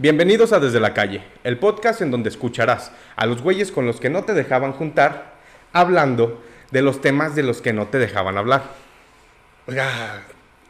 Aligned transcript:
Bienvenidos 0.00 0.54
a 0.54 0.60
Desde 0.60 0.80
la 0.80 0.94
Calle, 0.94 1.22
el 1.44 1.58
podcast 1.58 2.00
en 2.00 2.10
donde 2.10 2.30
escucharás 2.30 2.90
a 3.16 3.26
los 3.26 3.42
güeyes 3.42 3.70
con 3.70 3.84
los 3.84 4.00
que 4.00 4.08
no 4.08 4.24
te 4.24 4.32
dejaban 4.32 4.72
juntar, 4.72 5.34
hablando 5.74 6.42
de 6.70 6.80
los 6.80 7.02
temas 7.02 7.34
de 7.34 7.42
los 7.42 7.60
que 7.60 7.74
no 7.74 7.88
te 7.88 7.98
dejaban 7.98 8.38
hablar. 8.38 8.62
Oiga, 9.66 10.22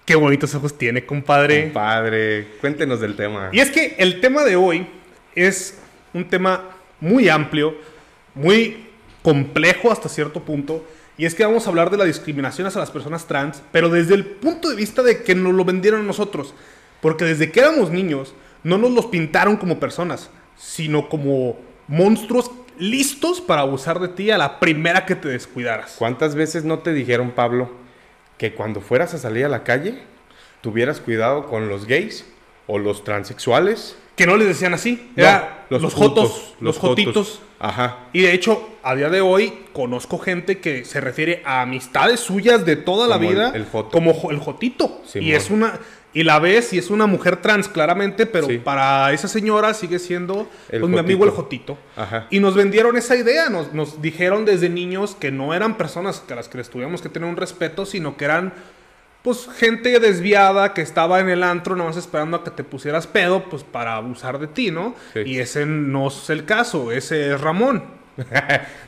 qué 0.04 0.16
bonitos 0.16 0.53
ojos 0.56 0.77
tiene, 0.77 1.06
compadre. 1.06 1.66
Compadre, 1.66 2.48
cuéntenos 2.61 3.01
del 3.01 3.14
tema. 3.14 3.51
Y 3.53 3.61
es 3.61 3.71
que 3.71 3.95
el 4.01 4.21
tema 4.21 4.43
de 4.43 4.56
hoy 4.56 4.88
es 5.37 5.79
un 6.12 6.29
tema 6.29 6.65
muy 6.99 7.29
amplio, 7.29 7.77
muy 8.35 8.89
complejo 9.23 9.93
hasta 9.93 10.09
cierto 10.09 10.43
punto. 10.43 10.85
Y 11.17 11.25
es 11.25 11.37
que 11.37 11.45
vamos 11.45 11.65
a 11.67 11.71
hablar 11.71 11.91
de 11.91 11.99
la 11.99 12.05
discriminación 12.05 12.67
hacia 12.67 12.81
las 12.81 12.91
personas 12.91 13.29
trans, 13.29 13.62
pero 13.71 13.91
desde 13.91 14.15
el 14.15 14.25
punto 14.25 14.69
de 14.69 14.75
vista 14.75 15.05
de 15.05 15.23
que 15.23 15.37
nos 15.37 15.55
lo 15.55 15.65
vendieron 15.65 16.01
a 16.01 16.05
nosotros. 16.05 16.53
Porque 17.01 17.25
desde 17.25 17.53
que 17.53 17.61
éramos 17.61 17.93
niños, 17.93 18.35
no 18.62 18.79
nos 18.79 18.90
los 18.92 19.06
pintaron 19.06 19.56
como 19.56 19.79
personas, 19.80 20.30
sino 20.56 21.09
como 21.09 21.56
monstruos 21.88 22.51
listos 22.78 23.41
para 23.41 23.62
abusar 23.62 23.98
de 24.01 24.09
ti 24.09 24.30
a 24.30 24.38
la 24.38 24.59
primera 24.60 25.05
que 25.06 25.14
te 25.14 25.28
descuidaras. 25.28 25.96
¿Cuántas 25.98 26.34
veces 26.34 26.65
no 26.65 26.78
te 26.78 26.92
dijeron, 26.92 27.32
Pablo, 27.32 27.70
que 28.38 28.54
cuando 28.54 28.80
fueras 28.80 29.12
a 29.15 29.18
salir 29.18 29.45
a 29.45 29.48
la 29.48 29.65
calle, 29.65 29.98
tuvieras 30.62 31.01
cuidado 31.01 31.46
con 31.46 31.68
los 31.68 31.87
gays 31.87 32.24
o 32.66 32.78
los 32.78 33.04
transexuales? 33.04 33.96
Que 34.16 34.27
no 34.27 34.37
les 34.37 34.48
decían 34.48 34.74
así, 34.74 35.10
No, 35.16 35.23
era 35.23 35.66
los 35.70 35.80
los, 35.82 35.95
jotos, 35.95 36.29
jotos, 36.30 36.54
los 36.60 36.77
los 36.77 36.79
jotitos. 36.79 37.42
Ajá. 37.59 37.98
Y 38.12 38.23
de 38.23 38.32
hecho, 38.32 38.68
a 38.82 38.95
día 38.95 39.09
de 39.10 39.20
hoy 39.20 39.52
conozco 39.74 40.18
gente 40.18 40.59
que 40.60 40.84
se 40.87 41.01
refiere 41.01 41.42
a 41.45 41.62
amistades 41.62 42.20
suyas 42.20 42.65
de 42.65 42.77
toda 42.77 43.06
la 43.09 43.16
Como 43.16 43.29
el- 43.30 43.34
vida 43.34 43.52
el 43.54 43.65
joto. 43.66 43.90
como 43.90 44.30
el 44.30 44.38
jotito. 44.38 45.02
Simón. 45.06 45.29
y 45.29 45.32
es 45.32 45.51
una 45.51 45.79
y 46.12 46.24
la 46.24 46.38
ves 46.41 46.73
y 46.73 46.78
es 46.78 46.91
una 46.91 47.06
mujer 47.06 47.37
trans 47.37 47.69
claramente, 47.69 48.27
pero 48.27 48.46
Sí. 48.48 48.59
para 48.59 49.12
esa 49.12 49.28
señora 49.28 49.74
sigue 49.74 49.98
siendo 49.98 50.48
pues, 50.68 50.82
mi 50.82 50.98
amigo 50.98 51.24
el 51.24 51.30
jotito. 51.30 51.78
Ajá. 51.96 52.27
Y 52.30 52.41
nos 52.41 52.55
vendieron 52.55 52.96
esa 52.96 53.16
idea, 53.16 53.48
nos, 53.48 53.73
nos 53.73 54.02
dijeron 54.02 54.45
desde 54.45 54.68
niños 54.68 55.15
que 55.18 55.30
no 55.30 55.54
eran 55.54 55.76
personas 55.76 56.23
a 56.30 56.35
las 56.35 56.48
que 56.48 56.59
les 56.59 56.68
tuviéramos 56.68 57.01
que 57.02 57.09
tener 57.09 57.29
un 57.29 57.37
respeto, 57.37 57.87
sino 57.87 58.16
que 58.16 58.24
eran 58.24 58.52
pues 59.23 59.48
gente 59.54 60.01
desviada 60.01 60.73
que 60.73 60.80
estaba 60.80 61.20
en 61.20 61.29
el 61.29 61.43
antro 61.43 61.76
nada 61.76 61.90
más 61.90 61.98
esperando 61.98 62.38
a 62.38 62.42
que 62.45 62.51
te 62.51 62.65
pusieras 62.65 63.07
pedo 63.07 63.45
pues 63.51 63.63
para 63.65 63.96
abusar 63.96 64.38
de 64.38 64.47
ti, 64.47 64.70
¿no? 64.70 64.94
Sí. 65.12 65.20
Y 65.26 65.38
ese 65.38 65.66
no 65.66 66.09
es 66.09 66.31
el 66.31 66.44
caso, 66.47 66.91
ese 66.91 67.34
es 67.34 67.41
Ramón. 67.41 67.84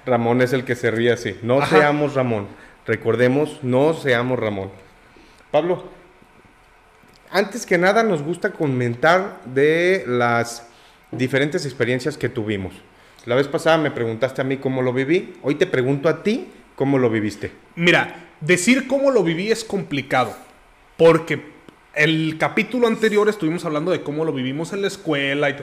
Ramón 0.06 0.40
es 0.42 0.52
el 0.52 0.64
que 0.64 0.74
se 0.74 0.90
ríe 0.90 1.12
así. 1.12 1.36
No 1.42 1.60
Ajá. 1.60 1.76
seamos 1.78 2.14
Ramón. 2.14 2.48
Recordemos, 2.86 3.58
no 3.62 3.94
seamos 3.94 4.38
Ramón. 4.38 4.70
Pablo, 5.50 5.84
antes 7.32 7.66
que 7.66 7.78
nada 7.78 8.02
nos 8.02 8.22
gusta 8.22 8.52
comentar 8.52 9.40
de 9.46 10.04
las 10.06 10.66
diferentes 11.10 11.64
experiencias 11.64 12.16
que 12.16 12.28
tuvimos. 12.28 12.74
La 13.26 13.34
vez 13.34 13.48
pasada 13.48 13.78
me 13.78 13.90
preguntaste 13.90 14.40
a 14.40 14.44
mí 14.44 14.56
cómo 14.56 14.82
lo 14.82 14.92
viví. 14.92 15.34
Hoy 15.42 15.54
te 15.54 15.66
pregunto 15.66 16.08
a 16.08 16.22
ti 16.22 16.48
cómo 16.74 16.98
lo 16.98 17.08
viviste. 17.10 17.52
Mira, 17.76 18.14
decir 18.40 18.86
cómo 18.88 19.10
lo 19.10 19.22
viví 19.22 19.50
es 19.50 19.64
complicado, 19.64 20.34
porque 20.96 21.52
el 21.94 22.36
capítulo 22.38 22.86
anterior 22.86 23.28
estuvimos 23.28 23.64
hablando 23.64 23.90
de 23.90 24.02
cómo 24.02 24.24
lo 24.24 24.32
vivimos 24.32 24.72
en 24.72 24.80
la 24.82 24.88
escuela. 24.88 25.50
Y 25.50 25.56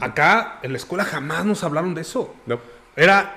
Acá, 0.00 0.58
en 0.62 0.72
la 0.72 0.78
escuela 0.78 1.04
jamás 1.04 1.44
nos 1.44 1.64
hablaron 1.64 1.94
de 1.94 2.02
eso. 2.02 2.34
¿No? 2.46 2.60
Era, 2.94 3.36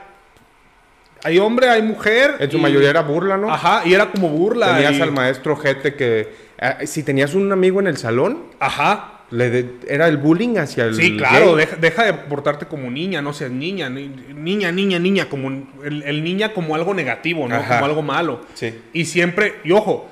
hay 1.23 1.39
hombre, 1.39 1.69
hay 1.69 1.81
mujer. 1.81 2.35
En 2.39 2.51
su 2.51 2.57
y- 2.57 2.61
mayoría 2.61 2.89
era 2.89 3.01
burla, 3.01 3.37
¿no? 3.37 3.51
Ajá, 3.51 3.83
y 3.85 3.93
era 3.93 4.11
como 4.11 4.29
burla. 4.29 4.75
Tenías 4.75 4.95
y- 4.95 5.01
al 5.01 5.11
maestro 5.11 5.55
Jete 5.55 5.95
que... 5.95 6.44
ah, 6.59 6.77
si 6.85 7.03
tenías 7.03 7.33
un 7.33 7.51
amigo 7.51 7.79
en 7.79 7.87
el 7.87 7.97
salón, 7.97 8.43
Ajá. 8.59 9.21
le 9.31 9.49
de- 9.49 9.69
era 9.87 10.07
el 10.07 10.17
bullying 10.17 10.57
hacia 10.57 10.85
el 10.85 10.95
Sí, 10.95 11.17
claro, 11.17 11.55
deja, 11.55 11.75
deja 11.77 12.03
de 12.05 12.13
portarte 12.13 12.65
como 12.67 12.89
niña, 12.91 13.21
no 13.21 13.33
seas 13.33 13.51
niña, 13.51 13.89
ni- 13.89 14.07
niña, 14.35 14.71
niña, 14.71 14.99
niña, 14.99 15.29
como 15.29 15.49
el, 15.83 16.03
el 16.03 16.23
niña 16.23 16.53
como 16.53 16.75
algo 16.75 16.93
negativo, 16.93 17.47
¿no? 17.47 17.55
Ajá. 17.55 17.75
Como 17.75 17.85
algo 17.85 18.01
malo. 18.01 18.41
Sí. 18.53 18.73
Y 18.93 19.05
siempre, 19.05 19.55
y 19.63 19.71
ojo, 19.71 20.09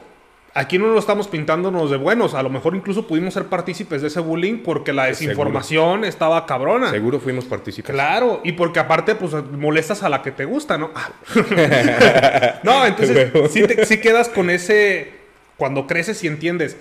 aquí 0.56 0.78
no 0.78 0.88
lo 0.88 1.00
estamos 1.00 1.28
pintándonos 1.28 1.90
de 1.90 1.98
buenos, 1.98 2.34
a 2.36 2.44
lo 2.44 2.50
mejor 2.50 2.76
incluso 2.76 3.08
pudimos 3.08 3.34
ser 3.34 3.46
partícipes 3.46 4.02
de 4.03 4.08
ese 4.09 4.20
bullying 4.20 4.59
porque 4.64 4.94
la 4.94 5.06
desinformación 5.06 6.03
estaba 6.06 6.46
cabrona. 6.46 6.92
Seguro 6.92 7.20
fuimos 7.20 7.46
partícipes. 7.46 7.92
Claro, 7.94 8.42
y 8.44 8.52
porque 8.52 8.80
aparte, 8.80 9.16
pues 9.16 9.34
molestas 9.52 10.03
a 10.03 10.09
la 10.09 10.22
que 10.22 10.32
te 10.32 10.46
gusta, 10.46 10.78
¿no? 10.78 10.92
No, 12.64 12.86
entonces 12.86 13.32
sí, 13.52 13.64
te- 13.68 13.86
sí 13.86 14.00
quedas 14.00 14.30
con 14.30 14.50
ese. 14.50 15.22
Cuando 15.63 15.88
creces 15.88 16.22
y 16.25 16.28
entiendes, 16.28 16.75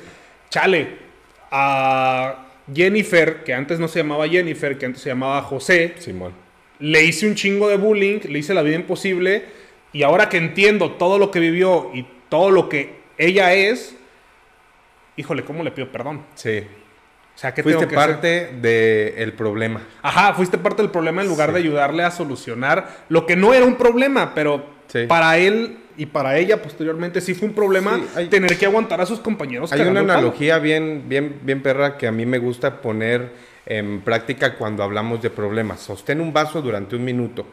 chale, 0.50 0.88
a 1.52 2.46
Jennifer, 2.74 3.44
que 3.44 3.54
antes 3.54 3.78
no 3.78 3.86
se 3.86 4.00
llamaba 4.00 4.26
Jennifer, 4.26 4.76
que 4.76 4.86
antes 4.86 5.00
se 5.02 5.10
llamaba 5.10 5.40
José, 5.42 5.94
Simón. 6.00 6.32
le 6.80 7.04
hice 7.04 7.28
un 7.28 7.36
chingo 7.36 7.68
de 7.68 7.76
bullying, 7.76 8.18
le 8.28 8.40
hice 8.40 8.54
la 8.54 8.62
vida 8.62 8.74
imposible, 8.74 9.44
y 9.92 10.02
ahora 10.02 10.28
que 10.28 10.36
entiendo 10.38 10.90
todo 10.90 11.16
lo 11.20 11.30
que 11.30 11.38
vivió 11.38 11.92
y 11.94 12.04
todo 12.28 12.50
lo 12.50 12.68
que 12.68 12.96
ella 13.18 13.54
es, 13.54 13.94
híjole, 15.16 15.44
¿cómo 15.44 15.62
le 15.62 15.70
pido 15.70 15.92
perdón? 15.92 16.24
Sí. 16.34 16.64
O 17.36 17.38
sea, 17.38 17.54
¿qué 17.54 17.62
Fuiste 17.62 17.78
tengo 17.86 17.88
que 17.88 17.94
parte 17.94 18.46
del 18.60 19.32
problema. 19.34 19.80
Ajá, 20.02 20.34
fuiste 20.34 20.58
parte 20.58 20.82
del 20.82 20.90
problema 20.90 21.22
en 21.22 21.28
lugar 21.28 21.50
Sí. 21.50 21.54
de 21.54 21.60
ayudarle 21.60 22.02
a 22.02 22.10
solucionar 22.10 23.04
lo 23.08 23.26
que 23.26 23.36
no 23.36 23.54
era 23.54 23.64
un 23.64 23.76
problema, 23.76 24.34
pero 24.34 24.71
Sí. 24.92 25.06
para 25.06 25.38
él 25.38 25.78
y 25.96 26.06
para 26.06 26.36
ella 26.38 26.60
posteriormente 26.60 27.20
sí 27.20 27.34
fue 27.34 27.48
un 27.48 27.54
problema 27.54 27.96
Sí, 27.96 28.04
hay- 28.14 28.28
tener 28.28 28.58
que 28.58 28.66
aguantar 28.66 29.00
a 29.00 29.06
sus 29.06 29.20
compañeros. 29.20 29.72
Hay 29.72 29.80
una 29.82 30.00
palo. 30.00 30.12
analogía 30.12 30.58
bien, 30.58 31.04
bien, 31.08 31.36
bien 31.42 31.62
perra 31.62 31.96
que 31.96 32.06
a 32.06 32.12
mí 32.12 32.26
me 32.26 32.38
gusta 32.38 32.80
poner 32.82 33.30
en 33.66 34.00
práctica 34.02 34.56
cuando 34.56 34.82
hablamos 34.82 35.22
de 35.22 35.30
problemas. 35.30 35.80
Sostén 35.80 36.20
un 36.20 36.32
vaso 36.32 36.60
durante 36.60 36.96
un 36.96 37.04
minuto. 37.04 37.46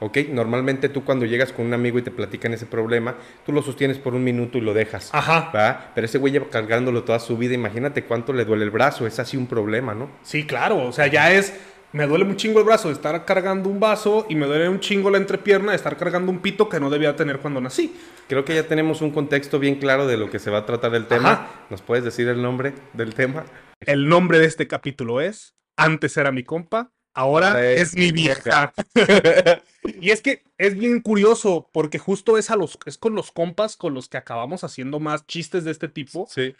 ¿Ok? 0.00 0.18
Normalmente 0.30 0.88
tú 0.88 1.04
cuando 1.04 1.26
llegas 1.26 1.52
con 1.52 1.64
un 1.64 1.74
amigo 1.74 1.96
y 1.96 2.02
te 2.02 2.10
platican 2.10 2.52
ese 2.52 2.66
problema, 2.66 3.14
tú 3.46 3.52
lo 3.52 3.62
sostienes 3.62 3.98
por 3.98 4.14
un 4.16 4.24
minuto 4.24 4.58
y 4.58 4.60
lo 4.60 4.74
dejas. 4.74 5.10
Ajá. 5.12 5.52
¿va? 5.54 5.92
Pero 5.94 6.04
ese 6.06 6.18
güey 6.18 6.32
lleva 6.32 6.46
cargándolo 6.50 7.04
toda 7.04 7.20
su 7.20 7.36
vida. 7.38 7.54
Imagínate 7.54 8.02
cuánto 8.02 8.32
le 8.32 8.44
duele 8.44 8.64
el 8.64 8.70
brazo. 8.72 9.06
Es 9.06 9.20
así 9.20 9.36
un 9.36 9.46
problema, 9.46 9.94
¿no? 9.94 10.10
Sí, 10.24 10.44
claro, 10.44 10.78
o 10.88 10.90
sea, 10.92 11.06
ya 11.06 11.32
es 11.32 11.52
me 11.92 12.06
duele 12.06 12.24
un 12.24 12.36
chingo 12.36 12.58
el 12.58 12.64
brazo 12.64 12.88
de 12.88 12.94
estar 12.94 13.24
cargando 13.24 13.68
un 13.68 13.78
vaso 13.78 14.26
y 14.28 14.34
me 14.34 14.46
duele 14.46 14.68
un 14.68 14.80
chingo 14.80 15.10
la 15.10 15.18
entrepierna 15.18 15.72
de 15.72 15.76
estar 15.76 15.96
cargando 15.96 16.32
un 16.32 16.40
pito 16.40 16.68
que 16.68 16.80
no 16.80 16.90
debía 16.90 17.14
tener 17.16 17.38
cuando 17.38 17.60
nací. 17.60 17.94
Creo 18.28 18.44
que 18.44 18.54
ya 18.54 18.66
tenemos 18.66 19.02
un 19.02 19.10
contexto 19.10 19.58
bien 19.58 19.76
claro 19.76 20.06
de 20.06 20.16
lo 20.16 20.30
que 20.30 20.38
se 20.38 20.50
va 20.50 20.58
a 20.58 20.66
tratar 20.66 20.94
el 20.94 21.06
tema. 21.06 21.32
Ajá. 21.32 21.66
¿Nos 21.70 21.82
puedes 21.82 22.04
decir 22.04 22.28
el 22.28 22.40
nombre 22.40 22.74
del 22.94 23.14
tema? 23.14 23.44
El 23.80 24.08
nombre 24.08 24.38
de 24.38 24.46
este 24.46 24.66
capítulo 24.66 25.20
es 25.20 25.54
Antes 25.76 26.16
era 26.16 26.32
mi 26.32 26.44
compa, 26.44 26.92
ahora 27.14 27.70
es 27.72 27.94
mi 27.94 28.10
vieja. 28.10 28.72
y 30.00 30.10
es 30.10 30.22
que 30.22 30.44
es 30.56 30.74
bien 30.78 31.00
curioso 31.00 31.68
porque 31.72 31.98
justo 31.98 32.38
es 32.38 32.50
a 32.50 32.56
los 32.56 32.78
es 32.86 32.96
con 32.96 33.14
los 33.14 33.32
compas 33.32 33.76
con 33.76 33.92
los 33.92 34.08
que 34.08 34.16
acabamos 34.16 34.64
haciendo 34.64 34.98
más 35.00 35.26
chistes 35.26 35.64
de 35.64 35.72
este 35.72 35.88
tipo, 35.88 36.26
Sí. 36.30 36.54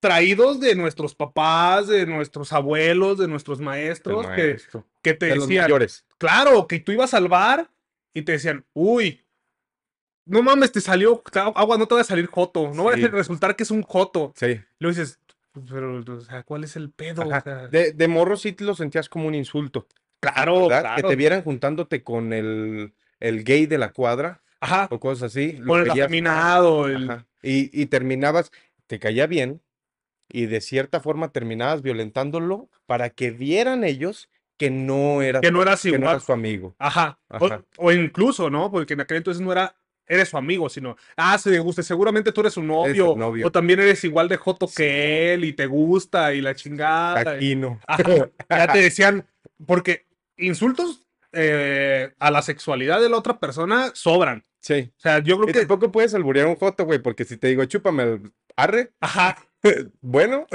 Traídos 0.00 0.60
de 0.60 0.74
nuestros 0.74 1.14
papás, 1.14 1.88
de 1.88 2.06
nuestros 2.06 2.52
abuelos, 2.52 3.18
de 3.18 3.28
nuestros 3.28 3.60
maestros 3.60 4.26
que, 4.28 4.58
que 5.02 5.14
te 5.14 5.26
De 5.26 5.36
los 5.36 5.48
decían, 5.48 5.64
mayores. 5.64 6.04
claro, 6.18 6.66
que 6.66 6.78
tú 6.80 6.92
ibas 6.92 7.14
al 7.14 7.28
bar 7.28 7.68
y 8.14 8.22
te 8.22 8.32
decían, 8.32 8.64
"Uy, 8.74 9.24
no 10.24 10.42
mames, 10.42 10.72
te 10.72 10.80
salió 10.80 11.22
agua, 11.54 11.78
no 11.78 11.86
te 11.86 11.94
va 11.94 12.02
a 12.02 12.04
salir 12.04 12.26
joto, 12.26 12.72
no 12.74 12.84
va 12.84 12.92
a 12.92 12.96
resultar 12.96 13.56
que 13.56 13.62
es 13.64 13.70
un 13.70 13.82
joto." 13.82 14.32
Sí. 14.36 14.60
Luego 14.78 14.96
dices, 14.98 15.18
pero, 15.68 16.00
o 16.00 16.20
sea, 16.20 16.42
¿cuál 16.44 16.64
es 16.64 16.76
el 16.76 16.90
pedo? 16.90 17.22
O 17.22 17.32
Ajá. 17.32 17.40
sea, 17.40 17.66
De, 17.68 17.92
de 17.92 18.08
morro 18.08 18.36
sí 18.36 18.52
te 18.52 18.64
lo 18.64 18.74
sentías 18.74 19.08
como 19.08 19.26
un 19.26 19.34
insulto. 19.34 19.86
claro, 20.20 20.68
¿verdad? 20.68 20.80
claro. 20.82 21.02
Que 21.02 21.08
te 21.08 21.16
vieran 21.16 21.42
juntándote 21.42 22.02
con 22.02 22.32
el, 22.32 22.92
el 23.20 23.42
gay 23.44 23.66
de 23.66 23.78
la 23.78 23.90
cuadra 23.92 24.42
Ajá, 24.60 24.86
o 24.90 25.00
cosas 25.00 25.32
así. 25.32 25.60
con 25.66 25.80
el 25.80 25.90
afeminado, 25.90 26.86
el... 26.86 27.10
Ajá. 27.10 27.26
Y, 27.42 27.70
y 27.80 27.86
terminabas, 27.86 28.52
te 28.86 28.98
caía 28.98 29.26
bien 29.26 29.60
y 30.28 30.46
de 30.46 30.60
cierta 30.60 31.00
forma 31.00 31.32
terminabas 31.32 31.82
violentándolo 31.82 32.68
para 32.86 33.10
que 33.10 33.30
vieran 33.30 33.84
ellos 33.84 34.28
que 34.56 34.70
no 34.70 35.22
eras, 35.22 35.40
que 35.42 35.52
no 35.52 35.62
eras 35.62 35.82
que 35.82 35.90
no 35.92 35.96
igual. 35.98 36.10
eras 36.14 36.24
su 36.24 36.32
amigo. 36.32 36.74
Ajá. 36.78 37.18
O- 37.28 37.46
Ajá. 37.46 37.64
O, 37.76 37.92
incluso, 37.92 38.50
¿no? 38.50 38.70
Porque 38.70 38.94
en 38.94 39.00
aquel 39.00 39.18
entonces 39.18 39.40
no 39.40 39.52
era, 39.52 39.74
eres 40.06 40.28
su 40.30 40.36
amigo, 40.36 40.68
sino, 40.68 40.96
ah, 41.16 41.38
se 41.38 41.58
gusta, 41.60 41.82
seguramente 41.82 42.32
tú 42.32 42.40
eres 42.40 42.54
su 42.54 42.62
novio, 42.62 43.14
novio. 43.16 43.46
o 43.46 43.52
también 43.52 43.78
eres 43.80 44.02
igual 44.04 44.28
de 44.28 44.36
joto 44.36 44.68
que 44.74 45.32
él 45.34 45.44
y 45.44 45.52
te 45.52 45.66
gusta 45.66 46.34
y 46.34 46.40
la 46.40 46.54
chingada. 46.54 47.20
y- 47.20 47.24
Taquino. 47.24 47.80
Ajá. 47.86 48.02
Ya 48.50 48.72
te 48.72 48.78
decían, 48.80 49.26
porque 49.66 50.06
insultos 50.36 51.06
eh, 51.32 52.12
a 52.18 52.30
la 52.30 52.42
sexualidad 52.42 53.00
de 53.00 53.08
la 53.10 53.16
otra 53.18 53.38
persona 53.38 53.90
sobran. 53.94 54.42
Sí. 54.60 54.90
O 54.96 55.00
sea, 55.00 55.20
yo 55.20 55.36
creo 55.36 55.50
Y 55.50 55.52
que... 55.52 55.58
tampoco 55.60 55.92
puedes 55.92 56.14
alburear 56.14 56.46
un 56.48 56.56
joto, 56.56 56.84
güey, 56.84 56.98
porque 56.98 57.24
si 57.24 57.36
te 57.36 57.46
digo, 57.48 57.64
chúpame 57.66 58.02
el 58.02 58.32
arre, 58.56 58.90
Ajá, 59.00 59.36
bueno, 60.00 60.46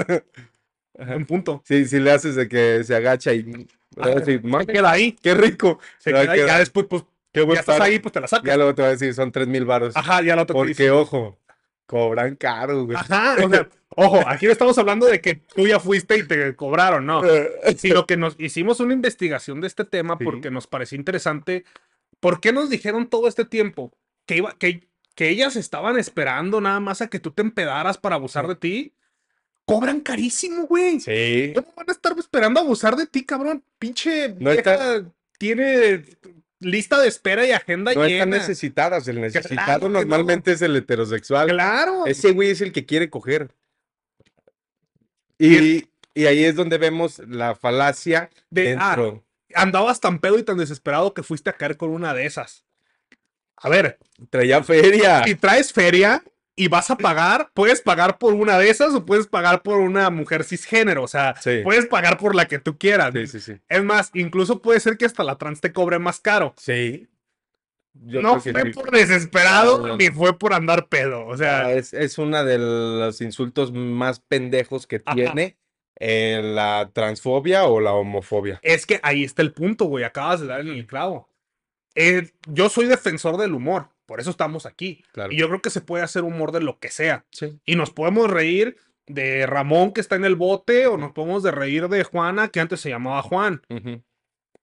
un 1.16 1.26
punto. 1.26 1.62
si, 1.64 1.86
si 1.86 1.98
le 2.00 2.10
haces 2.12 2.34
de 2.36 2.48
que 2.48 2.84
se 2.84 2.94
agacha 2.94 3.32
y... 3.32 3.66
Así, 3.96 4.40
"Ma, 4.42 4.60
Se 4.60 4.66
queda 4.66 4.90
ahí. 4.90 5.12
¡Qué 5.22 5.34
rico! 5.34 5.78
Se 5.98 6.10
queda 6.12 6.32
ahí. 6.32 6.40
Ya 6.46 6.58
después, 6.58 6.86
pues, 6.88 7.04
¡Qué 7.32 7.46
ya 7.46 7.52
estás 7.60 7.64
paro". 7.78 7.84
ahí, 7.84 7.98
pues 8.00 8.12
te 8.12 8.20
la 8.20 8.26
sacas. 8.26 8.44
Ya 8.46 8.56
luego 8.56 8.74
te 8.74 8.82
va 8.82 8.88
a 8.88 8.90
decir, 8.92 9.14
son 9.14 9.30
tres 9.30 9.46
mil 9.46 9.64
varos. 9.64 9.96
Ajá, 9.96 10.20
ya 10.22 10.34
otra 10.34 10.46
te 10.46 10.52
Porque, 10.52 10.68
dice. 10.70 10.90
ojo, 10.90 11.38
cobran 11.86 12.34
caro, 12.36 12.84
güey. 12.86 12.96
Ajá, 12.96 13.36
o 13.44 13.48
sea, 13.48 13.68
Ojo, 13.96 14.20
aquí 14.26 14.46
no 14.46 14.52
estamos 14.52 14.76
hablando 14.78 15.06
de 15.06 15.20
que 15.20 15.36
tú 15.36 15.68
ya 15.68 15.78
fuiste 15.78 16.18
y 16.18 16.26
te 16.26 16.56
cobraron, 16.56 17.06
no. 17.06 17.22
Sino 17.78 18.06
que 18.06 18.16
nos 18.16 18.34
hicimos 18.40 18.80
una 18.80 18.92
investigación 18.92 19.60
de 19.60 19.68
este 19.68 19.84
tema 19.84 20.16
Sí. 20.18 20.24
porque 20.24 20.50
nos 20.50 20.66
pareció 20.66 20.98
interesante. 20.98 21.64
¿Por 22.18 22.40
qué 22.40 22.52
nos 22.52 22.70
dijeron 22.70 23.08
todo 23.08 23.28
este 23.28 23.44
tiempo 23.44 23.92
que, 24.26 24.38
iba, 24.38 24.52
que, 24.58 24.88
que 25.14 25.28
ellas 25.28 25.56
estaban 25.56 25.98
esperando 25.98 26.60
nada 26.60 26.80
más 26.80 27.00
a 27.02 27.08
que 27.08 27.20
tú 27.20 27.30
te 27.30 27.42
empedaras 27.42 27.98
para 27.98 28.16
abusar 28.16 28.48
de 28.48 28.56
ti? 28.56 28.94
Cobran 29.66 30.00
carísimo, 30.00 30.66
güey. 30.66 31.00
Sí. 31.00 31.52
¿Cómo 31.54 31.72
van 31.76 31.88
a 31.88 31.92
estar 31.92 32.14
esperando 32.18 32.60
a 32.60 32.62
abusar 32.62 32.96
de 32.96 33.06
ti, 33.06 33.24
cabrón? 33.24 33.64
Pinche 33.78 34.30
No 34.38 34.50
vieja 34.50 34.74
está- 34.74 35.04
tiene 35.38 36.04
lista 36.60 36.98
de 37.00 37.08
espera 37.08 37.46
y 37.46 37.50
agenda 37.52 37.92
No 37.94 38.04
están 38.04 38.28
llena. 38.28 38.36
necesitadas. 38.38 39.06
El 39.08 39.20
necesitado 39.20 39.64
Claro 39.64 39.88
no. 39.88 40.00
normalmente 40.00 40.52
es 40.52 40.62
el 40.62 40.76
heterosexual. 40.76 41.48
Claro. 41.48 42.06
Ese 42.06 42.32
güey 42.32 42.50
es 42.50 42.60
el 42.60 42.72
que 42.72 42.84
quiere 42.86 43.08
coger. 43.10 43.50
Y, 45.38 45.88
y 46.14 46.26
ahí 46.26 46.44
es 46.44 46.54
donde 46.56 46.78
vemos 46.78 47.18
la 47.20 47.54
falacia 47.54 48.30
De- 48.50 48.76
ah, 48.78 48.94
dentro. 48.96 49.24
andabas 49.54 50.00
tan 50.00 50.18
pedo 50.20 50.38
y 50.38 50.42
tan 50.42 50.58
desesperado 50.58 51.12
que 51.14 51.22
fuiste 51.22 51.50
a 51.50 51.54
caer 51.56 51.76
con 51.76 51.90
una 51.90 52.14
de 52.14 52.26
esas. 52.26 52.63
A 53.56 53.68
ver, 53.68 53.98
Traía 54.30 54.62
feria. 54.62 55.24
si 55.24 55.34
traes 55.34 55.72
feria 55.72 56.22
y 56.56 56.68
vas 56.68 56.90
a 56.90 56.96
pagar, 56.96 57.50
puedes 57.54 57.80
pagar 57.80 58.18
por 58.18 58.34
una 58.34 58.58
de 58.58 58.70
esas 58.70 58.94
o 58.94 59.04
puedes 59.04 59.26
pagar 59.26 59.62
por 59.62 59.78
una 59.78 60.10
mujer 60.10 60.44
cisgénero. 60.44 61.02
O 61.02 61.08
sea, 61.08 61.34
Sí. 61.40 61.60
puedes 61.64 61.86
pagar 61.86 62.16
por 62.18 62.34
la 62.34 62.46
que 62.46 62.58
tú 62.58 62.78
quieras. 62.78 63.12
Sí, 63.12 63.26
sí, 63.26 63.40
sí. 63.40 63.52
Es 63.68 63.82
más, 63.82 64.10
incluso 64.14 64.60
puede 64.62 64.80
ser 64.80 64.96
que 64.96 65.04
hasta 65.06 65.24
la 65.24 65.36
trans 65.36 65.60
te 65.60 65.72
cobre 65.72 65.98
más 65.98 66.20
caro. 66.20 66.54
Sí. 66.58 67.08
Yo 67.94 68.20
no 68.22 68.42
que 68.42 68.50
fue 68.52 68.70
por 68.72 68.90
desesperado 68.90 69.78
No, 69.78 69.86
no. 69.88 69.96
ni 69.96 70.08
fue 70.08 70.36
por 70.38 70.52
andar 70.52 70.88
pedo. 70.88 71.26
O 71.26 71.36
sea, 71.36 71.66
Ah, 71.66 71.72
es, 71.72 71.94
es 71.94 72.18
uno 72.18 72.44
de 72.44 72.58
los 72.58 73.20
insultos 73.20 73.72
más 73.72 74.18
pendejos 74.20 74.86
que 74.88 75.00
Ajá. 75.04 75.14
tiene 75.14 75.56
eh, 76.00 76.40
la 76.42 76.90
transfobia 76.92 77.66
o 77.66 77.78
la 77.80 77.92
homofobia. 77.92 78.58
es 78.62 78.84
que 78.84 78.98
ahí 79.04 79.22
está 79.22 79.42
el 79.42 79.52
punto, 79.52 79.84
güey. 79.84 80.02
Acabas 80.02 80.40
de 80.40 80.48
dar 80.48 80.60
en 80.60 80.68
el 80.70 80.86
clavo. 80.86 81.28
Eh, 81.94 82.30
yo 82.46 82.68
soy 82.68 82.86
defensor 82.86 83.36
del 83.36 83.54
humor. 83.54 83.88
Por 84.06 84.20
eso 84.20 84.30
estamos 84.30 84.66
aquí. 84.66 85.02
Claro. 85.12 85.32
Y 85.32 85.36
yo 85.36 85.48
creo 85.48 85.62
que 85.62 85.70
se 85.70 85.80
puede 85.80 86.04
hacer 86.04 86.24
humor 86.24 86.52
de 86.52 86.60
lo 86.60 86.78
que 86.78 86.90
sea. 86.90 87.24
Sí. 87.30 87.58
Y 87.64 87.76
nos 87.76 87.90
podemos 87.90 88.30
reír 88.30 88.76
de 89.06 89.46
Ramón 89.46 89.92
que 89.92 90.00
está 90.00 90.16
en 90.16 90.24
el 90.24 90.34
bote 90.36 90.86
o 90.86 90.96
nos 90.96 91.12
podemos 91.12 91.42
de 91.42 91.50
reír 91.50 91.88
de 91.88 92.04
Juana 92.04 92.48
que 92.48 92.60
antes 92.60 92.80
se 92.80 92.90
llamaba 92.90 93.22
Juan. 93.22 93.62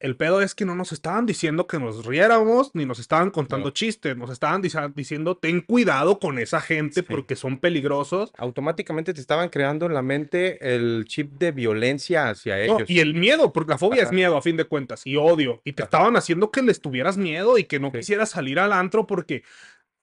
El 0.01 0.15
pedo 0.17 0.41
es 0.41 0.55
que 0.55 0.65
no 0.65 0.73
nos 0.75 0.91
estaban 0.91 1.25
diciendo 1.25 1.67
que 1.67 1.77
nos 1.79 2.05
riéramos 2.05 2.71
ni 2.73 2.85
nos 2.85 2.97
estaban 2.99 3.29
contando 3.29 3.67
No. 3.67 3.71
chistes. 3.71 4.17
Nos 4.17 4.29
estaban 4.31 4.61
diciendo 4.95 5.37
ten 5.37 5.61
cuidado 5.61 6.19
con 6.19 6.39
esa 6.39 6.59
gente 6.59 7.01
Sí. 7.01 7.07
porque 7.07 7.35
son 7.35 7.59
peligrosos. 7.59 8.31
Automáticamente 8.37 9.13
te 9.13 9.21
estaban 9.21 9.49
creando 9.49 9.85
en 9.85 9.93
la 9.93 10.01
mente 10.01 10.73
el 10.75 11.05
chip 11.07 11.33
de 11.33 11.51
violencia 11.51 12.29
hacia 12.29 12.55
No, 12.65 12.77
ellos. 12.77 12.89
y 12.89 12.99
el 12.99 13.13
miedo, 13.13 13.53
porque 13.53 13.71
la 13.71 13.77
fobia 13.77 14.03
es 14.03 14.11
miedo 14.11 14.35
a 14.37 14.41
fin 14.41 14.57
de 14.57 14.65
cuentas 14.65 15.05
y 15.05 15.15
odio. 15.17 15.61
Y 15.63 15.73
te 15.73 15.83
Ajá. 15.83 15.87
estaban 15.87 16.15
haciendo 16.17 16.51
que 16.51 16.61
les 16.63 16.81
tuvieras 16.81 17.17
miedo 17.17 17.57
y 17.57 17.65
que 17.65 17.79
no 17.79 17.91
Sí. 17.91 17.99
quisieras 17.99 18.29
salir 18.31 18.59
al 18.59 18.73
antro 18.73 19.05
porque, 19.07 19.43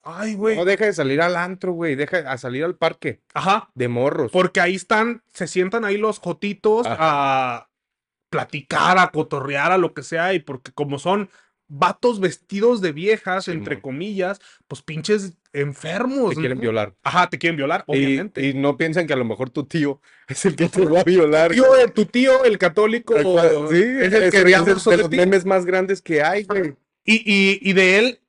ay, 0.03 0.35
güey. 0.35 0.56
No 0.56 0.65
deja 0.65 0.87
de 0.87 0.93
salir 0.93 1.21
al 1.21 1.37
antro, 1.37 1.73
güey. 1.73 1.94
Deja 1.97 2.19
a 2.31 2.39
salir 2.39 2.65
al 2.65 2.77
parque 2.77 3.21
Ajá. 3.35 3.71
de 3.75 3.89
morros. 3.89 4.31
Porque 4.33 4.61
ahí 4.61 4.75
están, 4.75 5.23
se 5.33 5.47
sientan 5.47 5.85
ahí 5.85 5.99
los 5.99 6.19
jotitos 6.19 6.87
a 6.89 7.68
cotorrear, 9.11 9.73
a 9.73 9.79
lo 9.79 9.95
que 9.95 10.03
sea, 10.03 10.35
y 10.35 10.41
porque 10.41 10.73
como 10.73 10.99
son 10.99 11.31
vatos 11.69 12.19
vestidos 12.19 12.81
de 12.81 12.93
viejas, 12.93 13.47
entre 13.49 13.81
comillas, 13.81 14.41
pues 14.67 14.83
pinches 14.83 15.35
enfermos. 15.53 16.35
Te 16.35 16.41
quieren 16.41 16.61
violar. 16.61 16.95
Ajá, 17.03 17.29
te 17.29 17.39
quieren 17.39 17.57
violar, 17.57 17.85
obviamente. 17.87 18.47
y 18.47 18.55
no 18.55 18.77
piensan 18.77 19.07
que 19.07 19.13
a 19.13 19.17
lo 19.17 19.25
mejor 19.25 19.51
tu 19.51 19.65
tío 19.65 20.01
es 20.29 20.45
el 20.47 20.57
que 20.57 20.69
te 20.69 20.85
va 20.85 21.01
a 21.01 21.05
violar. 21.05 21.53
Tío, 21.53 21.77
eh, 21.77 21.89
tu 21.89 22.07
tío, 22.07 22.45
el 22.45 22.59
católico, 22.59 23.15
Tal 23.15 23.25
cual. 23.25 23.69
Sí, 23.71 23.77
es 23.77 24.13
el 24.13 24.23
es, 24.25 24.31
que 24.31 24.39
es 24.39 24.45
ríamos 24.45 24.85
de 24.85 24.97
los 24.97 25.11
memes 25.11 25.45
más 25.45 25.67
grandes 25.67 26.01
que 26.01 26.23
hay, 26.23 26.45
güey. 26.45 26.75
Y, 27.05 27.17
y, 27.17 27.59
y 27.63 27.73
de 27.73 27.99
él 27.99 28.21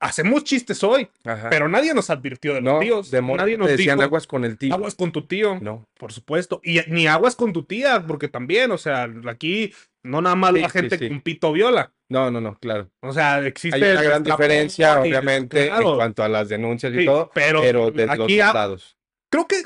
hacemos 0.00 0.44
chistes 0.44 0.82
hoy, 0.84 1.08
Ajá. 1.24 1.50
pero 1.50 1.68
nadie 1.68 1.92
nos 1.94 2.10
advirtió 2.10 2.54
de 2.54 2.60
los 2.60 2.74
no, 2.74 2.80
tíos. 2.80 3.10
de 3.10 3.20
nadie 3.22 3.56
nos 3.58 3.68
decían 3.68 3.98
dijo, 3.98 4.04
aguas 4.06 4.26
con 4.26 4.44
el 4.44 4.56
tío. 4.58 4.72
aguas 4.74 4.94
con 4.94 5.12
tu 5.12 5.26
tío. 5.26 5.58
No. 5.60 5.84
Por 5.98 6.12
supuesto. 6.12 6.60
Y 6.64 6.80
ni 6.88 7.06
aguas 7.06 7.34
con 7.36 7.52
tu 7.52 7.64
tía, 7.64 8.04
porque 8.06 8.28
también, 8.28 8.70
o 8.70 8.78
sea, 8.78 9.08
aquí 9.26 9.72
no 10.02 10.20
nada 10.22 10.36
más 10.36 10.54
Sí, 10.54 10.60
la 10.60 10.70
gente 10.70 10.98
sí. 10.98 11.08
con 11.08 11.20
pito 11.20 11.52
viola. 11.52 11.92
No, 12.08 12.30
no, 12.30 12.40
no, 12.40 12.56
claro. 12.58 12.88
O 13.02 13.12
sea, 13.12 13.44
existe. 13.46 13.76
Hay 13.84 13.92
una 13.92 14.02
gran 14.02 14.22
diferencia, 14.24 14.94
y- 15.04 15.08
obviamente, 15.08 15.66
claro, 15.66 15.90
en 15.90 15.96
cuanto 15.96 16.22
a 16.22 16.28
las 16.28 16.48
denuncias 16.48 16.92
y 16.94 17.04
todo, 17.04 17.30
pero, 17.34 17.60
pero 17.60 17.90
de 17.90 18.06
los 18.06 18.20
aquí 18.20 18.40
ha- 18.40 18.52
lados. 18.52 18.96
creo 19.30 19.46
que 19.46 19.62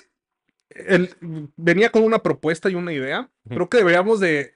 el- 0.70 1.14
venía 1.56 1.90
con 1.90 2.02
una 2.02 2.20
propuesta 2.20 2.68
y 2.70 2.74
una 2.74 2.92
idea. 2.92 3.28
Creo 3.48 3.68
que 3.68 3.76
deberíamos 3.78 4.18
de 4.20 4.54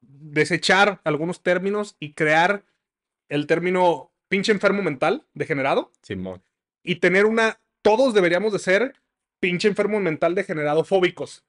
desechar 0.00 1.00
algunos 1.04 1.42
términos 1.42 1.96
y 2.00 2.12
crear 2.14 2.64
el 3.28 3.46
término 3.46 4.10
pinche 4.34 4.50
enfermo 4.52 4.82
mental 4.82 5.24
degenerado 5.32 5.92
Simón. 6.02 6.42
y 6.82 6.96
tener 6.96 7.24
una. 7.24 7.60
Todos 7.82 8.14
deberíamos 8.14 8.52
de 8.52 8.58
ser 8.58 8.94
pinche 9.40 9.68
enfermo 9.68 10.00
mental 10.00 10.34
degenerado 10.34 10.84
fóbicos. 10.84 11.44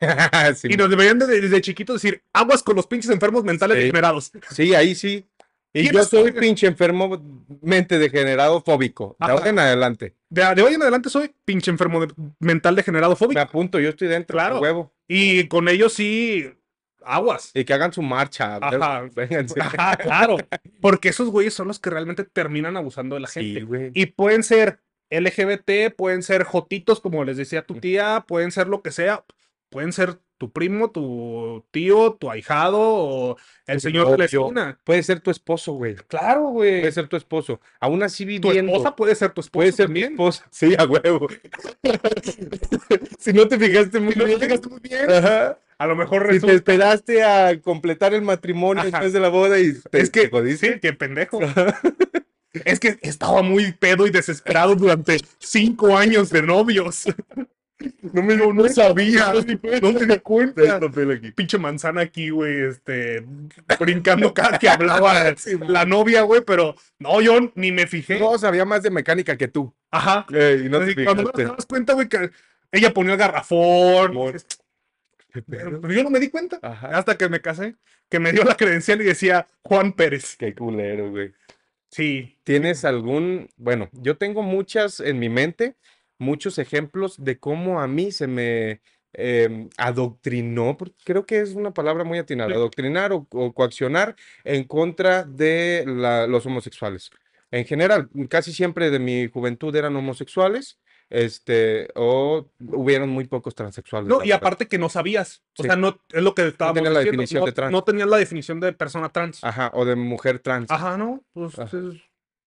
Y 0.64 0.76
nos 0.76 0.88
deberían 0.90 1.18
de, 1.18 1.26
desde 1.26 1.60
chiquitos 1.60 2.00
decir 2.00 2.22
aguas 2.32 2.62
con 2.62 2.74
los 2.76 2.86
pinches 2.86 3.10
enfermos 3.10 3.44
mentales 3.44 3.76
Sí. 3.76 3.82
degenerados. 3.82 4.32
Sí, 4.50 4.74
ahí 4.74 4.94
sí. 4.94 5.26
Y 5.74 5.82
¿Quién 5.82 5.92
yo 5.94 6.04
soy 6.04 6.30
pinche 6.32 6.66
enfermo, 6.68 7.20
mente 7.60 7.98
degenerado, 7.98 8.62
fóbico. 8.62 9.16
De 9.18 9.24
Ajá. 9.26 9.32
ahora 9.34 9.50
en 9.50 9.58
adelante. 9.58 10.14
De, 10.30 10.54
de 10.54 10.62
hoy 10.62 10.74
en 10.74 10.82
adelante 10.82 11.10
soy 11.10 11.32
pinche 11.44 11.70
enfermo 11.70 12.06
de- 12.06 12.14
mental 12.38 12.76
degenerado 12.76 13.12
Me 13.12 13.16
fóbico. 13.16 13.40
apunto, 13.40 13.78
yo 13.80 13.90
estoy 13.90 14.08
dentro, 14.08 14.34
Claro. 14.36 14.60
huevo. 14.60 14.92
Y 15.08 15.46
con 15.48 15.68
ellos 15.68 15.92
sí, 15.92 16.48
aguas. 17.06 17.50
Y 17.54 17.64
que 17.64 17.74
hagan 17.74 17.92
su 17.92 18.02
marcha. 18.02 18.56
Ajá. 18.60 19.08
Vénganse. 19.14 19.60
Ajá, 19.60 19.96
claro. 19.96 20.36
Porque 20.80 21.08
esos 21.10 21.28
güeyes 21.30 21.54
son 21.54 21.68
los 21.68 21.78
que 21.78 21.90
realmente 21.90 22.24
terminan 22.24 22.76
abusando 22.76 23.14
de 23.16 23.20
la 23.22 23.28
Sí, 23.28 23.40
gente. 23.54 23.62
güey. 23.64 23.90
Y 23.94 24.06
pueden 24.06 24.42
ser 24.42 24.80
LGBT, 25.10 25.94
pueden 25.96 26.22
ser 26.22 26.44
jotitos, 26.44 27.00
como 27.00 27.24
les 27.24 27.36
decía 27.36 27.62
tu 27.66 27.74
tía, 27.74 28.24
pueden 28.26 28.50
ser 28.50 28.68
lo 28.68 28.82
que 28.82 28.90
sea. 28.90 29.24
Pueden 29.74 29.92
ser 29.92 30.20
tu 30.38 30.52
primo, 30.52 30.90
tu 30.92 31.64
tío, 31.72 32.12
tu 32.12 32.30
ahijado 32.30 32.78
o 32.80 33.36
el 33.66 33.76
Tu 33.78 33.80
señor 33.80 34.08
de 34.12 34.18
la 34.18 34.24
esquina. 34.26 34.78
Puede 34.84 35.02
ser 35.02 35.18
tu 35.18 35.32
esposo, 35.32 35.72
güey. 35.72 35.96
Claro, 36.06 36.42
güey. 36.50 36.80
Puede 36.80 36.92
ser 36.92 37.08
tu 37.08 37.16
esposo. 37.16 37.60
Aún 37.80 38.02
así 38.04 38.24
Tu 38.38 38.48
viviendo. 38.48 38.70
esposa 38.72 38.94
puede 38.94 39.14
ser 39.16 39.32
tu 39.32 39.40
esposa. 39.40 39.52
Puede 39.52 39.72
ser 39.72 39.86
tu 39.86 39.88
también. 39.88 40.12
esposa. 40.12 40.46
Sí, 40.52 40.74
a 40.78 40.84
huevo. 40.84 41.26
si 43.18 43.32
no 43.32 43.48
te 43.48 43.58
fijaste 43.58 43.98
muy 43.98 44.12
Si 44.12 44.18
no 44.20 44.24
te 44.26 44.28
bien. 44.36 44.40
fijaste 44.42 44.68
muy 44.68 44.80
bien. 44.80 45.10
Ajá. 45.10 45.58
A 45.76 45.86
lo 45.88 45.96
mejor 45.96 46.22
Si 46.22 46.26
te 46.28 46.32
resulta. 46.34 46.54
esperaste 46.54 47.24
a 47.24 47.60
completar 47.60 48.14
el 48.14 48.22
matrimonio 48.22 48.80
Ajá. 48.82 48.90
después 48.92 49.12
de 49.12 49.18
la 49.20 49.28
boda 49.28 49.58
y 49.58 49.72
te, 49.90 50.00
Es 50.00 50.10
que, 50.10 50.30
sí, 50.56 50.68
qué 50.80 50.92
pendejo. 50.92 51.40
Es 52.64 52.78
que 52.78 52.98
estaba 53.02 53.42
muy 53.42 53.72
pedo 53.72 54.06
y 54.06 54.10
desesperado 54.10 54.76
durante 54.76 55.16
cinco 55.40 55.96
años 55.96 56.30
de 56.30 56.40
novios. 56.42 57.02
No 58.12 58.22
me 58.22 58.36
no 58.36 58.68
sabía, 58.68 59.32
no 59.32 59.92
me 59.92 60.06
di 60.06 60.18
cuenta. 60.20 60.80
Pinche 61.34 61.58
manzana 61.58 62.02
aquí, 62.02 62.30
güey, 62.30 62.62
este, 62.68 63.24
brincando 63.78 64.32
cada 64.34 64.58
que 64.58 64.68
hablaba 64.68 65.34
la 65.68 65.84
novia, 65.84 66.22
güey, 66.22 66.42
pero 66.46 66.74
no, 66.98 67.20
yo 67.20 67.52
ni 67.54 67.72
me 67.72 67.86
fijé. 67.86 68.18
No, 68.18 68.38
sabía 68.38 68.64
más 68.64 68.82
de 68.82 68.90
mecánica 68.90 69.36
que 69.36 69.48
tú. 69.48 69.72
Ajá. 69.90 70.26
Eh, 70.32 70.62
y 70.66 70.68
no 70.68 70.80
te 70.80 71.04
cuando 71.04 71.30
te 71.30 71.44
das 71.44 71.66
cuenta, 71.66 71.92
güey, 71.94 72.08
que 72.08 72.30
ella 72.72 72.92
ponía 72.92 73.12
el 73.12 73.18
garrafón. 73.18 74.10
Amor. 74.10 74.36
es- 74.36 74.46
¿Qué 75.32 75.42
Pero 75.42 75.80
yo 75.90 76.04
no 76.04 76.10
me 76.10 76.20
di 76.20 76.28
cuenta 76.28 76.60
Ajá. 76.62 76.96
hasta 76.96 77.16
que 77.18 77.28
me 77.28 77.40
casé, 77.40 77.74
que 78.08 78.20
me 78.20 78.32
dio 78.32 78.44
la 78.44 78.56
credencial 78.56 79.00
y 79.00 79.04
decía 79.04 79.48
Juan 79.62 79.92
Pérez. 79.92 80.36
Qué 80.36 80.54
culero, 80.54 81.10
güey. 81.10 81.32
Sí, 81.90 82.38
¿Tienes 82.44 82.84
algún, 82.84 83.48
bueno, 83.56 83.88
yo 83.92 84.16
tengo 84.16 84.42
muchas 84.42 84.98
en 85.00 85.18
mi 85.20 85.28
mente, 85.28 85.76
muchos 86.18 86.58
ejemplos 86.58 87.22
de 87.22 87.38
cómo 87.38 87.80
a 87.80 87.86
mí 87.88 88.12
se 88.12 88.26
me 88.26 88.80
em, 89.16 89.68
adoctrinó, 89.76 90.76
porque 90.76 90.96
creo 91.04 91.24
que 91.24 91.40
es 91.40 91.54
una 91.54 91.72
palabra 91.72 92.02
muy 92.02 92.18
atinada, 92.18 92.50
Sí. 92.50 92.56
adoctrinar 92.56 93.12
o, 93.12 93.26
o 93.30 93.52
coaccionar 93.52 94.16
en 94.42 94.64
contra 94.64 95.22
de 95.22 95.84
la- 95.86 96.26
los 96.26 96.44
homosexuales. 96.46 97.10
En 97.52 97.64
general, 97.64 98.08
casi 98.28 98.52
siempre 98.52 98.90
de 98.90 98.98
mi 98.98 99.28
juventud 99.28 99.74
eran 99.76 99.94
homosexuales, 99.94 100.80
este, 101.10 101.88
o 101.94 102.50
hubieron 102.58 103.08
muy 103.10 103.26
pocos 103.26 103.54
transexuales. 103.54 104.08
No, 104.08 104.18
la 104.18 104.24
y 104.24 104.28
verdad. 104.30 104.38
aparte 104.38 104.66
que 104.66 104.78
no 104.78 104.88
sabías. 104.88 105.44
O 105.58 105.62
Sí. 105.62 105.68
sea, 105.68 105.76
no 105.76 106.00
es 106.12 106.22
lo 106.22 106.34
que 106.34 106.48
estábamos 106.48 106.74
tenía 106.76 106.90
la 106.90 106.98
diciendo, 107.00 107.12
definición 107.22 107.40
no, 107.40 107.46
de 107.46 107.52
trans. 107.52 107.72
no 107.72 107.84
tenían 107.84 108.10
la 108.10 108.16
definición 108.16 108.58
de 108.58 108.72
persona 108.72 109.10
trans. 109.10 109.44
Ajá, 109.44 109.70
o 109.74 109.84
de 109.84 109.94
mujer 109.94 110.40
trans. 110.40 110.70
Ajá, 110.72 110.96
no. 110.96 111.22
Pues 111.34 111.56
Ajá. 111.56 111.76
es, 111.78 112.00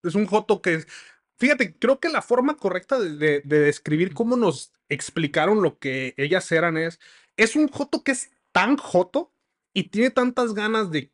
es 0.03 0.15
un 0.15 0.25
joto 0.25 0.61
que 0.61 0.73
es. 0.73 0.87
Fíjate, 1.37 1.75
creo 1.75 1.99
que 1.99 2.09
la 2.09 2.21
forma 2.21 2.57
correcta 2.57 2.99
de, 2.99 3.15
de- 3.15 3.41
de 3.43 3.59
describir 3.59 4.13
cómo 4.13 4.35
nos 4.35 4.71
explicaron 4.89 5.61
lo 5.61 5.77
que 5.79 6.13
ellas 6.17 6.51
eran 6.51 6.77
es. 6.77 6.99
Es 7.35 7.55
un 7.55 7.67
joto 7.67 8.03
que 8.03 8.11
es 8.13 8.31
tan 8.51 8.77
joto 8.77 9.31
y 9.73 9.83
tiene 9.89 10.09
tantas 10.09 10.53
ganas 10.53 10.89
de, 10.91 11.11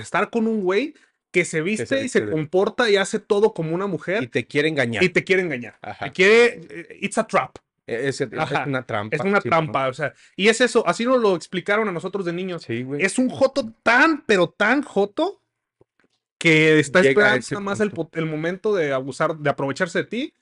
estar 0.00 0.28
con 0.30 0.46
un 0.46 0.62
güey 0.62 0.94
que 1.30 1.44
se 1.44 1.60
viste 1.62 2.04
y 2.04 2.08
se 2.08 2.28
comporta 2.30 2.90
y 2.90 2.96
hace 2.96 3.18
todo 3.18 3.52
como 3.54 3.74
una 3.74 3.86
Y 3.86 3.88
mujer 3.88 4.28
te 4.30 4.46
quiere 4.46 4.68
engañar. 4.68 5.02
y 5.02 5.08
te 5.08 5.24
quiere 5.24 5.42
engañar. 5.42 5.78
Ajá. 5.82 6.06
Te 6.06 6.12
quiere. 6.12 6.60
eh, 6.70 6.98
It's 7.00 7.16
a 7.18 7.26
trap. 7.26 7.56
Es, 7.86 8.20
es 8.20 8.28
una 8.66 8.82
trampa. 8.82 9.14
Es 9.14 9.22
una 9.22 9.40
sí, 9.40 9.48
trampa, 9.48 9.88
o 9.88 9.94
sea, 9.94 10.12
y 10.34 10.48
es 10.48 10.60
eso, 10.60 10.86
así 10.88 11.04
nos 11.04 11.20
lo 11.20 11.36
explicaron 11.36 11.88
a 11.88 11.92
nosotros 11.92 12.24
de 12.26 12.32
niños. 12.32 12.64
Sí, 12.64 12.82
güey. 12.82 13.00
Es 13.02 13.16
un 13.18 13.28
joto 13.30 13.72
tan, 13.84 14.22
pero 14.26 14.48
tan 14.48 14.82
joto 14.82 15.40
que 16.38 16.78
está 16.78 17.00
Llega 17.02 17.36
esperando 17.36 17.60
más 17.62 17.80
el, 17.80 18.26
momento 18.26 18.74
de 18.74 18.92
abusar, 18.92 19.36
de 19.38 19.50
aprovecharse 19.50 20.00
de 20.00 20.04
ti. 20.04 20.34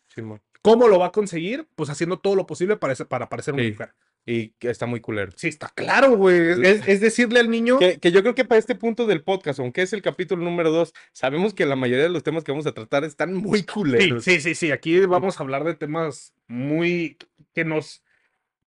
¿Cómo 0.62 0.88
lo 0.88 0.98
va 0.98 1.06
a 1.06 1.12
conseguir? 1.12 1.68
Pues 1.76 1.90
haciendo 1.90 2.18
todo 2.18 2.36
lo 2.36 2.46
posible 2.46 2.76
para, 2.76 2.94
para 2.94 3.28
parecer 3.28 3.54
una 3.54 3.62
Sí. 3.64 3.70
mujer. 3.70 3.94
Y 4.26 4.48
que 4.58 4.70
está 4.70 4.86
muy 4.86 5.00
culero. 5.00 5.32
Sí, 5.36 5.48
está 5.48 5.68
claro, 5.74 6.16
güey. 6.16 6.52
Es, 6.66 6.88
es 6.88 7.00
decirle 7.02 7.40
al 7.40 7.50
niño. 7.50 7.78
Que, 7.78 7.98
que 7.98 8.10
yo 8.10 8.22
creo 8.22 8.34
que 8.34 8.46
para 8.46 8.58
este 8.58 8.74
punto 8.74 9.06
del 9.06 9.22
podcast, 9.22 9.58
aunque 9.60 9.82
es 9.82 9.92
el 9.92 10.00
capítulo 10.00 10.42
número 10.42 10.70
dos, 10.70 10.94
sabemos 11.12 11.52
que 11.52 11.66
la 11.66 11.76
mayoría 11.76 12.04
de 12.04 12.08
los 12.10 12.22
temas 12.22 12.42
que 12.42 12.50
vamos 12.52 12.66
a 12.66 12.72
tratar 12.72 13.04
están 13.04 13.34
muy 13.34 13.58
Sí, 13.58 13.66
culeros. 13.66 14.24
sí, 14.24 14.40
sí, 14.40 14.54
sí. 14.54 14.70
Aquí 14.70 14.98
vamos 15.00 15.38
a 15.38 15.42
hablar 15.42 15.64
de 15.64 15.74
temas 15.74 16.32
muy 16.48 17.18
que 17.52 17.66
nos 17.66 18.02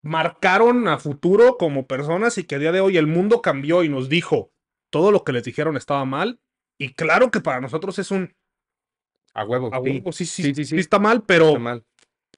marcaron 0.03 0.89
a 0.89 0.99
futuro 0.99 1.57
como 1.57 1.87
personas 1.87 2.37
y 2.39 2.45
que 2.45 2.57
a 2.57 2.59
día 2.59 2.73
de 2.73 2.81
hoy 2.81 2.97
el 2.99 3.07
mundo 3.07 3.41
cambió 3.43 3.83
y 3.83 3.89
nos 3.89 4.09
dijo 4.09 4.53
todo 4.91 5.11
lo 5.11 5.25
que 5.25 5.33
les 5.33 5.45
dijeron 5.45 5.77
estaba 5.77 6.05
mal. 6.05 6.39
Y 6.79 6.93
claro 6.93 7.31
que 7.31 7.41
para 7.41 7.61
nosotros 7.61 7.99
es 7.99 8.11
un 8.11 8.35
A 9.35 9.45
huevo. 9.45 9.69
a 9.73 9.79
sí, 9.79 9.91
huevo, 9.91 10.13
sí, 10.13 10.27
sí, 10.27 10.43
sí, 10.43 10.55
sí, 10.55 10.65
sí 10.65 10.77
está 10.79 10.99
mal, 10.99 11.23
pero, 11.25 11.49
está 11.49 11.59
mal. 11.59 11.85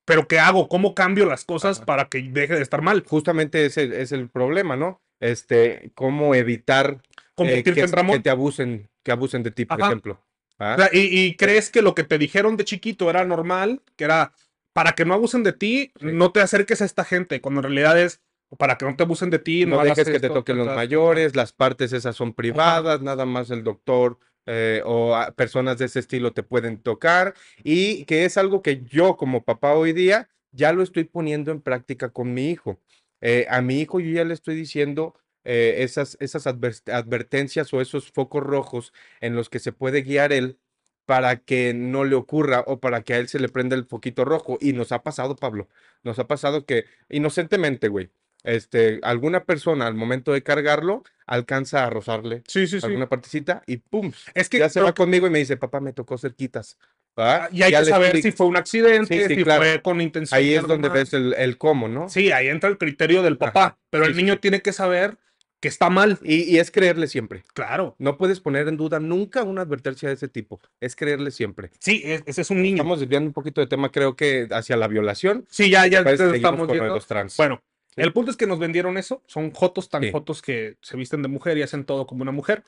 pero 0.04 0.26
¿qué 0.28 0.38
hago? 0.38 0.68
¿Cómo 0.68 0.94
cambio 0.94 1.26
las 1.26 1.44
cosas 1.44 1.78
Ajá. 1.78 1.86
para 1.86 2.08
que 2.08 2.22
deje 2.22 2.54
de 2.54 2.62
estar 2.62 2.82
mal? 2.82 3.04
Justamente 3.06 3.66
ese 3.66 4.00
es 4.00 4.12
el 4.12 4.28
problema, 4.28 4.76
¿no? 4.76 5.00
Este, 5.20 5.90
cómo 5.94 6.34
evitar 6.34 7.02
eh, 7.38 7.62
que, 7.62 7.70
en 7.80 7.92
Ramón. 7.92 8.16
que 8.16 8.22
te 8.22 8.30
abusen, 8.30 8.88
que 9.02 9.12
abusen 9.12 9.42
de 9.42 9.50
ti, 9.50 9.64
por 9.64 9.80
Ajá. 9.80 9.90
ejemplo. 9.90 10.24
¿Ah? 10.60 10.74
O 10.76 10.80
sea, 10.82 10.90
y, 10.92 11.20
y 11.26 11.36
crees 11.36 11.70
que 11.70 11.82
lo 11.82 11.94
que 11.94 12.04
te 12.04 12.18
dijeron 12.18 12.56
de 12.56 12.64
chiquito 12.64 13.10
era 13.10 13.24
normal, 13.24 13.80
que 13.96 14.04
era 14.04 14.32
para 14.72 14.92
que 14.92 15.04
no 15.04 15.14
abusen 15.14 15.42
de 15.42 15.52
ti, 15.52 15.92
Sí. 16.00 16.06
no 16.12 16.30
te 16.32 16.40
acerques 16.40 16.82
a 16.82 16.84
esta 16.84 17.04
gente, 17.04 17.40
cuando 17.40 17.60
en 17.60 17.64
realidad 17.64 18.00
es 18.00 18.20
para 18.56 18.78
que 18.78 18.86
no 18.86 18.96
te 18.96 19.02
abusen 19.02 19.30
de 19.30 19.38
ti, 19.38 19.66
no, 19.66 19.76
no 19.76 19.84
dejes 19.84 20.08
que 20.08 20.20
te 20.20 20.28
toquen 20.28 20.56
los 20.56 20.66
mayores, 20.74 21.36
las 21.36 21.52
partes 21.52 21.92
esas 21.92 22.16
son 22.16 22.32
privadas, 22.32 23.02
nada 23.02 23.26
más 23.26 23.50
el 23.50 23.62
doctor 23.62 24.18
eh, 24.46 24.80
o 24.86 25.14
personas 25.36 25.76
de 25.78 25.84
ese 25.84 25.98
estilo 25.98 26.32
te 26.32 26.42
pueden 26.42 26.78
tocar 26.78 27.34
y 27.62 28.04
que 28.06 28.24
es 28.24 28.38
algo 28.38 28.62
que 28.62 28.82
yo 28.82 29.16
como 29.16 29.44
papá 29.44 29.74
hoy 29.74 29.92
día 29.92 30.30
ya 30.52 30.72
lo 30.72 30.82
estoy 30.82 31.04
poniendo 31.04 31.50
en 31.52 31.60
práctica 31.60 32.08
con 32.08 32.32
mi 32.32 32.50
hijo. 32.50 32.80
Eh, 33.20 33.46
a 33.50 33.60
mi 33.60 33.80
hijo 33.80 34.00
yo 34.00 34.10
ya 34.10 34.24
le 34.24 34.32
estoy 34.32 34.54
diciendo 34.54 35.14
eh, 35.44 35.76
esas, 35.78 36.16
esas 36.20 36.46
adver- 36.46 36.90
advertencias 36.90 37.74
o 37.74 37.82
esos 37.82 38.10
focos 38.10 38.42
rojos 38.42 38.92
en 39.20 39.34
los 39.34 39.50
que 39.50 39.58
se 39.58 39.72
puede 39.72 40.02
guiar 40.02 40.32
él 40.32 40.58
para 41.04 41.36
que 41.36 41.74
no 41.74 42.04
le 42.04 42.16
ocurra 42.16 42.64
o 42.66 42.80
para 42.80 43.02
que 43.02 43.14
a 43.14 43.18
él 43.18 43.28
se 43.28 43.40
le 43.40 43.48
prenda 43.48 43.76
el 43.76 43.86
foquito 43.86 44.24
rojo. 44.24 44.58
Y 44.60 44.72
nos 44.72 44.92
ha 44.92 45.02
pasado, 45.02 45.36
Pablo, 45.36 45.68
nos 46.02 46.18
ha 46.18 46.26
pasado 46.26 46.64
que 46.64 46.84
inocentemente, 47.08 47.88
güey, 47.88 48.10
este, 48.54 49.00
alguna 49.02 49.44
persona 49.44 49.86
al 49.86 49.94
momento 49.94 50.32
de 50.32 50.42
cargarlo 50.42 51.04
alcanza 51.26 51.84
a 51.84 51.90
rozarle 51.90 52.42
Sí, 52.46 52.66
sí, 52.66 52.80
sí. 52.80 52.86
alguna 52.86 53.08
partecita 53.08 53.62
y 53.66 53.76
pum, 53.78 54.12
Es 54.34 54.48
que 54.48 54.58
ya 54.58 54.68
se 54.68 54.80
va 54.80 54.94
conmigo 54.94 55.26
y 55.26 55.30
me 55.30 55.38
dice, 55.38 55.56
papá, 55.56 55.80
me 55.80 55.92
tocó 55.92 56.16
cerquitas. 56.18 56.78
¿va? 57.18 57.44
Ah, 57.44 57.48
Y 57.52 57.62
hay 57.62 57.72
Ya 57.72 57.80
que 57.80 57.86
saber 57.86 58.08
explico. 58.10 58.28
si 58.32 58.36
fue 58.36 58.46
un 58.46 58.56
accidente, 58.56 59.14
Sí, 59.22 59.28
sí, 59.28 59.34
si 59.36 59.44
claro. 59.44 59.62
fue 59.62 59.82
con 59.82 60.00
intención. 60.00 60.38
Ahí 60.38 60.54
es 60.54 60.66
donde 60.66 60.88
ves 60.88 61.12
el, 61.14 61.34
el 61.34 61.58
cómo, 61.58 61.88
¿no? 61.88 62.08
Sí, 62.08 62.30
ahí 62.32 62.48
entra 62.48 62.70
el 62.70 62.78
criterio 62.78 63.22
del 63.22 63.36
papá, 63.38 63.64
Ajá. 63.64 63.78
pero 63.90 64.04
Sí, 64.04 64.10
el 64.10 64.16
sí, 64.16 64.22
niño 64.22 64.34
sí. 64.34 64.40
tiene 64.40 64.62
que 64.62 64.72
saber 64.72 65.16
que 65.60 65.66
está 65.66 65.90
mal. 65.90 66.18
Y, 66.22 66.44
y 66.44 66.58
es 66.60 66.70
creerle 66.70 67.08
siempre. 67.08 67.42
Claro. 67.52 67.96
No 67.98 68.16
puedes 68.16 68.38
poner 68.38 68.68
en 68.68 68.76
duda 68.76 69.00
nunca 69.00 69.42
una 69.42 69.62
advertencia 69.62 70.08
de 70.08 70.14
ese 70.14 70.28
tipo. 70.28 70.60
Es 70.80 70.94
creerle 70.94 71.32
siempre. 71.32 71.70
Sí, 71.80 72.00
es- 72.04 72.22
ese 72.26 72.42
es 72.42 72.50
un 72.50 72.62
niño. 72.62 72.76
Estamos 72.76 73.00
desviando 73.00 73.26
un 73.26 73.32
poquito 73.34 73.60
de 73.60 73.66
tema, 73.66 73.90
creo 73.90 74.14
que 74.14 74.46
hacia 74.52 74.76
la 74.76 74.86
violación. 74.86 75.44
Sí, 75.50 75.68
ya, 75.68 75.86
ya 75.88 75.98
estamos 76.02 76.68
viendo. 76.70 76.94
los 76.94 77.06
trans. 77.08 77.36
Bueno, 77.36 77.60
Sí. 77.98 78.04
el 78.06 78.12
punto 78.12 78.30
es 78.30 78.36
que 78.36 78.46
nos 78.46 78.58
vendieron 78.58 78.96
eso. 78.98 79.22
Son 79.26 79.50
jotos 79.52 79.88
tan 79.88 80.02
Sí. 80.02 80.10
jotos 80.12 80.42
que 80.42 80.76
se 80.82 80.96
visten 80.96 81.22
de 81.22 81.28
mujer 81.28 81.58
y 81.58 81.62
hacen 81.62 81.84
todo 81.84 82.06
como 82.06 82.22
una 82.22 82.32
mujer. 82.32 82.64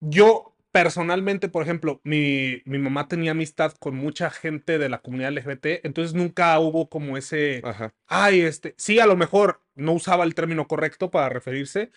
Yo, 0.00 0.54
personalmente, 0.72 1.48
por 1.48 1.62
ejemplo, 1.62 2.00
mi, 2.04 2.62
mi 2.64 2.78
mamá 2.78 3.06
tenía 3.08 3.32
amistad 3.32 3.72
con 3.78 3.94
mucha 3.94 4.30
gente 4.30 4.78
de 4.78 4.88
la 4.88 4.98
comunidad 5.02 5.32
LGBT, 5.32 5.80
entonces 5.84 6.14
nunca 6.14 6.58
hubo 6.58 6.88
como 6.88 7.16
ese. 7.16 7.60
Ajá. 7.64 7.94
Ay, 8.06 8.40
este. 8.40 8.74
Sí, 8.78 8.98
a 8.98 9.06
lo 9.06 9.16
mejor 9.16 9.60
no 9.74 9.92
usaba 9.92 10.24
el 10.24 10.34
término 10.34 10.66
correcto 10.66 11.10
para 11.10 11.28
referirse. 11.28 11.90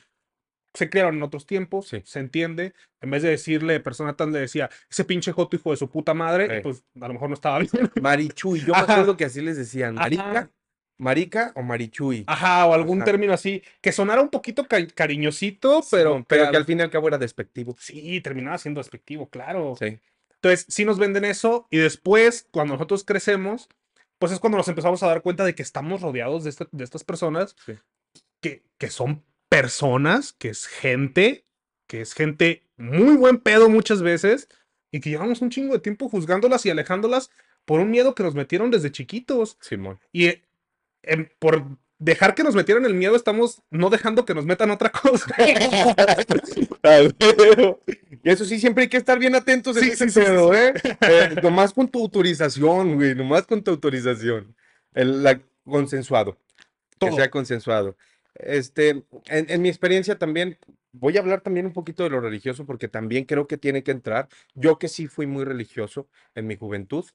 Se 0.74 0.90
crearon 0.90 1.16
en 1.16 1.24
otros 1.24 1.46
tiempos, 1.46 1.88
Sí. 1.88 2.02
se 2.04 2.20
entiende. 2.20 2.74
En 3.00 3.10
vez 3.10 3.24
de 3.24 3.30
decirle 3.30 3.80
persona 3.80 4.18
tan 4.18 4.34
le 4.34 4.40
decía, 4.40 4.70
ese 4.92 5.06
pinche 5.06 5.32
joto 5.32 5.56
hijo 5.56 5.72
de 5.72 5.78
su 5.78 5.90
puta 5.90 6.14
madre, 6.14 6.58
Sí. 6.58 6.62
pues 6.64 6.84
a 7.00 7.08
lo 7.08 7.14
mejor 7.14 7.30
no 7.30 7.36
estaba 7.36 7.60
bien. 7.90 7.90
Marichuy. 8.02 8.60
Yo 8.60 8.74
me 8.74 8.80
Ajá. 8.80 8.92
acuerdo 8.94 9.16
que 9.16 9.24
así 9.26 9.42
les 9.42 9.56
decían. 9.56 9.96
Marica. 9.96 10.50
Marica 10.98 11.52
o 11.56 11.62
marichuy. 11.62 12.24
Ajá, 12.28 12.66
o 12.66 12.74
algún 12.74 13.00
Ajá. 13.00 13.06
término 13.06 13.34
así, 13.34 13.62
que 13.82 13.92
sonara 13.92 14.22
un 14.22 14.30
poquito 14.30 14.66
ca- 14.68 14.88
cariñosito, 14.88 15.84
pero, 15.92 16.24
pero 16.28 16.44
que 16.46 16.52
que 16.52 16.56
al- 16.58 16.62
al 16.62 16.66
fin 16.66 16.80
y 16.80 16.84
al 16.84 16.90
cabo 16.90 17.08
era 17.08 17.18
despectivo. 17.18 17.76
sí, 17.80 18.22
terminaba 18.22 18.58
siendo 18.58 18.80
despectivo, 18.80 19.30
claro. 19.30 19.76
Sí. 19.80 20.00
Entonces, 20.36 20.66
sí 20.70 20.86
nos 20.86 21.00
venden 21.00 21.26
eso 21.26 21.68
y 21.72 21.78
después, 21.78 22.48
cuando 22.52 22.74
nosotros 22.76 23.04
crecemos, 23.04 23.68
pues 24.20 24.32
es 24.32 24.40
cuando 24.40 24.58
nos 24.58 24.68
empezamos 24.68 25.02
a 25.04 25.08
dar 25.08 25.22
cuenta 25.22 25.44
de 25.44 25.56
que 25.56 25.64
estamos 25.64 26.02
rodeados 26.02 26.44
de, 26.44 26.50
este- 26.52 26.68
de 26.72 26.84
estas 26.84 27.04
personas 27.04 27.56
Sí. 27.66 27.74
que, 28.42 28.64
que 28.78 28.90
son 28.90 29.24
personas, 29.50 30.34
que 30.34 30.50
es 30.50 30.66
gente, 30.68 31.46
que 31.88 32.02
es 32.02 32.14
gente 32.14 32.64
muy 32.78 33.16
buen 33.16 33.40
pedo 33.40 33.70
muchas 33.70 34.02
veces 34.02 34.48
y 34.92 35.00
que 35.00 35.10
llevamos 35.10 35.42
un 35.42 35.50
chingo 35.50 35.74
de 35.74 35.80
tiempo 35.80 36.10
juzgándolas 36.10 36.66
y 36.66 36.70
alejándolas 36.70 37.32
por 37.66 37.80
un 37.80 37.90
miedo 37.90 38.14
que 38.16 38.24
nos 38.24 38.36
metieron 38.36 38.70
desde 38.70 38.92
chiquitos. 38.92 39.58
Simón. 39.62 40.00
Y 40.14 40.42
eh, 41.08 41.30
por 41.40 41.64
dejar 41.98 42.36
que 42.36 42.44
nos 42.44 42.56
metieran 42.56 42.86
el 42.86 42.94
miedo, 42.94 43.16
estamos 43.16 43.62
no 43.70 43.90
dejando 43.90 44.26
que 44.26 44.36
nos 44.36 44.46
metan 44.46 44.72
otra 44.72 44.92
cosa. 44.92 45.34
Y 48.24 48.30
eso 48.32 48.44
sí, 48.44 48.60
siempre 48.60 48.84
hay 48.84 48.90
que 48.90 48.98
estar 48.98 49.20
bien 49.20 49.36
atentos 49.36 49.78
en 49.78 49.84
Sí, 49.84 49.90
ese 49.92 50.10
sí, 50.10 50.20
sí, 50.22 50.26
¿eh? 50.26 50.74
Eh, 51.02 51.36
Nomás 51.44 51.74
con 51.74 51.88
tu 51.88 52.02
autorización, 52.02 52.96
güey, 52.96 53.14
nomás 53.14 53.46
con 53.46 53.64
tu 53.64 53.70
autorización. 53.70 54.56
El 54.96 55.22
la, 55.22 55.40
consensuado. 55.64 56.40
Que 57.00 57.08
Todo. 57.08 57.16
sea 57.18 57.30
consensuado. 57.30 57.96
Este, 58.34 58.90
en, 58.90 59.06
en 59.28 59.62
mi 59.62 59.70
experiencia 59.70 60.18
también, 60.18 60.58
voy 60.92 61.18
a 61.18 61.20
hablar 61.20 61.42
también 61.42 61.68
un 61.68 61.74
poquito 61.74 62.04
de 62.04 62.10
lo 62.10 62.20
religioso, 62.20 62.66
porque 62.66 62.88
también 62.88 63.26
creo 63.26 63.48
que 63.48 63.58
tiene 63.58 63.84
que 63.84 63.92
entrar. 63.92 64.28
Yo 64.56 64.80
que 64.80 64.88
sí 64.88 65.06
fui 65.08 65.28
muy 65.28 65.44
religioso 65.44 66.08
en 66.34 66.48
mi 66.48 66.56
juventud. 66.56 67.06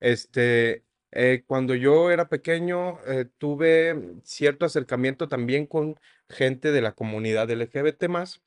Este, 0.00 0.82
eh, 1.14 1.44
cuando 1.46 1.74
yo 1.74 2.10
era 2.10 2.28
pequeño, 2.28 2.98
eh, 3.06 3.26
tuve 3.38 3.96
cierto 4.24 4.66
acercamiento 4.66 5.28
también 5.28 5.66
con 5.66 5.98
gente 6.28 6.72
de 6.72 6.82
la 6.82 6.92
comunidad 6.92 7.48
LGBT 7.50 8.08
más, 8.08 8.42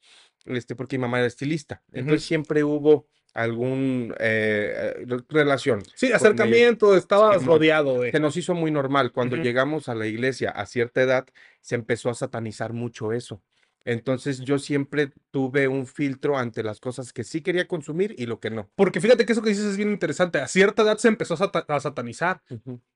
este, 0.45 0.75
porque 0.75 0.97
mi 0.97 1.01
mamá 1.03 1.19
era 1.19 1.27
estilista. 1.27 1.81
Entonces 1.93 2.21
Ujú. 2.21 2.27
siempre 2.27 2.63
hubo 2.63 3.07
algún 3.33 4.13
eh, 4.19 4.95
re- 5.05 5.24
relación. 5.29 5.83
Sí, 5.95 6.12
acercamiento, 6.12 6.95
estabas 6.97 7.45
rodeado 7.45 8.01
Se 8.01 8.12
de. 8.12 8.19
nos 8.19 8.36
hizo 8.36 8.53
muy 8.53 8.71
normal. 8.71 9.12
Cuando 9.12 9.36
llegamos 9.38 9.89
a 9.89 9.95
la 9.95 10.07
iglesia 10.07 10.50
a 10.50 10.65
cierta 10.65 11.01
edad, 11.01 11.25
se 11.62 11.75
empezó 11.75 12.09
a 12.09 12.15
satanizar 12.15 12.74
mucho 12.74 13.13
eso. 13.13 13.41
Entonces 13.86 14.41
yo 14.41 14.60
siempre 14.60 15.12
tuve 15.31 15.67
un 15.69 15.88
filtro 15.88 16.38
ante 16.38 16.62
las 16.62 16.79
cosas 16.81 17.13
que 17.13 17.24
sí 17.24 17.41
quería 17.41 17.67
consumir 17.67 18.13
y 18.17 18.25
lo 18.25 18.39
que 18.41 18.50
no. 18.50 18.69
Porque 18.75 19.00
fíjate 19.00 19.25
que 19.25 19.31
eso 19.31 19.41
que 19.41 19.50
dices 19.50 19.63
es 19.65 19.77
bien 19.77 19.89
interesante. 19.91 20.39
A 20.39 20.48
cierta 20.48 20.81
edad 20.84 20.98
se 20.98 21.07
empezó 21.07 21.36
a, 21.36 21.38
sata- 21.38 21.65
a 21.67 21.79
satanizar. 21.79 22.41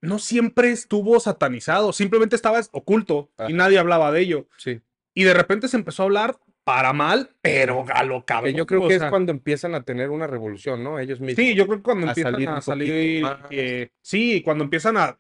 No 0.01 0.19
siempre 0.19 0.71
estuvo 0.71 1.19
satanizado, 1.21 1.93
simplemente 1.93 2.35
estaba 2.35 2.59
oculto 2.71 3.31
y 3.47 3.53
nadie 3.53 3.79
hablaba 3.79 4.11
de 4.11 4.19
ello. 4.21 4.47
Sí. 4.57 4.81
Y 5.13 5.23
de 5.23 5.33
repente 5.33 5.67
se 5.69 5.77
empezó 5.77 6.03
a 6.03 6.05
hablar 6.05 6.37
para 6.63 6.93
mal, 6.93 7.31
pero 7.41 7.85
a 7.93 8.03
lo 8.03 8.23
cabrón. 8.25 8.53
yo 8.53 8.65
creo 8.65 8.83
o 8.83 8.87
que 8.87 8.97
sea, 8.97 9.07
es 9.07 9.09
cuando 9.09 9.31
empiezan 9.31 9.73
a 9.75 9.83
tener 9.83 10.09
una 10.09 10.27
revolución, 10.27 10.83
¿no? 10.83 10.99
Ellos 10.99 11.19
mismos. 11.19 11.43
Sí, 11.43 11.55
yo 11.55 11.65
creo 11.67 11.77
que 11.79 11.83
cuando 11.83 12.05
a 12.07 12.09
empiezan 12.09 12.33
salir 12.33 12.49
a 12.49 12.61
salir. 12.61 13.25
eh, 13.49 13.89
sí, 14.01 14.41
cuando 14.43 14.63
empiezan 14.65 14.95
a. 14.97 15.17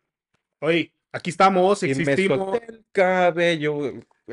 Oye, 0.59 0.93
aquí 1.11 1.29
estamos, 1.31 1.81
Y 1.83 1.87
me 1.87 1.91
existimos. 1.93 2.59
el 2.67 2.85
cabello. 2.91 3.79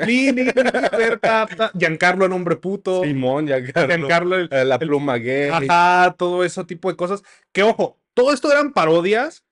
Li, 0.07 0.33
li, 0.33 0.45
li, 0.45 0.53
ver, 0.53 1.19
ta, 1.21 1.47
ta. 1.47 1.71
Giancarlo 1.79 2.27
el 2.27 2.33
hombre 2.33 2.57
puto. 2.57 3.03
Simón, 3.05 3.47
ya 3.47 3.61
Giancarlo 3.61 4.37
el- 4.37 4.49
la 4.51 4.75
el- 4.75 4.79
pluma 4.79 5.17
gay. 5.17 5.51
Ajá, 5.51 6.15
todo 6.19 6.45
ese 6.45 6.65
tipo 6.65 6.91
de 6.91 6.97
cosas. 6.97 7.23
Que 7.53 7.63
ojo, 7.63 7.99
todo 8.15 8.33
esto 8.33 8.51
eran 8.51 8.73
parodias. 8.73 9.45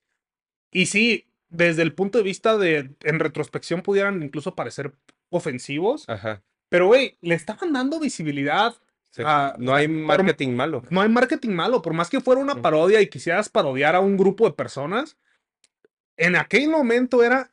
Y 0.73 0.87
sí, 0.87 1.27
desde 1.49 1.83
el 1.83 1.93
punto 1.95 2.19
de 2.19 2.25
vista 2.25 2.59
de, 2.59 2.91
en 3.03 3.19
retrospección, 3.21 3.83
pudieran 3.83 4.23
incluso 4.23 4.55
parecer 4.55 4.93
ofensivos. 5.31 6.09
Ajá. 6.09 6.43
Pero, 6.69 6.87
güey, 6.89 7.17
le 7.21 7.35
estaban 7.35 7.73
dando 7.73 8.01
visibilidad. 8.01 8.75
Sí. 9.11 9.23
Ah, 9.25 9.55
no 9.59 9.75
hay 9.75 9.89
marketing 9.89 10.51
malo. 10.55 10.83
No 10.91 11.01
hay 11.01 11.09
marketing 11.09 11.51
malo. 11.51 11.81
Por 11.81 11.95
más 11.95 12.11
que 12.11 12.21
fuera 12.21 12.41
una 12.41 12.57
Mm. 12.57 12.63
parodia 12.63 13.01
y 13.01 13.09
quisieras 13.09 13.49
parodiar 13.49 13.95
a 13.95 14.01
un 14.01 14.17
grupo 14.17 14.45
de 14.47 14.53
personas, 14.53 15.17
en 16.19 16.37
aquel 16.37 16.69
momento 16.69 17.23
era, 17.23 17.51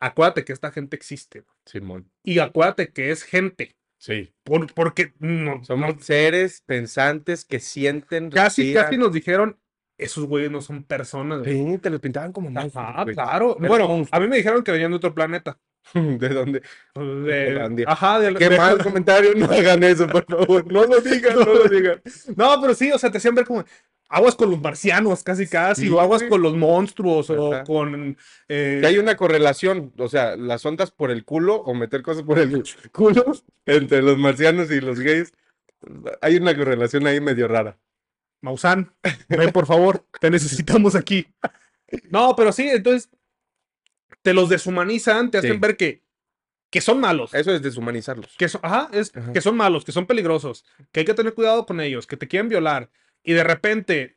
acuérdate 0.00 0.44
que 0.44 0.52
esta 0.52 0.70
gente 0.70 0.96
existe. 0.96 1.44
Simón. 1.64 2.10
Y 2.22 2.38
acuérdate 2.38 2.92
que 2.92 3.10
es 3.10 3.22
gente. 3.22 3.76
Sí. 3.98 4.30
por- 4.44 4.72
porque 4.74 5.14
no, 5.20 5.64
Somos 5.64 5.96
no- 5.96 6.00
seres 6.02 6.62
pensantes 6.66 7.46
que 7.46 7.60
sienten, 7.60 8.30
casi, 8.30 8.62
respiran. 8.62 8.84
casi 8.84 8.98
nos 8.98 9.10
dijeron, 9.12 9.58
esos 9.98 10.26
güeyes 10.26 10.50
no 10.50 10.60
son 10.60 10.84
personas. 10.84 11.42
Sí, 11.44 11.78
te 11.80 11.88
los 11.88 12.00
pintaban 12.00 12.30
como 12.32 12.50
Ajá, 12.60 13.02
güey. 13.04 13.14
claro. 13.14 13.56
Pero 13.58 13.68
Bueno, 13.68 14.06
a 14.10 14.20
mí 14.20 14.28
me 14.28 14.36
dijeron 14.36 14.62
que 14.62 14.70
venían 14.72 14.90
de 14.90 14.98
otro 14.98 15.14
planeta. 15.14 15.58
¿De 15.94 16.28
dónde? 16.28 16.62
De- 16.94 17.84
ajá, 17.86 18.18
de, 18.20 18.34
Qué 18.34 18.48
de- 18.48 18.56
mal 18.58 18.78
comentario, 18.78 19.34
no 19.36 19.46
hagan 19.46 19.82
eso, 19.84 20.06
por 20.06 20.24
favor. 20.24 20.70
No 20.72 20.84
lo 20.84 21.00
digan, 21.00 21.34
no 21.36 21.44
lo 21.44 21.64
digan. 21.68 22.00
No, 22.36 22.60
pero 22.60 22.74
sí, 22.74 22.90
o 22.92 22.98
sea, 22.98 23.10
te 23.10 23.18
hacían 23.18 23.34
ver 23.34 23.44
como 23.46 23.64
aguas 24.08 24.34
con 24.36 24.50
los 24.50 24.60
marcianos, 24.60 25.22
casi 25.22 25.46
casi, 25.46 25.82
Sí, 25.82 25.88
o 25.90 26.00
aguas 26.00 26.22
con 26.24 26.40
los 26.42 26.54
monstruos, 26.56 27.28
o 27.30 27.62
con. 27.66 28.16
eh, 28.48 28.78
Que 28.80 28.86
hay 28.86 28.98
una 28.98 29.16
correlación, 29.16 29.92
o 29.98 30.08
sea, 30.08 30.36
las 30.36 30.64
ondas 30.66 30.90
por 30.90 31.10
el 31.10 31.24
culo 31.24 31.56
o 31.56 31.74
meter 31.74 32.02
cosas 32.02 32.22
por 32.22 32.38
el 32.38 32.62
culo 32.92 33.24
entre 33.64 34.02
los 34.02 34.18
marcianos 34.18 34.70
y 34.70 34.80
los 34.80 35.00
gays. 35.00 35.32
Hay 36.20 36.36
una 36.36 36.56
correlación 36.56 37.06
ahí 37.06 37.20
medio 37.20 37.48
rara. 37.48 37.78
Maussan, 38.42 38.92
ven 39.28 39.50
por 39.50 39.66
favor, 39.66 40.04
te 40.20 40.30
necesitamos 40.30 40.94
aquí. 40.94 41.26
No, 42.10 42.34
pero 42.36 42.52
sí, 42.52 42.68
entonces 42.68 43.08
te 44.26 44.34
los 44.34 44.48
deshumanizan, 44.48 45.30
te 45.30 45.38
hacen 45.38 45.60
ver 45.60 45.76
que, 45.76 46.02
que 46.68 46.80
son 46.80 46.98
malos. 46.98 47.32
Eso 47.32 47.52
es 47.54 47.62
deshumanizarlos. 47.62 48.34
Que 48.36 48.48
son, 48.48 48.60
ajá, 48.64 48.88
es, 48.92 49.16
Ajá. 49.16 49.32
que 49.32 49.40
son 49.40 49.56
malos, 49.56 49.84
que 49.84 49.92
son 49.92 50.04
peligrosos, 50.04 50.64
que 50.90 50.98
hay 51.00 51.06
que 51.06 51.14
tener 51.14 51.32
cuidado 51.32 51.64
con 51.64 51.80
ellos, 51.80 52.08
que 52.08 52.16
te 52.16 52.26
quieren 52.26 52.48
violar. 52.48 52.90
Y 53.22 53.34
de 53.34 53.44
repente. 53.44 54.16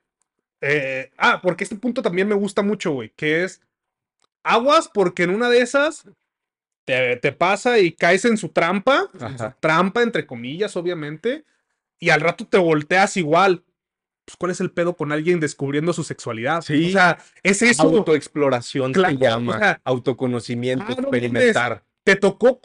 eh, 0.62 1.12
ah, 1.20 1.42
porque 1.44 1.64
este 1.64 1.76
punto 1.76 2.02
también 2.02 2.28
me 2.28 2.34
gusta 2.34 2.64
mucho, 2.64 2.92
güey. 2.94 3.12
Que 3.16 3.44
es. 3.44 3.62
Aguas, 4.44 4.90
porque 4.92 5.22
en 5.24 5.30
una 5.30 5.48
de 5.48 5.62
esas. 5.62 6.08
Te, 6.86 7.18
te 7.18 7.32
pasa 7.32 7.78
y 7.78 7.92
caes 7.92 8.26
en 8.26 8.38
su 8.38 8.50
trampa. 8.50 9.12
en 9.22 9.38
su 9.38 9.54
trampa, 9.60 10.02
entre 10.02 10.26
comillas, 10.26 10.76
obviamente. 10.76 11.46
Y 12.00 12.10
al 12.10 12.22
rato 12.22 12.48
te 12.48 12.58
volteas 12.58 13.16
igual. 13.18 13.64
Pues, 14.30 14.38
¿cuál 14.38 14.52
es 14.52 14.62
el 14.62 14.70
pedo 14.70 14.96
con 14.96 15.12
alguien 15.12 15.40
descubriendo 15.40 15.92
su 15.92 16.04
sexualidad? 16.04 16.62
Sí. 16.62 16.90
O 16.90 16.92
sea, 16.92 17.18
es 17.42 17.64
eso. 17.64 17.82
Autoexploración 17.82 18.94
Claro, 18.94 19.18
se 19.18 19.24
llama. 19.24 19.56
o 19.56 19.58
sea, 19.60 19.82
autoconocimiento, 19.84 20.86
ah, 20.88 20.94
no 20.98 21.02
experimentar. 21.02 21.84
Te 22.04 22.16
tocó 22.16 22.62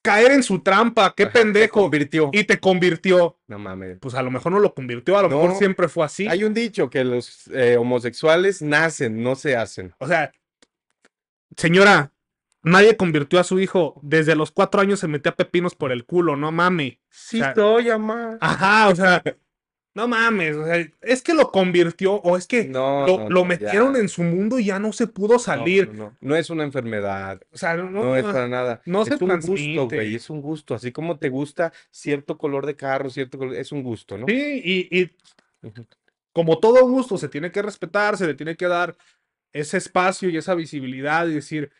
caer 0.00 0.32
en 0.32 0.42
su 0.42 0.60
trampa. 0.60 1.12
Qué 1.14 1.24
Ajá, 1.24 1.32
te 1.32 1.40
pendejo. 1.40 1.82
convirtió. 1.82 2.30
Y 2.32 2.44
te 2.44 2.58
convirtió. 2.58 3.36
No 3.48 3.58
mames. 3.58 3.98
pues 4.00 4.14
a 4.14 4.22
lo 4.22 4.30
mejor 4.30 4.50
no 4.52 4.60
lo 4.60 4.72
convirtió, 4.72 5.18
a 5.18 5.22
lo 5.22 5.28
No. 5.28 5.42
mejor 5.42 5.58
siempre 5.58 5.88
fue 5.88 6.06
así. 6.06 6.26
Hay 6.26 6.42
un 6.44 6.54
dicho 6.54 6.88
que 6.88 7.04
los 7.04 7.48
eh, 7.52 7.76
homosexuales 7.76 8.62
nacen, 8.62 9.22
no 9.22 9.34
se 9.36 9.56
hacen. 9.56 9.92
O 9.98 10.06
sea, 10.08 10.32
señora, 11.56 12.12
nadie 12.62 12.96
convirtió 12.96 13.38
a 13.40 13.44
su 13.44 13.60
hijo. 13.60 14.00
Desde 14.02 14.34
los 14.34 14.50
cuatro 14.52 14.80
años 14.80 15.00
se 15.00 15.08
metía 15.08 15.32
pepinos 15.36 15.74
por 15.74 15.92
el 15.92 16.06
culo, 16.06 16.36
no 16.36 16.50
mames. 16.52 16.94
Sí, 17.10 17.40
O 17.40 17.44
sea, 17.44 17.54
soy, 17.54 17.90
amá. 17.90 18.38
Ajá, 18.40 18.88
o 18.88 18.96
sea, 18.96 19.22
no 19.98 20.08
mames. 20.08 20.56
O 20.56 20.64
sea, 20.64 20.86
es 21.02 21.22
que 21.22 21.34
lo 21.34 21.50
convirtió, 21.50 22.14
o 22.14 22.36
es 22.36 22.46
que 22.46 22.64
No, 22.64 23.06
lo, 23.06 23.18
no, 23.18 23.30
lo 23.30 23.40
no, 23.40 23.44
metieron 23.44 23.94
ya. 23.94 24.00
en 24.00 24.08
su 24.08 24.22
mundo 24.22 24.58
y 24.58 24.66
ya 24.66 24.78
no 24.78 24.92
se 24.92 25.06
pudo 25.08 25.38
salir. 25.38 25.90
No, 26.20 26.36
es 26.36 26.50
una 26.50 26.64
enfermedad. 26.64 27.40
O 27.52 27.58
sea, 27.58 27.76
no, 27.76 27.90
No, 27.90 28.16
es 28.16 28.24
para 28.24 28.46
nada. 28.48 28.80
no 28.86 29.02
es 29.02 29.08
se 29.08 29.14
un 29.14 29.40
gusto, 29.40 29.88
güey. 29.88 30.14
Es 30.14 30.30
un 30.30 30.40
gusto. 30.40 30.74
Así 30.74 30.92
como 30.92 31.18
te 31.18 31.28
gusta 31.28 31.72
cierto 31.90 32.38
color 32.38 32.64
de 32.64 32.76
carro, 32.76 33.10
cierto 33.10 33.38
color, 33.38 33.56
es 33.56 33.72
un 33.72 33.82
gusto, 33.82 34.16
¿no? 34.16 34.26
Sí, 34.26 34.62
y, 34.64 35.00
y 35.00 35.10
como 36.32 36.58
todo 36.58 36.86
gusto, 36.88 37.18
se 37.18 37.28
tiene 37.28 37.50
que 37.50 37.62
respetar, 37.62 38.16
se 38.16 38.26
le 38.26 38.34
tiene 38.34 38.56
que 38.56 38.66
dar 38.68 38.96
ese 39.52 39.78
espacio 39.78 40.28
y 40.28 40.36
esa 40.36 40.54
visibilidad 40.54 41.26
y 41.26 41.34
decir, 41.34 41.70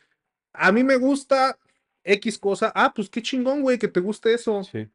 a 0.53 0.71
mí 0.71 0.83
me 0.83 0.97
gusta 0.97 1.57
X 2.03 2.37
cosa, 2.37 2.71
ah, 2.75 2.91
pues 2.93 3.09
qué 3.09 3.21
chingón, 3.21 3.61
güey, 3.61 3.77
que 3.77 3.87
te 3.87 3.99
guste 4.01 4.33
eso. 4.33 4.63
Sí. 4.63 4.87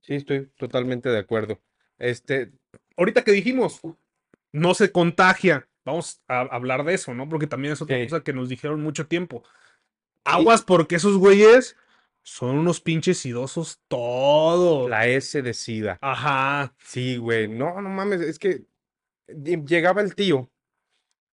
Sí, 0.00 0.14
estoy 0.14 0.46
totalmente 0.56 1.08
de 1.08 1.18
acuerdo. 1.18 1.60
Este, 1.98 2.52
Ahorita 2.96 3.22
que 3.24 3.32
dijimos, 3.32 3.80
no 4.52 4.72
se 4.74 4.90
contagia, 4.90 5.68
vamos 5.84 6.22
a 6.28 6.40
hablar 6.40 6.82
de 6.84 6.94
eso, 6.94 7.12
¿no? 7.12 7.28
Porque 7.28 7.46
también 7.46 7.74
es 7.74 7.82
otra 7.82 7.98
Sí. 7.98 8.04
cosa 8.04 8.22
que 8.24 8.32
nos 8.32 8.48
dijeron 8.48 8.80
mucho 8.82 9.06
tiempo. 9.06 9.44
Aguas 10.24 10.62
porque 10.62 10.96
esos 10.96 11.18
güeyes 11.18 11.76
son 12.22 12.56
unos 12.58 12.80
pinches 12.80 13.24
idosos 13.26 13.80
todos. 13.88 14.88
la 14.90 15.06
S 15.06 15.40
de 15.42 15.54
SIDA. 15.54 15.98
Ajá. 16.00 16.74
Sí, 16.82 17.18
güey. 17.18 17.48
No, 17.48 17.80
no 17.82 17.88
mames, 17.90 18.20
es 18.22 18.38
que 18.38 18.64
ll- 19.28 19.64
llegaba 19.66 20.00
el 20.00 20.14
tío 20.14 20.50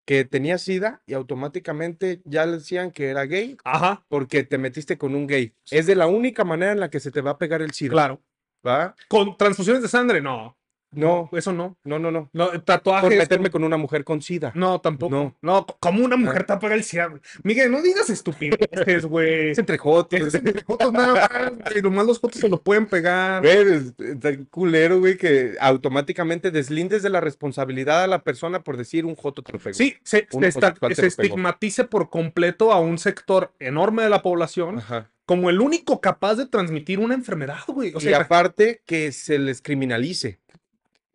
que 0.06 0.24
tenía 0.26 0.58
SIDA 0.58 1.02
y 1.06 1.14
automáticamente 1.14 2.20
ya 2.26 2.44
le 2.46 2.58
decían 2.58 2.90
que 2.92 3.08
era 3.08 3.24
gay 3.24 3.56
Ajá. 3.64 4.04
porque 4.08 4.44
te 4.44 4.58
metiste 4.58 4.98
con 4.98 5.14
un 5.14 5.26
gay. 5.26 5.54
Es 5.70 5.86
de 5.86 5.96
la 5.96 6.06
única 6.06 6.44
manera 6.44 6.72
en 6.72 6.80
la 6.80 6.90
que 6.90 7.00
se 7.00 7.10
te 7.10 7.22
va 7.22 7.32
a 7.32 7.38
pegar 7.38 7.62
el 7.62 7.72
SIDA, 7.72 7.92
Claro. 7.92 8.22
¿Va? 8.66 8.94
Con 9.08 9.36
transfusiones 9.36 9.82
de 9.82 9.88
sangre, 9.88 10.20
no. 10.20 10.56
No, 10.96 11.28
Eso 11.32 11.52
no. 11.52 11.76
no, 11.82 11.98
no, 11.98 12.12
no. 12.12 12.30
No, 12.32 12.50
Por 12.50 12.60
tatuajes. 12.60 13.18
meterme 13.18 13.50
con 13.50 13.64
una 13.64 13.76
mujer 13.76 14.04
con 14.04 14.22
SIDA. 14.22 14.52
No, 14.54 14.80
tampoco. 14.80 15.12
No. 15.12 15.34
No, 15.42 15.66
co- 15.66 15.76
como 15.80 16.04
una 16.04 16.16
mujer 16.16 16.44
tapa 16.44 16.72
el 16.72 16.84
cielo. 16.84 17.18
Miguel, 17.42 17.72
no 17.72 17.82
digas 17.82 18.08
estupideces, 18.10 19.04
güey. 19.04 19.50
Es 19.50 19.58
entre 19.58 19.76
jotos. 19.76 20.20
Es 20.20 20.34
entre 20.36 20.62
fotos 20.62 20.92
nada 20.92 21.28
más, 21.28 21.52
güey. 21.72 21.82
Nomás 21.82 22.06
los 22.06 22.20
fotos 22.20 22.40
se 22.40 22.48
lo 22.48 22.62
pueden 22.62 22.86
pegar. 22.86 23.42
Güey, 23.42 23.72
es- 23.74 24.38
culero, 24.50 25.00
güey, 25.00 25.16
que 25.16 25.56
automáticamente 25.60 26.52
deslindes 26.52 27.02
de 27.02 27.10
la 27.10 27.20
responsabilidad 27.20 28.04
a 28.04 28.06
la 28.06 28.22
persona 28.22 28.62
por 28.62 28.76
decir 28.76 29.04
un 29.04 29.16
joto 29.16 29.42
te 29.42 29.50
lo 29.52 29.58
pegó. 29.58 29.74
Sí, 29.74 29.96
se, 30.04 30.28
se 30.30 30.52
se 30.94 31.06
estigmatice 31.08 31.82
por 31.82 32.08
completo 32.08 32.72
a 32.72 32.78
un 32.78 32.98
sector 32.98 33.52
enorme 33.58 34.04
de 34.04 34.10
la 34.10 34.22
población 34.22 34.78
Ajá. 34.78 35.10
Como 35.26 35.50
el 35.50 35.60
único 35.60 36.00
capaz 36.00 36.36
de 36.36 36.46
transmitir 36.46 36.98
una 36.98 37.14
enfermedad, 37.14 37.60
güey. 37.66 37.92
O 37.94 37.98
y 37.98 38.02
sea, 38.02 38.20
aparte 38.20 38.82
que 38.84 39.12
se 39.12 39.38
les 39.38 39.62
criminalice. 39.62 40.40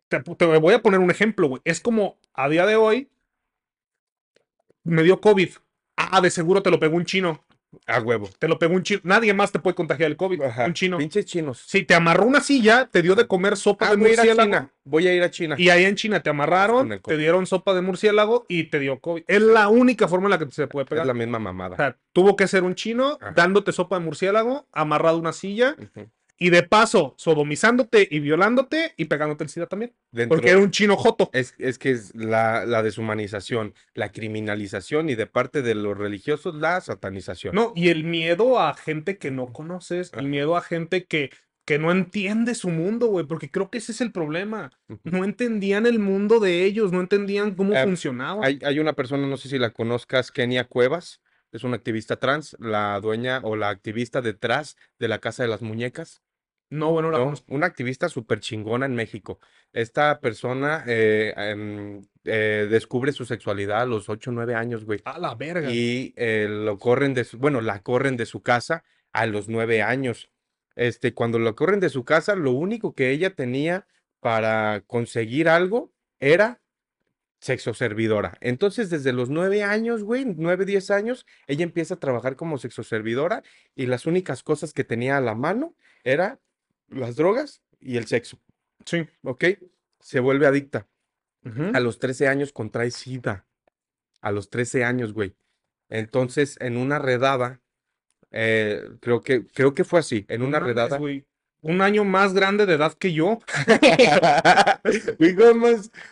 te, 0.08 0.20
te 0.20 0.46
voy 0.46 0.74
a 0.74 0.82
poner 0.82 1.00
un 1.00 1.10
ejemplo, 1.10 1.48
güey. 1.48 1.62
Es 1.64 1.80
como 1.80 2.18
a 2.34 2.48
día 2.48 2.66
de 2.66 2.76
hoy 2.76 3.08
me 4.82 5.02
dio 5.02 5.20
COVID. 5.20 5.50
Ah, 5.96 6.20
de 6.20 6.30
seguro 6.30 6.62
te 6.62 6.70
lo 6.70 6.80
pegó 6.80 6.96
un 6.96 7.04
chino. 7.04 7.44
A 7.86 8.00
huevo. 8.00 8.28
Te 8.38 8.48
lo 8.48 8.58
pegó 8.58 8.74
un 8.74 8.82
chino. 8.82 9.00
Nadie 9.04 9.32
más 9.32 9.52
te 9.52 9.58
puede 9.60 9.74
contagiar 9.76 10.10
el 10.10 10.16
COVID. 10.16 10.42
Ajá. 10.42 10.64
Un 10.66 10.74
chino. 10.74 10.98
Pinches 10.98 11.24
chinos. 11.24 11.62
Si 11.66 11.84
te 11.84 11.94
amarró 11.94 12.24
una 12.24 12.40
silla, 12.40 12.88
te 12.90 13.00
dio 13.02 13.14
de 13.14 13.26
comer 13.28 13.56
sopa 13.56 13.86
Ah, 13.86 13.90
de 13.90 13.96
voy 13.96 14.06
a 14.06 14.12
ir 14.12 14.18
a 14.18 14.22
murciélago. 14.24 14.46
China. 14.50 14.70
Voy 14.84 15.06
a 15.06 15.14
ir 15.14 15.22
a 15.22 15.30
China. 15.30 15.54
Y 15.58 15.68
ahí 15.68 15.84
en 15.84 15.94
China 15.94 16.20
te 16.20 16.30
amarraron, 16.30 17.00
te 17.04 17.16
dieron 17.16 17.46
sopa 17.46 17.72
de 17.74 17.80
murciélago 17.82 18.44
y 18.48 18.64
te 18.64 18.80
dio 18.80 18.98
COVID. 18.98 19.22
Es 19.28 19.40
la 19.40 19.68
única 19.68 20.08
forma 20.08 20.26
en 20.26 20.30
la 20.30 20.38
que 20.38 20.50
se 20.50 20.66
puede 20.66 20.84
Es 20.84 20.90
pegar. 20.90 21.06
la 21.06 21.14
misma 21.14 21.38
O 21.38 21.40
mamada. 21.40 21.76
sea, 21.76 21.96
tuvo 22.12 22.34
que 22.34 22.48
ser 22.48 22.64
un 22.64 22.74
chino 22.74 23.18
Ajá. 23.20 23.32
dándote 23.36 23.70
sopa 23.72 23.98
de 23.98 24.04
murciélago, 24.04 24.66
amarrado 24.72 25.16
a 25.16 25.20
una 25.20 25.32
silla 25.32 25.76
Ujú. 25.78 26.08
Y 26.42 26.48
de 26.50 26.62
paso 26.62 27.14
sodomizándote 27.18 28.08
y 28.10 28.18
violándote 28.18 28.94
y 28.96 29.04
pegándote 29.04 29.44
el 29.44 29.50
SIDA 29.50 29.66
también. 29.66 29.92
Dentro- 30.10 30.36
Porque 30.36 30.50
era 30.50 30.58
un 30.58 30.70
chino 30.70 30.96
joto. 30.96 31.28
es, 31.34 31.54
es 31.58 31.78
que 31.78 31.90
es 31.90 32.14
la, 32.14 32.64
la 32.64 32.82
deshumanización, 32.82 33.74
la 33.94 34.10
criminalización 34.10 35.10
y 35.10 35.14
de 35.14 35.26
parte 35.26 35.60
de 35.62 35.74
los 35.74 35.96
religiosos 35.98 36.54
la 36.54 36.80
satanización. 36.80 37.54
No, 37.54 37.72
y 37.76 37.88
el 37.90 38.04
miedo 38.04 38.58
a 38.58 38.74
gente 38.74 39.18
que 39.18 39.30
no 39.30 39.52
conoces, 39.52 40.12
el 40.14 40.20
Ah. 40.20 40.28
miedo 40.28 40.56
a 40.56 40.62
gente 40.62 41.04
que, 41.04 41.30
que 41.66 41.78
no 41.78 41.92
entiende 41.92 42.54
su 42.54 42.70
mundo, 42.70 43.06
güey, 43.08 43.26
porque 43.26 43.50
creo 43.50 43.70
que 43.70 43.78
ese 43.78 43.92
es 43.92 44.00
el 44.00 44.10
problema. 44.10 44.72
No 45.04 45.24
entendían 45.24 45.84
el 45.86 45.98
mundo 45.98 46.40
de 46.40 46.64
ellos, 46.64 46.90
no 46.90 47.00
entendían 47.00 47.54
cómo 47.54 47.74
Eh, 47.74 47.84
funcionaba. 47.84 48.44
Hay, 48.46 48.58
hay 48.64 48.78
una 48.78 48.94
persona, 48.94 49.26
no 49.26 49.36
sé 49.36 49.48
si 49.50 49.58
la 49.58 49.70
conozcas, 49.70 50.32
Kenia 50.32 50.64
Cuevas, 50.64 51.20
es 51.52 51.64
una 51.64 51.76
activista 51.76 52.16
trans, 52.16 52.56
la 52.60 52.98
dueña 53.00 53.40
o 53.42 53.56
la 53.56 53.68
activista 53.68 54.20
detrás 54.22 54.76
de 54.98 55.08
la 55.08 55.18
Casa 55.18 55.42
de 55.42 55.48
las 55.50 55.62
Muñecas. 55.62 56.22
No, 56.70 56.92
bueno, 56.92 57.10
la 57.10 57.18
¿no? 57.18 57.34
Una 57.48 57.66
activista 57.66 58.08
súper 58.08 58.38
chingona 58.38 58.86
en 58.86 58.94
México. 58.94 59.40
Esta 59.72 60.20
persona 60.20 60.84
eh, 60.86 61.34
em, 61.36 62.00
eh, 62.24 62.68
descubre 62.70 63.10
su 63.10 63.24
sexualidad 63.24 63.82
a 63.82 63.86
los 63.86 64.08
8 64.08 64.30
o 64.30 64.32
9 64.32 64.54
años, 64.54 64.84
güey. 64.84 65.00
A 65.04 65.18
la 65.18 65.34
verga. 65.34 65.68
Y 65.70 66.14
eh, 66.16 66.46
lo 66.48 66.78
corren 66.78 67.12
de 67.12 67.24
su, 67.24 67.38
bueno, 67.38 67.60
la 67.60 67.80
corren 67.80 68.16
de 68.16 68.24
su 68.24 68.40
casa 68.40 68.84
a 69.12 69.26
los 69.26 69.48
9 69.48 69.82
años. 69.82 70.30
Este, 70.76 71.12
cuando 71.12 71.40
lo 71.40 71.56
corren 71.56 71.80
de 71.80 71.88
su 71.88 72.04
casa, 72.04 72.36
lo 72.36 72.52
único 72.52 72.94
que 72.94 73.10
ella 73.10 73.34
tenía 73.34 73.88
para 74.20 74.82
conseguir 74.86 75.48
algo 75.48 75.92
era 76.20 76.60
sexo 77.40 77.74
servidora. 77.74 78.38
Entonces, 78.40 78.90
desde 78.90 79.12
los 79.12 79.28
9 79.28 79.64
años, 79.64 80.04
güey, 80.04 80.24
9, 80.24 80.66
10 80.66 80.90
años, 80.92 81.26
ella 81.48 81.64
empieza 81.64 81.94
a 81.94 82.00
trabajar 82.00 82.36
como 82.36 82.58
sexo 82.58 82.84
servidora 82.84 83.42
y 83.74 83.86
las 83.86 84.06
únicas 84.06 84.44
cosas 84.44 84.72
que 84.72 84.84
tenía 84.84 85.16
a 85.16 85.20
la 85.20 85.34
mano 85.34 85.74
era 86.04 86.38
las 86.90 87.16
drogas 87.16 87.62
y 87.80 87.96
el 87.96 88.06
sexo, 88.06 88.38
Sí. 88.84 89.06
¿ok? 89.22 89.44
Se 90.00 90.20
vuelve 90.20 90.46
adicta. 90.46 90.86
A 91.72 91.80
los 91.80 91.98
13 91.98 92.28
años 92.28 92.52
contrae 92.52 92.90
SIDA. 92.90 93.46
A 94.20 94.30
los 94.30 94.50
13 94.50 94.84
años, 94.84 95.14
güey. 95.14 95.34
Entonces, 95.88 96.56
en 96.60 96.76
una 96.76 96.98
redada, 96.98 97.60
eh, 98.30 98.82
creo 99.00 99.22
que, 99.22 99.46
creo 99.46 99.72
que 99.72 99.84
fue 99.84 100.00
así, 100.00 100.26
en 100.28 100.42
una 100.42 100.58
No 100.58 100.66
mames, 100.66 100.74
redada. 100.76 100.98
güey. 100.98 101.24
Un 101.62 101.80
año 101.82 102.04
más 102.04 102.32
grande 102.34 102.64
de 102.66 102.74
edad 102.74 102.92
que 102.94 103.12
yo. 103.12 103.38
Güey. 105.18 105.36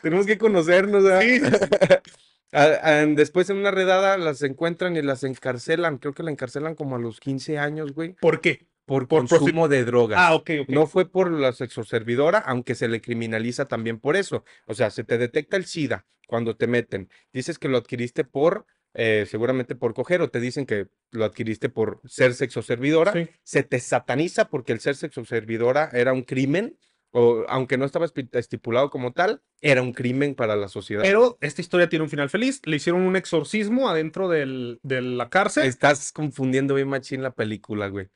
Tenemos 0.02 0.26
que 0.26 0.38
conocernos. 0.38 1.04
Ah, 1.06 1.20
ah, 2.82 3.04
Después 3.08 3.48
en 3.50 3.58
una 3.58 3.70
redada 3.70 4.16
las 4.18 4.42
encuentran 4.42 4.96
y 4.96 5.02
las 5.02 5.24
encarcelan. 5.24 5.98
Creo 5.98 6.12
que 6.14 6.22
la 6.22 6.30
encarcelan 6.30 6.74
como 6.74 6.96
a 6.96 6.98
los 6.98 7.20
15 7.20 7.58
años, 7.58 7.92
güey. 7.94 8.14
¿Por 8.14 8.40
qué? 8.40 8.66
Por, 8.88 9.07
Por 9.07 9.29
consumo 9.29 9.68
de 9.68 9.85
drogas. 9.85 10.18
Ah, 10.20 10.35
ok, 10.35 10.51
ok. 10.62 10.68
No 10.70 10.88
fue 10.88 11.09
por 11.09 11.31
la 11.31 11.53
sexoservidora, 11.53 12.38
aunque 12.38 12.74
se 12.74 12.88
le 12.88 13.01
criminaliza 13.01 13.68
también 13.68 14.01
por 14.01 14.16
eso. 14.16 14.44
O 14.66 14.74
sea, 14.74 14.90
se 14.90 15.05
te 15.05 15.16
detecta 15.18 15.57
el 15.57 15.64
SIDA 15.66 16.07
cuando 16.27 16.57
te 16.57 16.66
meten. 16.66 17.09
Dices 17.33 17.61
que 17.61 17.68
lo 17.68 17.79
adquiriste 17.79 18.24
por, 18.24 18.66
eh, 18.94 19.27
seguramente 19.31 19.77
por 19.77 19.94
coger, 19.94 20.20
o 20.22 20.31
te 20.31 20.40
dicen 20.40 20.66
que 20.66 20.88
lo 21.12 21.24
adquiriste 21.24 21.68
por 21.68 22.01
ser 22.05 22.35
sexoservidora. 22.35 23.12
Sí. 23.12 23.29
Se 23.44 23.62
te 23.62 23.79
sataniza 23.79 24.48
porque 24.48 24.72
el 24.72 24.81
ser 24.81 24.96
sexoservidora 24.96 25.90
era 25.92 26.12
un 26.12 26.22
crimen, 26.22 26.77
o 27.11 27.44
aunque 27.48 27.79
no 27.79 27.87
estaba 27.87 28.07
estipulado 28.33 28.90
como 28.90 29.12
tal, 29.12 29.40
era 29.62 29.81
un 29.81 29.94
crimen 29.94 30.35
para 30.35 30.57
la 30.57 30.68
sociedad. 30.68 31.03
Pero 31.03 31.38
esta 31.40 31.62
historia 31.62 31.88
tiene 31.88 32.03
un 32.03 32.11
final 32.11 32.29
feliz. 32.29 32.61
Le 32.64 32.77
hicieron 32.77 33.01
un 33.03 33.16
exorcismo 33.16 33.88
adentro 33.88 34.29
del- 34.29 34.79
de 34.83 35.01
la 35.01 35.31
cárcel. 35.31 35.66
Estás 35.66 36.12
confundiendo 36.12 36.74
bien 36.74 36.88
machín 36.88 37.22
la 37.22 37.31
película, 37.35 37.88
güey. 37.88 38.09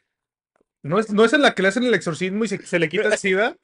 No 0.83 0.99
es, 0.99 1.11
no 1.11 1.25
es 1.25 1.33
en 1.33 1.42
la 1.42 1.55
que 1.55 1.62
le 1.62 1.68
hacen 1.68 1.85
el 1.85 1.95
exorcismo 1.95 2.45
y 2.45 2.49
se, 2.49 2.64
se 2.66 2.79
le 2.79 2.88
quita 2.88 3.09
el 3.09 3.18
SIDA. 3.18 3.57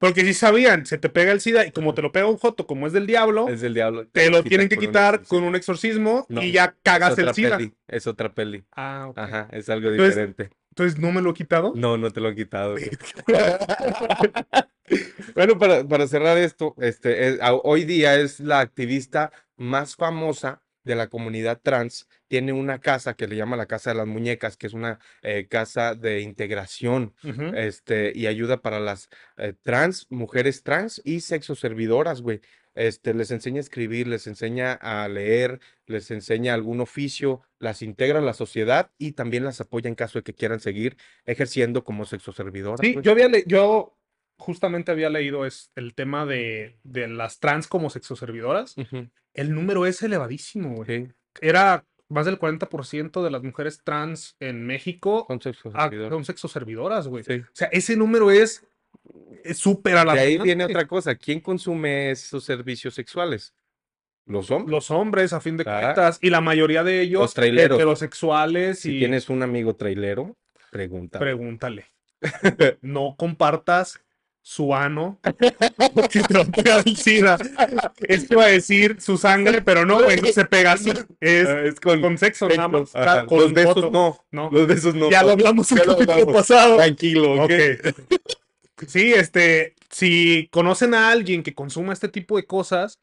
Porque 0.00 0.22
si 0.22 0.34
sabían, 0.34 0.84
se 0.86 0.98
te 0.98 1.08
pega 1.08 1.32
el 1.32 1.40
SIDA 1.40 1.64
y 1.66 1.70
como 1.70 1.94
te 1.94 2.02
lo 2.02 2.12
pega 2.12 2.26
un 2.26 2.36
joto, 2.36 2.66
como 2.66 2.86
es 2.86 2.92
del 2.92 3.06
diablo, 3.06 3.48
Es 3.48 3.60
del 3.62 3.72
diablo. 3.74 4.06
te 4.08 4.28
lo 4.28 4.42
tienen 4.42 4.68
que 4.68 4.74
un 4.74 4.80
quitar 4.80 5.22
con 5.22 5.44
un 5.44 5.54
exorcismo 5.56 6.26
No, 6.28 6.42
y 6.42 6.52
ya 6.52 6.74
cagas 6.82 7.16
el 7.18 7.32
SIDA. 7.32 7.56
peli, 7.56 7.72
es 7.88 8.06
otra 8.06 8.34
peli. 8.34 8.64
Ah, 8.72 9.06
ok. 9.08 9.18
Ajá, 9.18 9.48
es 9.52 9.68
algo 9.70 9.88
Entonces- 9.90 10.14
diferente. 10.16 10.50
Entonces 10.70 10.98
no 10.98 11.12
me 11.12 11.22
lo 11.22 11.30
he 11.30 11.34
quitado. 11.34 11.72
No, 11.76 11.96
no 11.96 12.10
te 12.10 12.20
lo 12.20 12.28
han 12.28 12.34
quitado. 12.34 12.74
bueno, 15.34 15.58
para, 15.58 15.84
para 15.86 16.06
cerrar 16.08 16.36
esto, 16.38 16.74
este, 16.80 17.28
es- 17.28 17.38
hoy 17.62 17.84
día 17.84 18.16
es 18.16 18.40
la 18.40 18.60
activista 18.60 19.32
más 19.56 19.96
famosa 19.96 20.62
de 20.84 20.94
la 20.94 21.08
comunidad 21.08 21.60
trans. 21.62 22.08
Tiene 22.28 22.52
una 22.52 22.80
casa 22.80 23.14
que 23.14 23.26
le 23.26 23.36
llama 23.36 23.56
la 23.56 23.66
Casa 23.66 23.90
de 23.90 23.96
las 23.96 24.06
Muñecas, 24.06 24.56
que 24.56 24.66
es 24.66 24.72
una 24.72 25.00
eh, 25.22 25.46
casa 25.48 25.94
de 25.94 26.20
integración 26.20 27.14
este, 27.54 28.12
y 28.14 28.26
ayuda 28.26 28.62
para 28.62 28.80
las 28.80 29.08
eh, 29.36 29.54
trans, 29.62 30.06
mujeres 30.10 30.62
trans 30.62 31.00
y 31.04 31.20
sexoservidoras, 31.20 32.20
güey. 32.20 32.40
Este, 32.74 33.14
les 33.14 33.30
enseña 33.30 33.58
a 33.58 33.60
escribir, 33.60 34.08
les 34.08 34.26
enseña 34.26 34.72
a 34.72 35.06
leer, 35.08 35.60
les 35.86 36.10
enseña 36.10 36.54
algún 36.54 36.80
oficio, 36.80 37.42
las 37.60 37.82
integra 37.82 38.18
a 38.18 38.22
la 38.22 38.34
sociedad 38.34 38.90
y 38.98 39.12
también 39.12 39.44
las 39.44 39.60
apoya 39.60 39.88
en 39.88 39.94
caso 39.94 40.18
de 40.18 40.24
que 40.24 40.34
quieran 40.34 40.58
seguir 40.58 40.96
ejerciendo 41.24 41.84
como 41.84 42.04
sexoservidoras. 42.04 42.80
Sí, 42.80 42.94
güey. 42.94 43.04
yo 43.04 43.12
había 43.12 43.30
yo 43.46 43.96
justamente 44.36 44.90
había 44.90 45.10
leído 45.10 45.46
es 45.46 45.70
el 45.76 45.94
tema 45.94 46.26
de, 46.26 46.78
de 46.82 47.06
las 47.06 47.38
trans 47.38 47.68
como 47.68 47.90
sexoservidoras. 47.90 48.76
Ujú, 48.76 49.08
El 49.34 49.54
número 49.54 49.84
es 49.86 50.02
elevadísimo, 50.02 50.74
güey. 50.76 51.06
sí, 51.06 51.12
Era 51.40 51.84
más 52.08 52.26
del 52.26 52.38
40% 52.38 53.22
de 53.24 53.30
las 53.30 53.42
mujeres 53.42 53.80
trans 53.82 54.36
en 54.40 54.64
México 54.66 55.24
son 55.28 55.38
ah, 55.38 55.42
sexoservidoras. 55.42 56.10
son 56.10 56.24
sexoservidoras, 56.24 57.08
güey. 57.08 57.24
Sí. 57.24 57.34
O 57.40 57.44
sea, 57.52 57.68
ese 57.72 57.96
número 57.96 58.30
es 58.30 58.64
súper 59.54 59.94
De 60.06 60.10
ahí 60.20 60.38
viene 60.38 60.64
otra 60.64 60.86
cosa. 60.86 61.14
¿Quién 61.16 61.40
consume 61.40 62.10
esos 62.12 62.44
servicios 62.44 62.94
sexuales? 62.94 63.54
Los 64.26 64.50
hombres. 64.50 64.70
Los 64.70 64.90
hombres, 64.90 65.32
a 65.32 65.40
fin 65.40 65.56
de 65.56 65.64
Ah. 65.66 65.80
cuentas, 65.80 66.18
y 66.22 66.30
la 66.30 66.40
mayoría 66.40 66.82
de 66.84 67.00
ellos 67.02 67.20
Los 67.22 67.34
traileros. 67.34 67.76
heterosexuales 67.76 68.78
Si 68.80 68.96
y 68.96 68.98
tienes 69.00 69.28
un 69.28 69.42
amigo 69.42 69.74
trailero, 69.76 70.36
pregunta. 70.70 71.18
pregúntale. 71.18 71.86
No 72.80 73.16
compartas 73.18 74.03
su 74.46 74.74
ano 74.74 75.18
porque 75.94 76.20
te 76.62 76.70
el 76.70 76.96
SIDA. 76.98 77.38
Es 78.02 78.28
que 78.28 78.34
iba 78.34 78.44
a 78.44 78.48
decir 78.48 79.00
su 79.00 79.16
sangre, 79.16 79.62
pero 79.62 79.86
no, 79.86 80.02
güey, 80.02 80.20
no 80.20 80.28
se 80.28 80.44
pega 80.44 80.72
así. 80.72 80.92
Es 81.18 81.48
Ah, 81.48 81.60
es 81.62 81.80
con, 81.80 82.02
con 82.02 82.18
sexo 82.18 82.46
nada 82.50 82.68
más. 82.68 82.90
con 83.26 83.38
Los 83.40 83.54
besos 83.54 83.74
foto. 83.74 83.90
no. 83.90 84.18
No. 84.30 84.50
Los 84.52 84.66
besos 84.66 84.94
no. 84.94 85.10
Ya 85.10 85.22
lo 85.22 85.30
hablamos 85.30 85.72
el 85.72 85.78
Ya 85.78 85.84
lo 85.86 85.96
capítulo 85.96 86.32
pasado. 86.34 86.76
Tranquilo, 86.76 87.42
¿ok? 87.42 87.52
Sí, 88.86 89.14
este, 89.14 89.76
si 89.88 90.48
conocen 90.52 90.92
a 90.92 91.10
alguien 91.10 91.42
que 91.42 91.54
consuma 91.54 91.94
este 91.94 92.08
tipo 92.08 92.36
de 92.36 92.44
cosas, 92.44 92.98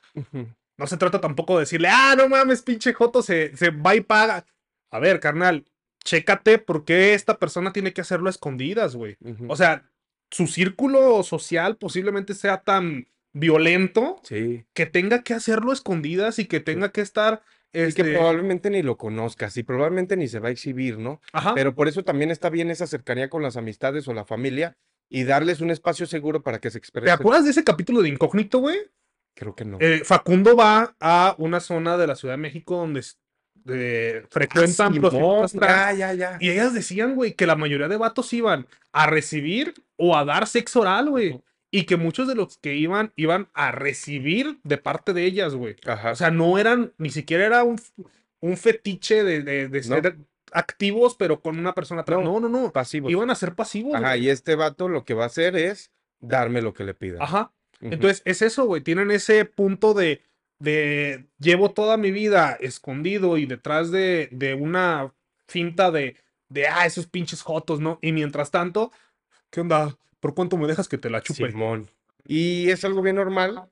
no 0.78 0.86
se 0.86 0.98
trata 0.98 1.20
tampoco 1.20 1.56
de 1.56 1.62
decirle, 1.62 1.88
ah, 1.92 2.14
no 2.16 2.30
mames, 2.30 2.62
pinche 2.62 2.94
Joto, 2.94 3.24
se, 3.24 3.58
se 3.58 3.72
va 3.72 3.96
y 3.96 4.02
paga. 4.02 4.46
A 4.92 5.00
ver, 5.00 5.20
carnal, 5.20 5.66
chécate 6.04 6.60
por 6.60 6.86
qué 6.86 7.16
esta 7.16 7.40
persona 7.40 7.74
tiene 7.74 7.94
que 7.94 8.02
hacerlo 8.02 8.28
a 8.28 8.30
escondidas, 8.30 8.96
güey. 8.96 9.18
O 9.48 9.56
sea, 9.56 9.90
su 10.32 10.48
círculo 10.48 11.22
social 11.24 11.78
posiblemente 11.78 12.34
sea 12.34 12.62
tan 12.62 13.08
violento 13.34 14.20
sí. 14.24 14.66
que 14.74 14.86
tenga 14.86 15.24
que 15.24 15.34
hacerlo 15.34 15.72
escondidas 15.74 16.40
y 16.40 16.46
que 16.46 16.60
tenga 16.60 16.92
que 16.92 17.02
estar. 17.02 17.42
Y 17.74 17.78
que 17.78 17.84
Este, 17.88 18.04
probablemente 18.16 18.70
ni 18.70 18.82
lo 18.82 18.98
conozcas 18.98 19.56
y 19.56 19.64
probablemente 19.64 20.18
ni 20.18 20.28
se 20.28 20.40
va 20.40 20.50
a 20.50 20.52
exhibir, 20.52 20.98
¿no? 20.98 21.22
ajá, 21.32 21.54
Pero 21.56 21.74
por 21.74 21.88
eso 21.88 22.04
también 22.04 22.30
está 22.32 22.50
bien 22.50 22.70
esa 22.70 22.88
cercanía 22.88 23.30
con 23.30 23.42
las 23.44 23.56
amistades 23.56 24.08
o 24.10 24.14
la 24.14 24.26
familia 24.26 24.78
y 25.10 25.24
darles 25.24 25.62
un 25.62 25.72
espacio 25.72 26.06
seguro 26.06 26.42
para 26.44 26.60
que 26.60 26.70
se 26.70 26.80
¿Te 26.80 26.80
expresen. 26.80 27.10
acuerdas 27.14 27.46
de 27.46 27.52
ese 27.52 27.64
capítulo 27.64 28.02
de 28.02 28.10
Incógnito, 28.10 28.60
güey? 28.60 28.78
Creo 29.36 29.56
que 29.56 29.64
no. 29.64 29.78
Eh, 29.80 30.02
Facundo 30.04 30.56
va 30.58 30.96
a 31.00 31.36
una 31.38 31.62
zona 31.62 31.96
de 31.98 32.08
la 32.08 32.16
Ciudad 32.16 32.34
de 32.34 32.42
México 32.42 32.76
donde 32.76 33.02
frecuentan 34.30 34.94
Simón, 34.94 35.12
prostitutas 35.12 35.52
trans. 35.54 35.98
ya, 35.98 36.14
ya, 36.14 36.14
ya. 36.14 36.38
Y 36.40 36.50
ellas 36.50 36.74
decían, 36.74 37.16
güey, 37.16 37.34
que 37.34 37.46
la 37.48 37.56
mayoría 37.56 37.88
de 37.88 37.98
vatos 37.98 38.32
iban 38.34 38.68
a 38.92 39.08
recibir 39.08 39.74
o 39.98 40.18
a 40.18 40.26
dar 40.26 40.48
sexo 40.48 40.82
oral, 40.82 41.10
güey. 41.10 41.42
Y 41.74 41.84
que 41.86 41.96
muchos 41.96 42.28
de 42.28 42.36
los 42.36 42.58
que 42.58 42.76
iban, 42.76 43.14
iban 43.16 43.48
a 43.54 43.72
recibir 43.72 44.60
de 44.64 44.78
parte 44.78 45.14
de 45.14 45.24
ellas, 45.24 45.56
güey. 45.56 45.76
O 46.12 46.16
sea, 46.16 46.30
no 46.32 46.58
eran, 46.58 46.92
ni 46.98 47.10
siquiera 47.10 47.46
era 47.46 47.64
un, 47.64 47.80
un 48.42 48.58
fetiche 48.58 49.24
de, 49.24 49.42
de- 49.42 49.68
de 49.70 49.78
No. 49.80 49.84
ser 49.96 50.18
activos, 50.52 51.16
pero 51.16 51.40
con 51.42 51.58
una 51.58 51.74
persona 51.74 52.04
trans. 52.04 52.26
No, 52.26 52.40
No, 52.42 52.50
no, 52.50 52.62
no. 52.64 52.72
pasivos. 52.74 53.10
Iban 53.10 53.30
a 53.30 53.36
ser 53.36 53.56
pasivos. 53.56 53.96
Ajá, 53.96 54.10
güey. 54.10 54.26
y 54.26 54.30
este 54.30 54.56
vato 54.56 54.90
lo 54.90 55.06
que 55.06 55.14
va 55.14 55.24
a 55.24 55.28
hacer 55.28 55.56
es 55.56 55.92
darme 56.20 56.62
lo 56.62 56.74
que 56.74 56.84
le 56.84 56.94
pida. 56.94 57.20
Ajá. 57.24 57.54
Ujú. 57.82 57.94
Entonces, 57.94 58.22
es 58.26 58.42
eso, 58.42 58.66
güey. 58.66 58.82
Tienen 58.82 59.10
ese 59.10 59.46
punto 59.46 59.94
de, 59.94 60.22
de 60.62 61.26
llevo 61.40 61.72
toda 61.72 61.98
mi 61.98 62.12
vida 62.12 62.56
escondido 62.60 63.38
y 63.38 63.46
detrás 63.46 63.90
de, 63.92 64.30
de 64.32 64.54
una 64.54 65.12
finta 65.48 65.92
de, 65.92 66.16
de, 66.50 66.68
ah, 66.68 66.86
esos 66.86 67.08
pinches 67.08 67.42
jotos, 67.42 67.80
¿no? 67.80 67.98
Y 68.02 68.12
mientras 68.12 68.52
tanto, 68.52 68.92
¿qué 69.50 69.62
onda? 69.62 69.98
¿Por 70.20 70.36
cuánto 70.36 70.58
me 70.58 70.68
dejas 70.68 70.88
que 70.88 71.00
te 71.00 71.10
la 71.10 71.22
chupe? 71.22 71.50
Simón. 71.50 71.90
Y 72.28 72.70
es 72.70 72.86
algo 72.86 73.02
bien 73.02 73.16
normal, 73.16 73.70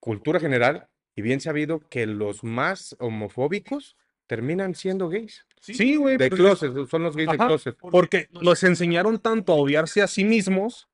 cultura 0.00 0.40
general, 0.40 0.88
y 1.14 1.22
bien 1.22 1.40
sabido 1.40 1.80
que 1.88 2.06
los 2.06 2.42
más 2.42 2.96
homofóbicos 2.98 3.96
terminan 4.26 4.74
siendo 4.74 5.08
gays. 5.08 5.46
Sí, 5.60 5.94
güey. 5.94 6.16
De 6.16 6.28
pues, 6.28 6.40
closet, 6.40 6.88
son 6.88 7.04
los 7.04 7.16
gays 7.16 7.30
de 7.30 7.38
closet. 7.38 7.76
Porque 7.78 8.28
los 8.32 8.64
enseñaron 8.64 9.20
tanto 9.20 9.52
a 9.52 9.56
odiarse 9.56 10.02
a 10.02 10.08
sí 10.08 10.24
mismos 10.24 10.88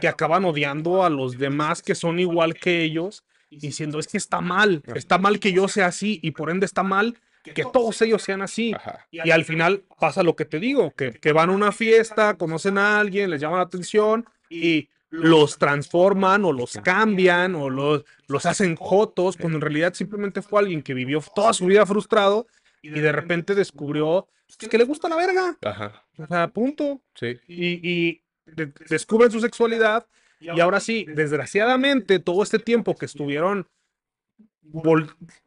que 0.00 0.08
acaban 0.08 0.44
odiando 0.44 1.04
a 1.04 1.10
los 1.10 1.38
demás 1.38 1.82
que 1.82 1.94
son 1.94 2.18
igual 2.18 2.54
que 2.54 2.82
ellos, 2.82 3.22
diciendo, 3.60 3.98
es 3.98 4.06
que 4.08 4.16
está 4.18 4.40
mal, 4.40 4.82
está 4.94 5.18
mal 5.18 5.38
que 5.40 5.52
yo 5.52 5.68
sea 5.68 5.86
así 5.86 6.18
y 6.22 6.30
por 6.32 6.50
ende 6.50 6.66
está 6.66 6.82
mal 6.82 7.18
que 7.42 7.64
todos 7.64 8.00
ellos 8.00 8.22
sean 8.22 8.40
así. 8.40 8.72
Ajá. 8.74 9.06
Y 9.10 9.30
al 9.30 9.44
final 9.44 9.84
pasa 10.00 10.22
lo 10.22 10.34
que 10.34 10.46
te 10.46 10.58
digo, 10.58 10.92
que, 10.92 11.12
que 11.12 11.32
van 11.32 11.50
a 11.50 11.52
una 11.52 11.72
fiesta, 11.72 12.38
conocen 12.38 12.78
a 12.78 12.98
alguien, 12.98 13.28
les 13.30 13.40
llama 13.40 13.56
la 13.58 13.64
atención 13.64 14.24
y 14.48 14.88
los 15.10 15.58
transforman 15.58 16.44
o 16.44 16.52
los 16.52 16.72
cambian 16.82 17.54
o 17.54 17.68
los, 17.70 18.04
los 18.28 18.46
hacen 18.46 18.76
jotos, 18.76 19.36
cuando 19.36 19.58
en 19.58 19.62
realidad 19.62 19.92
simplemente 19.94 20.40
fue 20.42 20.60
alguien 20.60 20.82
que 20.82 20.94
vivió 20.94 21.22
toda 21.34 21.52
su 21.52 21.66
vida 21.66 21.84
frustrado 21.84 22.46
y 22.82 22.88
de 22.88 23.12
repente 23.12 23.54
descubrió 23.54 24.26
pues, 24.46 24.68
que 24.68 24.78
le 24.78 24.84
gusta 24.84 25.08
la 25.08 25.16
verga. 25.16 25.56
Ajá. 25.62 26.02
O 26.18 26.26
sea, 26.26 26.48
punto. 26.48 27.02
Sí. 27.14 27.38
Y, 27.46 27.88
y 27.88 28.22
de- 28.46 28.72
descubren 28.88 29.30
su 29.30 29.40
sexualidad 29.40 30.06
y 30.54 30.60
ahora 30.60 30.80
sí, 30.80 31.06
desgraciadamente, 31.08 32.18
todo 32.18 32.42
este 32.42 32.58
tiempo 32.58 32.94
que 32.94 33.06
estuvieron 33.06 33.68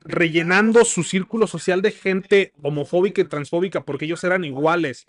rellenando 0.01 0.85
su 0.85 1.03
círculo 1.03 1.47
social 1.47 1.81
de 1.81 1.91
gente 1.91 2.53
homofóbica 2.61 3.21
y 3.21 3.25
transfóbica 3.25 3.83
porque 3.83 4.05
ellos 4.05 4.23
eran 4.23 4.43
iguales, 4.43 5.07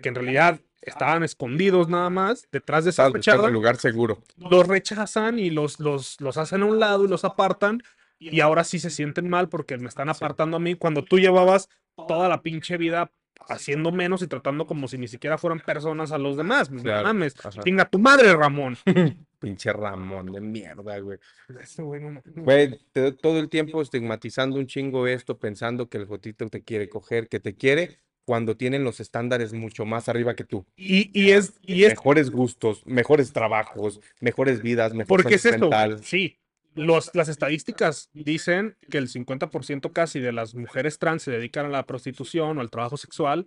que 0.00 0.08
en 0.08 0.14
realidad 0.14 0.60
estaban 0.80 1.22
escondidos 1.22 1.88
nada 1.88 2.10
más 2.10 2.48
detrás 2.50 2.84
de 2.84 2.90
esa 2.90 3.10
fachada, 3.10 3.48
lugar 3.50 3.76
seguro. 3.76 4.22
los 4.36 4.66
rechazan 4.66 5.38
y 5.38 5.50
los, 5.50 5.80
los, 5.80 6.20
los 6.20 6.36
hacen 6.36 6.62
a 6.62 6.66
un 6.66 6.80
lado 6.80 7.04
y 7.04 7.08
los 7.08 7.24
apartan. 7.24 7.82
Y 8.18 8.38
ahora 8.38 8.62
sí 8.62 8.78
se 8.78 8.90
sienten 8.90 9.28
mal 9.28 9.48
porque 9.48 9.76
me 9.78 9.88
están 9.88 10.08
apartando 10.08 10.56
a 10.56 10.60
mí 10.60 10.76
cuando 10.76 11.02
tú 11.02 11.18
llevabas 11.18 11.68
toda 12.06 12.28
la 12.28 12.40
pinche 12.40 12.76
vida 12.76 13.10
haciendo 13.48 13.92
menos 13.92 14.22
y 14.22 14.26
tratando 14.26 14.66
como 14.66 14.88
si 14.88 14.98
ni 14.98 15.08
siquiera 15.08 15.38
fueran 15.38 15.60
personas 15.60 16.12
a 16.12 16.18
los 16.18 16.36
demás. 16.36 16.70
No 16.70 16.82
Claro, 16.82 17.04
mames. 17.08 17.34
ajá. 17.44 17.62
Chinga 17.62 17.84
tu 17.88 17.98
madre, 17.98 18.34
Ramón. 18.34 18.76
Pinche 19.38 19.72
Ramón 19.72 20.32
de 20.32 20.40
mierda, 20.40 20.98
güey. 21.00 21.18
Ese 21.60 21.82
güey 21.82 22.00
no. 22.00 22.22
Güey, 22.36 22.78
te- 22.92 23.12
todo 23.12 23.38
el 23.40 23.48
tiempo 23.48 23.82
estigmatizando 23.82 24.56
un 24.56 24.66
chingo 24.66 25.06
esto, 25.06 25.38
pensando 25.38 25.88
que 25.88 25.98
el 25.98 26.06
fotito 26.06 26.48
te 26.48 26.62
quiere 26.62 26.88
coger, 26.88 27.28
que 27.28 27.40
te 27.40 27.56
quiere, 27.56 27.98
cuando 28.24 28.56
tienen 28.56 28.84
los 28.84 29.00
estándares 29.00 29.52
mucho 29.52 29.84
más 29.84 30.08
arriba 30.08 30.36
que 30.36 30.44
tú. 30.44 30.64
Y, 30.76 31.10
y 31.12 31.32
es, 31.32 31.54
y 31.60 31.82
es 31.84 31.90
Mejores 31.90 32.30
gustos, 32.30 32.86
mejores 32.86 33.32
trabajos, 33.32 34.00
mejores 34.20 34.62
vidas, 34.62 34.94
mejor 34.94 35.08
porque 35.22 35.34
es 35.34 35.44
esto. 35.44 35.68
Sí. 36.02 36.38
Los, 36.74 37.14
las 37.14 37.28
estadísticas 37.28 38.08
dicen 38.12 38.76
que 38.90 38.98
el 38.98 39.08
50% 39.08 39.92
casi 39.92 40.20
de 40.20 40.32
las 40.32 40.54
mujeres 40.54 40.98
trans 40.98 41.22
se 41.22 41.30
dedican 41.30 41.66
a 41.66 41.70
la 41.70 41.86
prostitución 41.86 42.58
o 42.58 42.60
al 42.60 42.70
trabajo 42.70 42.96
sexual. 42.96 43.46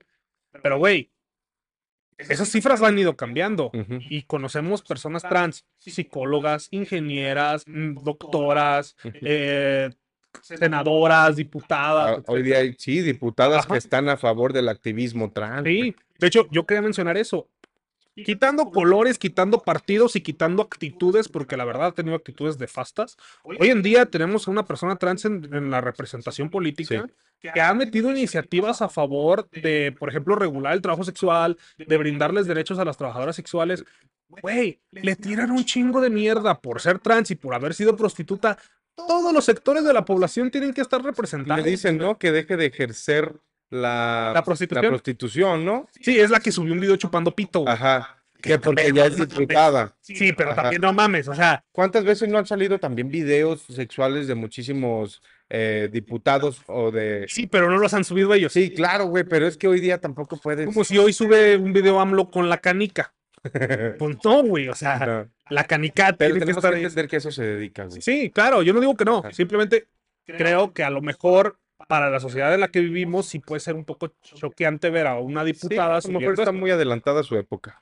Pero, 0.61 0.77
güey, 0.77 1.11
esas 2.17 2.49
cifras 2.49 2.81
han 2.81 2.97
ido 2.97 3.17
cambiando. 3.17 3.71
Y 4.09 4.23
conocemos 4.23 4.81
personas 4.81 5.23
trans, 5.23 5.65
psicólogas, 5.79 6.67
ingenieras, 6.71 7.63
mm, 7.67 8.03
doctoras, 8.03 8.95
eh, 9.03 9.89
senadoras, 10.41 11.35
diputadas. 11.35 12.19
Ah, 12.19 12.23
Hoy 12.27 12.43
día 12.43 12.59
hay, 12.59 12.75
sí, 12.77 13.01
diputadas 13.01 13.65
Ajá. 13.65 13.73
que 13.73 13.79
están 13.79 14.07
a 14.09 14.17
favor 14.17 14.53
del 14.53 14.69
activismo 14.69 15.31
trans. 15.31 15.65
Sí, 15.65 15.95
de 16.19 16.27
hecho, 16.27 16.47
yo 16.51 16.65
quería 16.65 16.81
mencionar 16.81 17.17
eso. 17.17 17.49
Quitando 18.15 18.71
colores, 18.71 19.19
quitando 19.19 19.59
partidos 19.59 20.15
y 20.15 20.21
quitando 20.21 20.63
actitudes, 20.63 21.27
porque 21.27 21.57
la 21.57 21.65
verdad 21.65 21.87
ha 21.87 21.91
tenido 21.91 22.15
actitudes 22.15 22.57
nefastas. 22.57 23.17
Hoy 23.43 23.69
en 23.69 23.81
día 23.81 24.05
tenemos 24.05 24.47
a 24.47 24.51
una 24.51 24.65
persona 24.65 24.95
trans 24.95 25.25
en, 25.25 25.53
en 25.53 25.69
la 25.69 25.81
representación 25.81 26.49
política 26.49 27.07
que 27.41 27.61
ha 27.61 27.73
metido 27.73 28.09
iniciativas 28.09 28.81
a 28.81 28.89
favor 28.89 29.49
de, 29.49 29.93
por 29.99 30.09
ejemplo, 30.09 30.35
regular 30.35 30.73
el 30.73 30.81
trabajo 30.81 31.03
sexual, 31.03 31.57
de 31.77 31.97
brindarles 31.97 32.47
derechos 32.47 32.79
a 32.79 32.85
las 32.85 32.97
trabajadoras 32.97 33.35
sexuales. 33.35 33.83
Güey, 34.27 34.79
le 34.91 35.15
tiran 35.15 35.51
un 35.51 35.65
chingo 35.65 36.01
de 36.01 36.09
mierda 36.09 36.59
por 36.59 36.81
ser 36.81 36.99
trans 36.99 37.31
y 37.31 37.35
por 37.35 37.53
haber 37.53 37.73
sido 37.73 37.95
prostituta. 37.95 38.57
Todos 38.95 39.33
los 39.33 39.43
sectores 39.43 39.83
de 39.83 39.93
la 39.93 40.05
población 40.05 40.49
tienen 40.49 40.73
que 40.73 40.81
estar 40.81 41.01
Le 41.01 41.07
representados. 41.07 41.65
dicen, 41.65 41.97
¿no? 41.97 42.17
Que 42.17 42.31
deje 42.31 42.55
de 42.55 42.67
ejercer 42.67 43.35
la, 43.69 44.31
La 44.33 44.43
prostitución. 44.43 44.87
prostitución, 44.89 45.65
¿no? 45.65 45.87
Sí, 46.01 46.19
es 46.19 46.29
la 46.29 46.39
que 46.39 46.51
subió 46.51 46.73
un 46.73 46.79
video 46.79 46.95
chupando 46.97 47.35
pito. 47.35 47.61
güey. 47.61 47.73
Ajá. 47.73 48.17
Que 48.41 48.59
porque 48.59 48.91
ya 48.93 49.07
es 49.07 49.17
diputada. 49.17 49.95
Sí, 50.01 50.31
pero 50.33 50.51
Ajá. 50.51 50.63
también 50.63 50.81
no 50.81 50.93
mames, 50.93 51.27
o 51.27 51.33
sea, 51.33 51.63
¿Cuántas 51.71 52.03
veces 52.03 52.29
no 52.29 52.37
han 52.37 52.45
salido 52.45 52.77
también 52.77 53.09
videos 53.09 53.61
sexuales 53.63 54.27
de 54.27 54.35
muchísimos 54.35 55.21
eh, 55.49 55.89
diputados 55.91 56.61
o 56.67 56.91
de... 56.91 57.25
sí, 57.27 57.47
pero 57.47 57.71
no 57.71 57.77
los 57.79 57.93
han 57.95 58.03
subido 58.03 58.33
ellos. 58.35 58.53
Sí, 58.53 58.69
claro, 58.71 59.05
güey, 59.05 59.23
pero 59.23 59.47
es 59.47 59.57
que 59.57 59.67
hoy 59.67 59.79
día 59.79 59.99
tampoco 59.99 60.37
puedes... 60.37 60.67
Como 60.67 60.83
si 60.83 60.97
hoy 60.99 61.11
sube 61.11 61.57
un 61.57 61.73
video 61.73 61.99
AMLO 61.99 62.29
con 62.29 62.47
la 62.49 62.57
canica. 62.59 63.13
Pues 63.99 64.17
no, 64.23 64.43
güey, 64.43 64.67
o 64.69 64.75
sea, 64.75 64.99
No, 64.99 65.29
la 65.49 65.63
canica 65.65 66.13
Pero 66.13 66.33
tiene 66.33 66.33
que 66.33 66.39
tenemos 66.41 66.57
estar 66.57 66.71
que 66.71 66.77
ahí. 66.77 66.83
entender 66.83 67.07
que 67.07 67.17
eso 67.17 67.31
se 67.31 67.43
dedica, 67.43 67.85
güey. 67.85 68.01
Sí, 68.01 68.29
claro, 68.31 68.61
yo 68.63 68.73
no 68.73 68.79
digo 68.79 68.95
que 68.95 69.05
no, 69.05 69.19
Ajá. 69.19 69.31
simplemente 69.33 69.87
creo 70.25 70.73
que 70.73 70.83
a 70.83 70.89
lo 70.89 71.01
mejor 71.01 71.57
para 71.87 72.09
la 72.09 72.19
sociedad 72.19 72.53
en 72.53 72.61
la 72.61 72.69
que 72.69 72.79
vivimos 72.81 73.27
sí 73.27 73.39
puede 73.39 73.59
ser 73.59 73.75
un 73.75 73.85
poco 73.85 74.13
choqueante 74.21 74.89
ver 74.89 75.07
a 75.07 75.19
una 75.19 75.43
Sí, 75.43 75.53
diputada 75.53 75.97
a 75.97 76.01
lo 76.01 76.01
subiendo 76.01 76.19
mejor 76.19 76.33
está 76.39 76.51
muy 76.51 76.71
adelantada 76.71 77.21
a 77.21 77.23
su 77.23 77.35
época. 77.35 77.81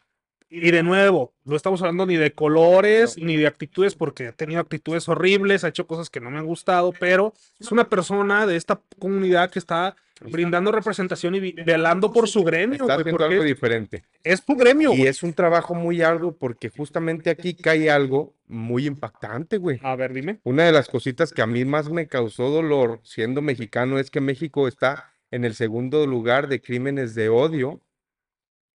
Y 0.49 0.69
de 0.69 0.83
nuevo, 0.83 1.33
no 1.45 1.55
estamos 1.55 1.81
hablando 1.81 2.05
ni 2.05 2.15
de 2.15 2.33
colores 2.33 3.17
ni 3.17 3.37
de 3.37 3.47
actitudes, 3.47 3.95
porque 3.95 4.27
ha 4.27 4.31
tenido 4.33 4.61
actitudes 4.61 5.09
horribles, 5.09 5.63
ha 5.63 5.69
hecho 5.69 5.87
cosas 5.87 6.11
que 6.11 6.19
no 6.19 6.29
me 6.29 6.37
han 6.37 6.45
gustado, 6.45 6.93
pero 6.99 7.33
es 7.59 7.71
una 7.71 7.89
persona 7.89 8.45
de 8.45 8.55
esta 8.55 8.79
comunidad 8.99 9.49
que 9.49 9.57
está 9.57 9.95
brindando 10.31 10.71
representación 10.71 11.35
y 11.35 11.51
velando 11.51 12.11
por 12.11 12.27
su 12.27 12.43
gremio, 12.43 12.81
Está 12.81 12.95
haciendo 12.95 13.23
algo 13.25 13.43
diferente. 13.43 14.03
es 14.23 14.43
tu 14.43 14.55
gremio. 14.55 14.93
Y 14.93 15.07
es 15.07 15.23
un 15.23 15.33
trabajo 15.33 15.75
muy 15.75 16.01
arduo 16.01 16.35
porque 16.37 16.69
justamente 16.69 17.29
aquí 17.29 17.53
cae 17.55 17.89
algo 17.91 18.33
muy 18.47 18.85
impactante, 18.87 19.57
güey. 19.57 19.79
A 19.83 19.95
ver, 19.95 20.13
dime. 20.13 20.39
Una 20.43 20.63
de 20.65 20.71
las 20.71 20.87
cositas 20.89 21.31
que 21.33 21.41
a 21.41 21.47
mí 21.47 21.65
más 21.65 21.89
me 21.89 22.07
causó 22.07 22.49
dolor 22.49 22.99
siendo 23.03 23.41
mexicano 23.41 23.99
es 23.99 24.09
que 24.11 24.21
México 24.21 24.67
está 24.67 25.13
en 25.31 25.45
el 25.45 25.55
segundo 25.55 26.05
lugar 26.07 26.47
de 26.47 26.61
crímenes 26.61 27.15
de 27.15 27.29
odio 27.29 27.81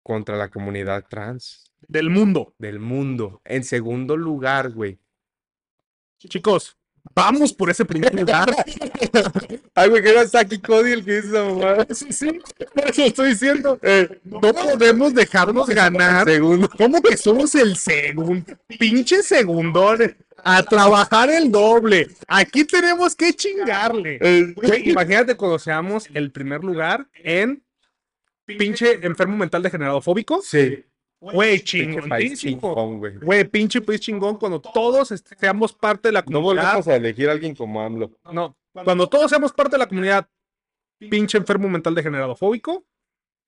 contra 0.02 0.36
la 0.36 0.50
comunidad 0.50 1.06
trans 1.08 1.72
Del 1.88 2.10
mundo. 2.10 2.54
del 2.58 2.78
mundo. 2.78 3.40
En 3.44 3.64
segundo 3.64 4.16
lugar, 4.16 4.70
güey. 4.70 4.98
Chicos, 6.18 6.78
vamos 7.14 7.52
por 7.52 7.70
ese 7.70 7.84
primer 7.84 8.14
lugar. 8.14 8.54
Ay, 9.74 9.88
güey, 9.88 10.02
que 10.02 10.10
era 10.10 10.26
Saki 10.26 10.58
Cody 10.58 10.92
el 10.92 11.04
que 11.04 11.18
hizo 11.18 11.54
mamada. 11.56 11.86
sí, 11.90 12.12
sí, 12.12 12.40
por 12.74 12.88
eso 12.88 13.02
estoy 13.04 13.30
diciendo. 13.30 13.78
no 14.24 14.40
podemos 14.40 15.14
dejarnos 15.14 15.68
ganar. 15.68 16.26
Segundo. 16.26 16.68
¿Cómo 16.76 17.02
que 17.02 17.16
somos 17.16 17.54
el 17.54 17.76
segundo? 17.76 18.54
Pinche 18.78 19.22
segundón. 19.22 20.16
A 20.46 20.62
trabajar 20.62 21.30
el 21.30 21.50
doble. 21.50 22.08
Aquí 22.28 22.64
tenemos 22.64 23.16
que 23.16 23.32
chingarle. 23.32 24.54
Güey, 24.54 24.90
imagínate 24.90 25.36
cuando 25.36 25.58
seamos 25.58 26.06
el 26.12 26.30
primer 26.30 26.62
lugar 26.62 27.08
en 27.14 27.62
pinche 28.44 28.98
enfermo 29.06 29.36
mental 29.36 29.62
degenerado 29.62 30.02
fóbico. 30.02 30.42
Sí. 30.42 30.84
Güey, 31.20 31.58
Pinche 31.58 32.02
país 32.08 32.40
chingoncísimo. 32.40 32.60
chingón, 32.74 32.98
güey. 32.98 33.16
Güey, 33.16 33.44
pinche 33.44 33.80
país 33.80 34.00
chingón 34.00 34.36
cuando 34.36 34.60
todos 34.60 35.10
est- 35.10 35.32
seamos 35.38 35.72
parte 35.72 36.08
de 36.08 36.12
la 36.12 36.20
No 36.20 36.26
comunidad. 36.26 36.64
volvemos 36.64 36.88
a 36.88 36.96
elegir 36.96 37.28
a 37.28 37.32
alguien 37.32 37.54
como 37.54 37.80
AMLO. 37.80 38.10
No, 38.30 38.54
cuando 38.72 39.08
todos 39.08 39.30
seamos 39.30 39.52
parte 39.52 39.72
de 39.72 39.78
la 39.78 39.86
comunidad, 39.86 40.28
pinche 40.98 41.38
enfermo 41.38 41.68
mental 41.68 41.94
degenerado 41.94 42.36
fóbico, 42.36 42.84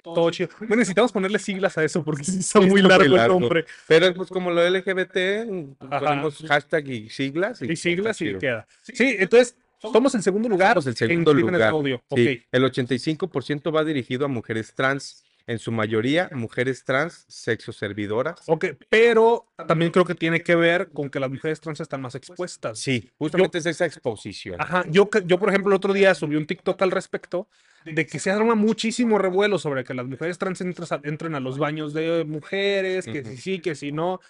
todo 0.02 0.30
chido. 0.30 0.48
Bueno, 0.60 0.76
necesitamos 0.76 1.12
ponerle 1.12 1.38
siglas 1.38 1.76
a 1.76 1.84
eso 1.84 2.02
porque 2.04 2.24
sí 2.24 2.38
está 2.38 2.60
muy 2.60 2.80
largo 2.80 3.16
el 3.16 3.28
nombre. 3.28 3.64
Pero 3.88 4.14
pues 4.14 4.30
como 4.30 4.50
lo 4.50 4.62
LGBT, 4.62 5.46
Ajá. 5.90 5.98
ponemos 6.00 6.38
hashtag 6.48 6.88
y 6.88 7.10
siglas. 7.10 7.60
Y 7.60 7.76
siglas 7.76 8.20
y 8.22 8.34
queda. 8.38 8.66
Sí, 8.82 9.16
entonces, 9.18 9.56
somos 9.82 10.14
en 10.14 10.22
segundo 10.22 10.48
lugar 10.48 10.74
Somos 10.74 10.86
el 10.86 10.96
segundo 10.96 11.32
en 11.32 11.36
de 11.38 11.42
lugar. 11.42 11.72
odio. 11.74 12.02
Sí, 12.14 12.38
Ok. 12.40 12.46
el 12.52 12.64
85% 12.64 13.70
va 13.74 13.84
dirigido 13.84 14.24
a 14.24 14.28
mujeres 14.28 14.72
trans, 14.74 15.24
en 15.46 15.58
su 15.58 15.70
mayoría 15.70 16.28
mujeres 16.32 16.84
trans, 16.84 17.24
sexo 17.28 17.72
servidoras. 17.72 18.40
Ok, 18.46 18.66
pero 18.88 19.46
también 19.68 19.90
creo 19.92 20.04
que 20.04 20.14
tiene 20.14 20.42
que 20.42 20.56
ver 20.56 20.90
con 20.90 21.08
que 21.08 21.20
las 21.20 21.30
mujeres 21.30 21.60
trans 21.60 21.80
están 21.80 22.00
más 22.02 22.14
expuestas. 22.16 22.78
Sí, 22.78 23.10
justamente 23.16 23.58
es 23.58 23.66
esa 23.66 23.86
exposición. 23.86 24.60
Ajá, 24.60 24.84
yo, 24.88 25.08
yo 25.24 25.38
por 25.38 25.48
ejemplo 25.50 25.70
el 25.70 25.76
otro 25.76 25.92
día 25.92 26.14
subí 26.14 26.36
un 26.36 26.46
TikTok 26.46 26.80
al 26.82 26.90
respecto 26.90 27.48
de 27.84 28.04
que 28.06 28.18
se 28.18 28.30
arma 28.32 28.56
muchísimo 28.56 29.18
revuelo 29.18 29.58
sobre 29.58 29.84
que 29.84 29.94
las 29.94 30.06
mujeres 30.06 30.38
trans 30.38 30.60
a- 30.90 31.00
entren 31.04 31.36
a 31.36 31.40
los 31.40 31.58
baños 31.58 31.92
de 31.94 32.24
mujeres, 32.24 33.04
que 33.06 33.24
si 33.24 33.36
sí, 33.36 33.60
que 33.60 33.76
si 33.76 33.92
no. 33.92 34.20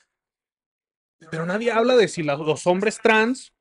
Pero 1.31 1.47
nadie 1.47 1.73
habla 1.73 1.97
de 1.97 2.09
si 2.09 2.23
la- 2.23 2.37
los 2.37 2.67
hombres 2.67 3.01
trans 3.03 3.55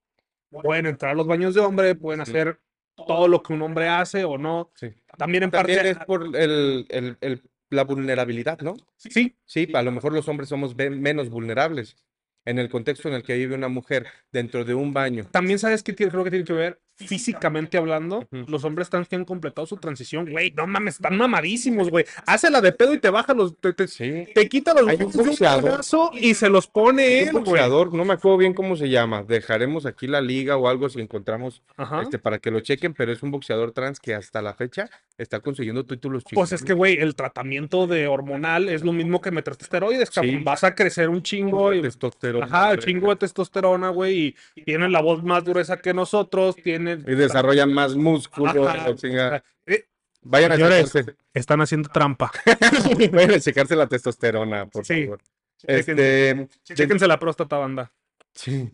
pueden 0.50 0.86
entrar 0.88 1.12
a 1.12 1.16
los 1.16 1.28
baños 1.28 1.54
de 1.56 1.62
hombre, 1.62 1.96
pueden 1.96 2.20
hacer 2.22 2.60
todo 2.96 3.28
lo 3.28 3.44
que 3.44 3.54
un 3.54 3.62
hombre 3.62 3.88
hace 3.88 4.24
o 4.24 4.38
no. 4.38 4.72
Sí. 4.76 4.94
También 5.18 5.44
en 5.44 5.52
También 5.52 5.78
parte... 5.80 5.92
es 5.92 5.98
por 6.06 6.24
el- 6.36 6.86
el- 6.90 7.18
el- 7.22 7.42
la 7.70 7.84
vulnerabilidad, 7.84 8.60
¿no? 8.62 8.76
Sí, 8.98 9.36
Sí, 9.44 9.68
a 9.74 9.82
lo 9.82 9.92
mejor 9.92 10.14
los 10.14 10.28
hombres 10.28 10.50
somos 10.50 10.76
menos 10.76 11.30
vulnerables. 11.30 11.98
En 12.46 12.60
el 12.60 12.70
contexto 12.70 13.10
en 13.10 13.16
el 13.16 13.24
que 13.24 13.36
vive 13.36 13.56
una 13.56 13.70
mujer 13.70 14.06
dentro 14.32 14.64
de 14.64 14.76
un 14.76 14.94
baño. 14.94 15.26
también 15.32 15.58
sabes 15.58 15.82
que 15.82 15.96
creo 15.96 16.24
que 16.24 16.30
tiene 16.30 16.46
que 16.46 16.54
ver 16.54 16.80
físicamente 16.98 17.78
hablando. 17.78 18.28
Los 18.32 18.64
hombres 18.64 18.90
trans 18.90 19.08
que 19.08 19.16
han 19.16 19.26
completado 19.26 19.66
su 19.68 19.78
transición, 19.78 20.30
güey, 20.30 20.52
no 20.52 20.66
mames, 20.68 20.96
están 20.96 21.18
mamadísimos, 21.18 21.90
güey. 21.90 22.06
Hácela 22.26 22.62
de 22.62 22.72
pedo 22.72 22.94
y 22.94 23.00
te 23.00 23.10
baja 23.10 23.34
los... 23.34 23.58
Te, 23.60 23.74
te- 23.74 23.86
Sí. 23.88 24.26
te 24.34 24.50
quita 24.50 24.74
los 24.74 24.88
Hay 24.88 24.98
un 24.98 25.12
boxeador. 25.12 25.82
y 26.20 26.34
se 26.34 26.50
los 26.50 26.68
pone 26.68 27.20
él, 27.22 27.30
boxeador, 27.34 27.94
no 27.94 28.04
me 28.04 28.14
acuerdo 28.14 28.38
bien 28.38 28.54
cómo 28.54 28.76
se 28.76 28.90
llama. 28.90 29.24
Dejaremos 29.24 29.86
aquí 29.86 30.08
la 30.08 30.22
liga 30.22 30.58
o 30.58 30.68
algo 30.68 30.90
si 30.90 31.00
encontramos 31.00 31.62
Ajá. 31.78 32.02
este, 32.02 32.18
para 32.20 32.40
que 32.40 32.50
lo 32.52 32.60
chequen, 32.62 32.94
pero 32.94 33.12
es 33.12 33.22
un 33.24 33.32
boxeador 33.32 33.72
trans 33.72 34.00
que 34.00 34.14
hasta 34.16 34.42
la 34.42 34.54
fecha 34.54 34.90
está 35.18 35.40
consiguiendo 35.40 35.86
títulos 35.86 36.24
Pues 36.34 36.52
es 36.52 36.64
que, 36.64 36.74
güey, 36.74 36.98
el 36.98 37.16
tratamiento 37.16 37.88
de 37.88 38.08
hormonal 38.08 38.68
es 38.70 38.84
lo 38.84 38.92
mismo 38.92 39.22
que 39.22 39.32
meterte 39.32 39.64
esteroides. 39.64 40.10
Sí. 40.12 40.38
Vas 40.44 40.64
a 40.64 40.74
crecer 40.76 41.10
un 41.10 41.22
chingo 41.22 41.74
y... 41.74 41.82
testosterona. 41.82 42.46
Ajá, 42.46 42.78
chingo 42.78 43.10
de 43.12 43.16
testosterona, 43.18 43.90
güey, 43.90 44.36
y 44.56 44.62
tienen 44.64 44.92
la 44.92 45.02
voz 45.02 45.24
más 45.24 45.44
gruesa 45.44 45.78
que 45.78 45.94
nosotros, 45.94 46.56
tienen... 46.56 46.85
Y 46.88 47.16
desarrollan 47.16 47.74
más 47.74 47.96
músculo. 47.96 48.68
Chingada. 48.96 49.44
Eh, 49.66 49.86
Vayan 50.22 50.52
a, 50.54 50.56
checarse, 50.58 51.06
están 51.34 51.62
haciendo 51.62 51.90
trampa. 51.90 52.32
vayan 53.12 53.32
a 53.32 53.40
checarse 53.40 53.76
la 53.76 53.88
testosterona, 53.88 54.66
por 54.68 54.86
Sí. 54.86 55.04
favor. 55.04 55.20
Chéquense. 55.58 55.80
Este, 55.80 55.96
de- 55.96 56.48
Chéquense 56.64 57.08
la 57.08 57.20
próstata, 57.20 57.58
banda. 57.58 57.92
sí. 58.34 58.70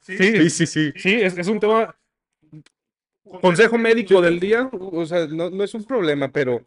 Sí, 0.00 0.16
sí, 0.18 0.50
sí, 0.50 0.66
sí. 0.66 0.92
Sí, 0.96 1.14
es, 1.14 1.36
es 1.38 1.48
un 1.48 1.60
tema. 1.60 1.94
Consejo 3.40 3.76
médico 3.78 4.20
del 4.20 4.38
día. 4.38 4.68
O 4.72 5.04
sea, 5.06 5.26
no, 5.26 5.50
no 5.50 5.64
es 5.64 5.74
un 5.74 5.84
problema, 5.84 6.28
pero 6.28 6.62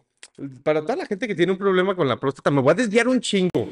para 0.63 0.81
toda 0.81 0.97
la 0.97 1.05
gente 1.05 1.27
que 1.27 1.35
tiene 1.35 1.51
un 1.53 1.57
problema 1.57 1.95
con 1.95 2.07
la 2.07 2.17
próstata, 2.17 2.51
me 2.51 2.62
voy 2.62 2.71
a 2.71 2.75
desviar 2.75 3.07
un 3.07 3.19
chingo. 3.21 3.69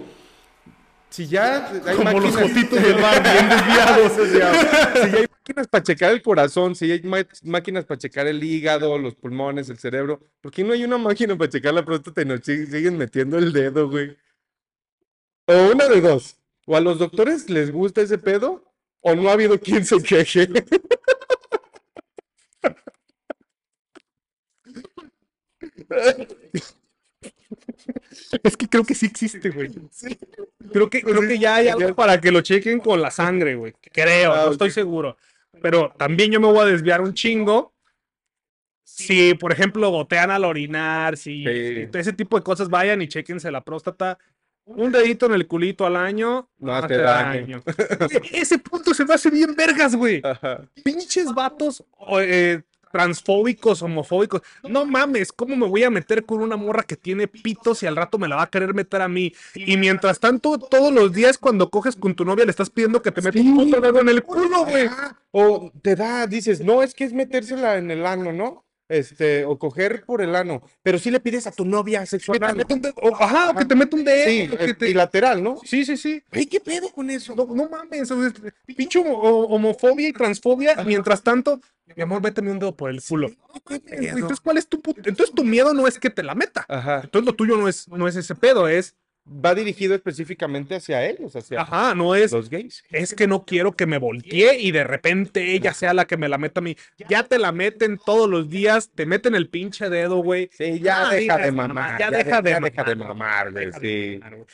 Si 1.09 1.25
ya 1.27 1.67
hay 1.85 1.95
Como 1.95 2.19
los 2.19 2.35
jotitos 2.35 2.81
del 2.81 2.95
bar, 3.01 3.23
bien 3.23 3.49
desviados. 3.49 4.17
o 4.17 4.25
sea, 4.25 4.53
si 5.05 5.11
ya 5.11 5.17
hay 5.19 5.26
máquinas 5.47 5.67
para 5.67 5.83
checar 5.83 6.11
el 6.11 6.21
corazón, 6.21 6.75
si 6.75 6.91
hay 6.91 7.01
máquinas 7.43 7.85
para 7.85 7.97
checar 7.97 8.27
el 8.27 8.43
hígado, 8.43 8.97
los 8.97 9.15
pulmones, 9.15 9.69
el 9.69 9.77
cerebro, 9.77 10.19
¿por 10.41 10.51
qué 10.51 10.63
no 10.63 10.73
hay 10.73 10.83
una 10.83 10.97
máquina 10.97 11.37
para 11.37 11.49
checar 11.49 11.73
la 11.73 11.85
próstata 11.85 12.21
y 12.21 12.25
nos 12.25 12.41
sig- 12.41 12.67
siguen 12.69 12.97
metiendo 12.97 13.37
el 13.37 13.53
dedo, 13.53 13.89
güey? 13.89 14.17
O 15.45 15.71
una 15.71 15.87
de 15.87 16.01
dos. 16.01 16.37
O 16.65 16.75
a 16.75 16.81
los 16.81 16.99
doctores 16.99 17.49
les 17.49 17.71
gusta 17.71 18.01
ese 18.01 18.17
pedo, 18.17 18.73
o 18.99 19.15
no 19.15 19.29
ha 19.29 19.33
habido 19.33 19.57
quien 19.57 19.85
se 19.85 20.01
queje. 20.03 20.49
Es 28.43 28.57
que 28.57 28.67
creo 28.67 28.83
que 28.83 28.93
sí 28.95 29.05
existe, 29.05 29.49
güey. 29.49 29.71
Creo 30.71 30.89
que, 30.89 31.01
creo 31.01 31.21
que 31.21 31.39
ya 31.39 31.55
hay 31.55 31.67
algo 31.69 31.95
para 31.95 32.19
que 32.19 32.31
lo 32.31 32.41
chequen 32.41 32.79
con 32.79 33.01
la 33.01 33.11
sangre, 33.11 33.55
güey. 33.55 33.73
Creo, 33.93 34.33
Ah, 34.33 34.45
no 34.45 34.51
estoy 34.51 34.71
seguro. 34.71 35.17
Pero 35.61 35.93
también 35.97 36.31
yo 36.31 36.39
me 36.39 36.47
voy 36.47 36.59
a 36.59 36.65
desviar 36.65 37.01
un 37.01 37.13
chingo. 37.13 37.73
Si, 38.83 39.33
por 39.33 39.51
ejemplo, 39.51 39.89
gotean 39.89 40.31
al 40.31 40.45
orinar, 40.45 41.17
si 41.17 41.43
Sí. 41.43 41.89
ese 41.93 42.13
tipo 42.13 42.37
de 42.37 42.43
cosas, 42.43 42.69
vayan 42.69 43.01
y 43.01 43.07
chequense 43.07 43.51
la 43.51 43.63
próstata. 43.63 44.17
un 44.69 44.91
dedito 44.91 45.27
en 45.27 45.33
el 45.33 45.47
culito 45.47 45.85
al 45.85 45.95
año 45.95 46.49
No 46.57 46.75
hace 46.75 46.97
daño. 46.97 47.63
Ese 48.33 48.59
punto 48.59 48.93
se 48.93 49.05
me 49.05 49.13
hace 49.13 49.29
bien 49.29 49.55
vergas, 49.55 49.95
güey. 49.95 50.21
Pinches 50.83 51.33
vatos 51.33 51.83
eh, 52.19 52.61
transfóbicos, 52.97 53.83
homofóbicos. 53.83 54.41
No 54.67 54.83
mames, 54.83 55.31
¿cómo 55.31 55.55
me 55.55 55.67
voy 55.67 55.83
a 55.83 55.91
meter 55.91 56.25
con 56.25 56.41
una 56.41 56.57
morra 56.57 56.81
que 56.81 56.95
tiene 56.95 57.27
pitos 57.27 57.83
y 57.83 57.85
al 57.85 57.95
rato 57.95 58.17
me 58.17 58.27
la 58.27 58.37
va 58.37 58.41
a 58.43 58.49
querer 58.49 58.73
meter 58.73 59.03
a 59.03 59.07
mí? 59.07 59.31
Y 59.53 59.77
mientras 59.77 60.19
tanto, 60.19 60.57
todos 60.57 60.91
los 60.91 61.13
días 61.13 61.37
cuando 61.37 61.69
coges 61.69 61.95
con 61.95 62.15
tu 62.15 62.25
novia 62.25 62.45
le 62.45 62.49
estás 62.49 62.71
pidiendo 62.71 63.03
que 63.03 63.11
te 63.11 63.21
meta 63.21 63.39
un 63.39 63.55
puto 63.55 63.81
dedo 63.81 63.99
en 64.01 64.09
el 64.09 64.23
culo, 64.23 64.65
güey. 64.65 64.89
O 65.29 65.71
te 65.83 65.95
da, 65.95 66.25
dices, 66.25 66.61
no, 66.61 66.81
es 66.81 66.95
que 66.95 67.03
es 67.03 67.13
metérsela 67.13 67.77
en 67.77 67.91
el 67.91 68.03
ano, 68.03 68.33
¿no? 68.33 68.66
Este, 68.89 69.43
o 69.43 69.59
coger 69.59 70.05
por 70.05 70.21
el 70.21 70.33
ano. 70.35 70.61
Pero 70.81 70.97
sí 70.97 71.11
le 71.11 71.19
pides 71.19 71.45
a 71.45 71.51
tu 71.51 71.65
novia 71.65 71.99
Que 72.01 72.05
sexual. 72.07 72.39
te 72.39 72.53
meta 72.53 72.73
un 72.73 72.81
dedo- 72.81 72.93
o- 73.01 73.15
ajá, 73.21 73.49
o 73.51 73.55
que 73.55 73.65
te 73.65 73.75
meta 73.75 73.95
un 73.97 74.05
dedo. 74.05 74.25
Sí, 74.25 74.47
que 74.57 74.73
te- 74.73 74.85
bilateral, 74.85 75.43
¿no? 75.43 75.57
Sí, 75.63 75.83
sí, 75.83 75.97
sí. 75.97 76.23
Güey, 76.31 76.45
¿qué 76.45 76.59
pedo 76.61 76.89
con 76.91 77.09
eso? 77.09 77.35
No, 77.35 77.45
no 77.53 77.67
mames, 77.69 78.09
o 78.11 78.21
sea, 78.21 78.31
pinche 78.77 78.99
homofobia 78.99 80.07
y 80.09 80.13
transfobia. 80.13 80.75
Mientras 80.85 81.21
tanto, 81.21 81.59
mi 81.95 82.03
amor, 82.03 82.21
méteme 82.21 82.51
un 82.51 82.59
dedo 82.59 82.75
por 82.75 82.89
el 82.89 83.01
culo. 83.03 83.29
No 83.29 83.61
mames, 83.65 83.81
güey, 83.87 84.07
Entonces, 84.07 84.39
¿cuál 84.39 84.57
es 84.57 84.67
tu 84.67 84.81
put- 84.81 84.97
Entonces, 85.05 85.33
tu 85.35 85.43
miedo 85.43 85.73
no 85.73 85.87
es 85.87 85.99
que 85.99 86.09
te 86.09 86.23
la 86.23 86.35
meta. 86.35 86.65
Ajá. 86.69 87.01
Entonces, 87.03 87.25
lo 87.25 87.33
tuyo 87.35 87.57
no 87.57 87.67
es, 87.67 87.87
no 87.89 88.07
es 88.07 88.15
ese 88.15 88.35
pedo, 88.35 88.67
es. 88.67 88.95
Va 89.29 89.53
dirigido 89.53 89.93
específicamente 89.93 90.75
hacia 90.75 91.05
ellos, 91.05 91.35
hacia 91.35 91.61
Ajá, 91.61 91.93
no 91.95 92.15
es. 92.15 92.31
los 92.31 92.49
gays. 92.49 92.83
Es 92.91 93.13
que 93.13 93.27
no 93.27 93.43
quiero 93.45 93.73
que 93.73 93.85
me 93.85 93.97
voltee 93.97 94.57
y 94.59 94.71
de 94.71 94.83
repente 94.85 95.53
ella 95.53 95.73
sea 95.73 95.93
la 95.93 96.05
que 96.05 96.15
me 96.17 96.29
la 96.29 96.37
meta 96.37 96.59
a 96.59 96.63
mí. 96.63 96.77
Ya 97.09 97.23
te 97.23 97.37
la 97.37 97.51
meten 97.51 97.99
todos 98.05 98.29
los 98.29 98.49
días, 98.49 98.89
te 98.95 99.05
meten 99.05 99.35
el 99.35 99.49
pinche 99.49 99.89
dedo, 99.89 100.17
güey. 100.23 100.49
Sí, 100.53 100.79
ya 100.79 101.09
Ah, 101.09 101.13
deja 101.13 101.37
de 101.37 101.51
mamar. 101.51 101.99
ya 101.99 102.09
deja 102.09 102.41
de 102.41 102.49
ya 102.51 102.59
deja 102.61 102.83
de 102.85 102.95
mamar, 102.95 103.51
güey. 103.51 103.69
Sí. 103.81 104.17
mamar, 104.21 104.35
güey. 104.35 104.47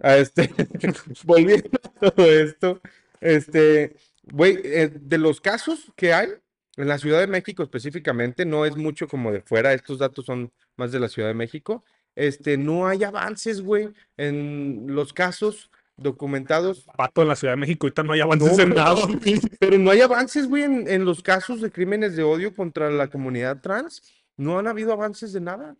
a 0.00 0.16
este, 0.16 0.50
volviendo 1.24 1.70
a 2.00 2.10
todo 2.10 2.30
esto, 2.30 2.80
este, 3.20 3.96
güey, 4.24 4.58
eh, 4.64 4.90
de 4.92 5.18
los 5.18 5.40
casos 5.40 5.92
que 5.96 6.12
hay 6.14 6.28
en 6.76 6.88
la 6.88 6.98
Ciudad 6.98 7.20
de 7.20 7.26
México 7.26 7.62
específicamente, 7.62 8.44
no 8.44 8.64
es 8.66 8.76
mucho 8.76 9.06
como 9.06 9.32
de 9.32 9.40
fuera, 9.42 9.72
estos 9.74 9.98
datos 9.98 10.26
son 10.26 10.52
más 10.76 10.90
de 10.92 10.98
la 11.00 11.08
Ciudad 11.08 11.28
de 11.28 11.34
México, 11.34 11.84
este, 12.16 12.56
no 12.56 12.86
hay 12.86 13.04
avances, 13.04 13.60
güey, 13.62 13.90
en 14.16 14.86
los 14.88 15.12
casos 15.12 15.70
documentados, 15.96 16.86
Pato 16.96 17.22
en 17.22 17.28
la 17.28 17.36
Ciudad 17.36 17.52
de 17.52 17.60
México, 17.60 17.86
ahorita 17.86 18.02
no 18.02 18.12
hay 18.12 18.20
avances 18.20 18.58
en 18.58 18.70
nada. 18.70 19.06
pero 19.60 19.78
no 19.78 19.90
hay 19.90 20.00
avances, 20.00 20.48
güey, 20.48 20.64
en, 20.64 20.88
en 20.88 21.04
los 21.04 21.22
casos 21.22 21.60
de 21.60 21.70
crímenes 21.70 22.16
de 22.16 22.22
odio 22.22 22.54
contra 22.54 22.90
la 22.90 23.08
comunidad 23.08 23.60
trans, 23.60 24.02
no 24.36 24.58
han 24.58 24.66
habido 24.66 24.92
avances 24.92 25.32
de 25.32 25.40
nada. 25.40 25.76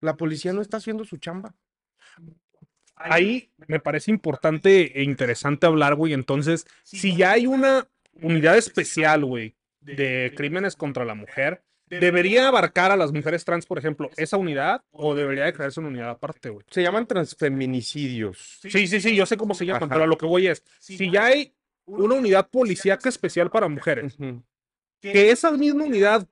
La 0.00 0.16
policía 0.16 0.52
no 0.52 0.62
está 0.62 0.76
haciendo 0.76 1.04
su 1.04 1.16
chamba. 1.16 1.54
Ahí 2.94 3.50
me 3.66 3.80
parece 3.80 4.10
importante 4.10 4.98
e 4.98 5.02
interesante 5.02 5.66
hablar, 5.66 5.96
güey. 5.96 6.12
Entonces, 6.12 6.66
si 6.82 7.16
ya 7.16 7.32
hay 7.32 7.46
una 7.46 7.88
unidad 8.22 8.56
especial, 8.56 9.24
güey, 9.24 9.54
de 9.80 10.32
crímenes 10.36 10.76
contra 10.76 11.04
la 11.04 11.14
mujer, 11.14 11.62
¿debería 11.88 12.48
abarcar 12.48 12.90
a 12.90 12.96
las 12.96 13.12
mujeres 13.12 13.44
trans, 13.44 13.66
por 13.66 13.78
ejemplo, 13.78 14.10
esa 14.16 14.36
unidad 14.36 14.82
o 14.90 15.14
debería 15.14 15.44
de 15.44 15.52
crearse 15.52 15.80
una 15.80 15.88
unidad 15.88 16.10
aparte, 16.10 16.50
güey? 16.50 16.64
Se 16.70 16.82
llaman 16.82 17.06
transfeminicidios. 17.06 18.58
Sí, 18.62 18.86
sí, 18.86 19.00
sí, 19.00 19.14
yo 19.14 19.26
sé 19.26 19.36
cómo 19.36 19.54
se 19.54 19.66
llaman, 19.66 19.84
Ajá. 19.84 19.94
pero 19.94 20.04
a 20.04 20.06
lo 20.06 20.18
que 20.18 20.26
voy 20.26 20.48
es, 20.48 20.62
si 20.78 21.10
ya 21.10 21.26
hay 21.26 21.54
una 21.86 22.16
unidad 22.16 22.48
policíaca 22.48 23.08
especial 23.08 23.50
para 23.50 23.68
mujeres, 23.68 24.16
que 25.00 25.30
esa 25.30 25.52
misma 25.52 25.84
unidad 25.84 26.26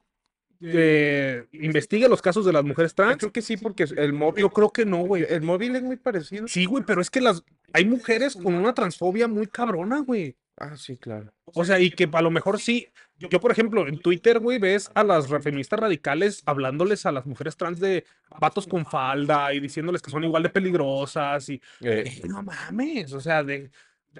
eh, 0.60 1.46
investigue 1.52 2.08
los 2.08 2.22
casos 2.22 2.44
de 2.46 2.52
las 2.52 2.64
mujeres 2.64 2.92
Yo 2.92 2.96
trans, 2.96 3.18
creo 3.18 3.32
que 3.32 3.42
sí, 3.42 3.56
porque 3.56 3.84
el 3.96 4.12
móvil, 4.12 4.42
yo 4.42 4.50
creo 4.50 4.70
que 4.70 4.84
no, 4.84 4.98
güey. 4.98 5.26
el 5.28 5.42
móvil 5.42 5.76
es 5.76 5.82
muy 5.82 5.96
parecido. 5.96 6.48
Sí, 6.48 6.64
güey, 6.64 6.84
pero 6.86 7.00
es 7.00 7.10
que 7.10 7.20
las 7.20 7.44
hay 7.72 7.84
mujeres 7.84 8.36
con 8.36 8.54
una 8.54 8.72
transfobia 8.72 9.28
muy 9.28 9.46
cabrona, 9.46 10.00
güey. 10.00 10.36
Ah, 10.56 10.76
sí, 10.76 10.96
claro. 10.96 11.32
O 11.46 11.64
sea, 11.64 11.80
y 11.80 11.90
que 11.90 12.08
a 12.12 12.22
lo 12.22 12.30
mejor 12.30 12.60
sí. 12.60 12.88
Yo, 13.18 13.40
por 13.40 13.50
ejemplo, 13.50 13.86
en 13.86 13.98
Twitter, 13.98 14.38
güey, 14.38 14.58
ves 14.58 14.90
a 14.94 15.02
las 15.02 15.28
feministas 15.28 15.80
radicales 15.80 16.42
hablándoles 16.46 17.06
a 17.06 17.12
las 17.12 17.26
mujeres 17.26 17.56
trans 17.56 17.80
de 17.80 18.04
vatos 18.40 18.66
con 18.66 18.84
falda 18.86 19.52
y 19.52 19.60
diciéndoles 19.60 20.02
que 20.02 20.10
son 20.10 20.24
igual 20.24 20.42
de 20.42 20.50
peligrosas 20.50 21.48
y 21.48 21.54
Eh, 21.80 22.04
Eh, 22.06 22.22
no 22.28 22.42
mames, 22.42 23.12
o 23.12 23.20
sea, 23.20 23.42
de 23.42 23.70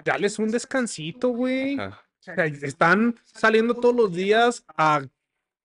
darles 0.04 0.38
un 0.38 0.50
descansito, 0.50 1.28
güey. 1.28 1.78
O 1.78 1.92
sea, 2.18 2.46
están 2.46 3.16
saliendo 3.24 3.74
todos 3.74 3.94
los 3.94 4.12
días 4.12 4.64
a 4.76 5.06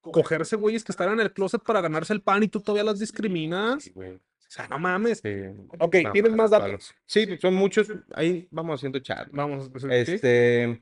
cogerse 0.02 0.56
güeyes 0.56 0.84
que 0.84 0.92
están 0.92 1.12
en 1.14 1.20
el 1.20 1.34
closet 1.34 1.64
para 1.64 1.82
ganarse 1.82 2.14
el 2.14 2.22
pan 2.22 2.44
y 2.44 2.48
tú 2.48 2.62
todavía 2.62 2.84
las 2.84 3.00
discriminas. 3.00 3.84
Sí, 3.84 3.92
güey. 3.92 4.20
O 4.50 4.52
sea, 4.52 4.68
no 4.68 4.80
mames. 4.80 5.20
Sí. 5.24 5.30
Ok, 5.78 5.96
No, 6.04 6.12
¿tienes 6.12 6.32
más 6.36 6.50
datos? 6.50 6.96
Sí, 7.06 7.28
pues, 7.28 7.40
son 7.40 7.54
muchos. 7.54 7.88
Ahí 8.16 8.48
vamos 8.50 8.80
haciendo 8.80 8.98
chat. 8.98 9.28
Vamos, 9.32 9.70
¿sí? 9.80 9.88
Este, 9.92 10.82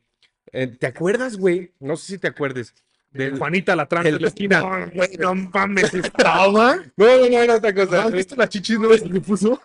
eh, 0.53 0.67
¿te 0.67 0.87
acuerdas, 0.87 1.35
güey? 1.35 1.73
No 1.81 1.97
sé 1.97 2.13
si 2.13 2.17
te 2.17 2.27
acuerdes. 2.27 2.73
de 3.11 3.31
Juanita 3.31 3.75
la 3.75 3.85
trans 3.85 4.05
de 4.05 4.19
la 4.19 4.27
esquina. 4.29 4.61
No, 4.61 4.91
güey, 4.93 5.17
no 5.17 5.35
mames, 5.35 5.93
estaba. 5.93 6.77
No, 6.95 7.05
no, 7.05 7.29
no, 7.29 7.41
era 7.41 7.55
otra 7.57 7.73
cosa. 7.75 8.05
¿Has 8.05 8.13
visto 8.13 8.37
las 8.37 8.47
chichis 8.47 8.79
nuevas 8.79 9.01
que 9.01 9.19
puso? 9.19 9.61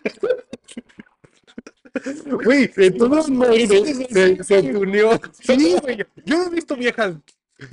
Güey, 2.45 2.67
de 2.69 2.91
todos 2.91 3.31
modos, 3.31 3.55
Se, 3.55 4.43
se 4.43 4.77
unió. 4.77 5.21
Sí, 5.33 5.77
güey. 5.81 6.05
Yo 6.25 6.47
he 6.47 6.51
visto 6.51 6.75
viejas 6.75 7.15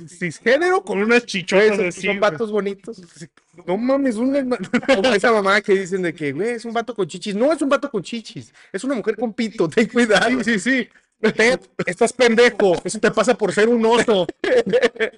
cisgénero 0.08 0.82
con 0.82 0.98
unas 0.98 1.24
chichotas 1.26 1.94
Son, 1.94 2.20
vatos 2.20 2.50
bonitos. 2.50 3.00
No 3.66 3.76
mames, 3.76 4.16
una... 4.16 4.44
Como 4.86 5.14
esa 5.14 5.32
mamá 5.32 5.60
que 5.60 5.74
dicen 5.74 6.02
de 6.02 6.14
que, 6.14 6.32
güey, 6.32 6.50
es 6.50 6.64
un 6.64 6.72
vato 6.72 6.94
con 6.94 7.06
chichis. 7.06 7.34
No 7.34 7.52
es 7.52 7.60
un 7.62 7.68
vato 7.68 7.90
con 7.90 8.02
chichis. 8.02 8.52
Es 8.72 8.84
una 8.84 8.94
mujer 8.94 9.16
con 9.16 9.32
pito. 9.32 9.68
Ten 9.68 9.88
cuidado. 9.88 10.42
Sí, 10.42 10.58
sí, 10.58 10.60
sí. 10.60 10.88
Ted, 11.32 11.60
estás 11.86 12.12
pendejo. 12.12 12.80
Eso 12.82 12.98
te 12.98 13.10
pasa 13.10 13.36
por 13.36 13.52
ser 13.52 13.68
un 13.68 13.84
oso. 13.84 14.26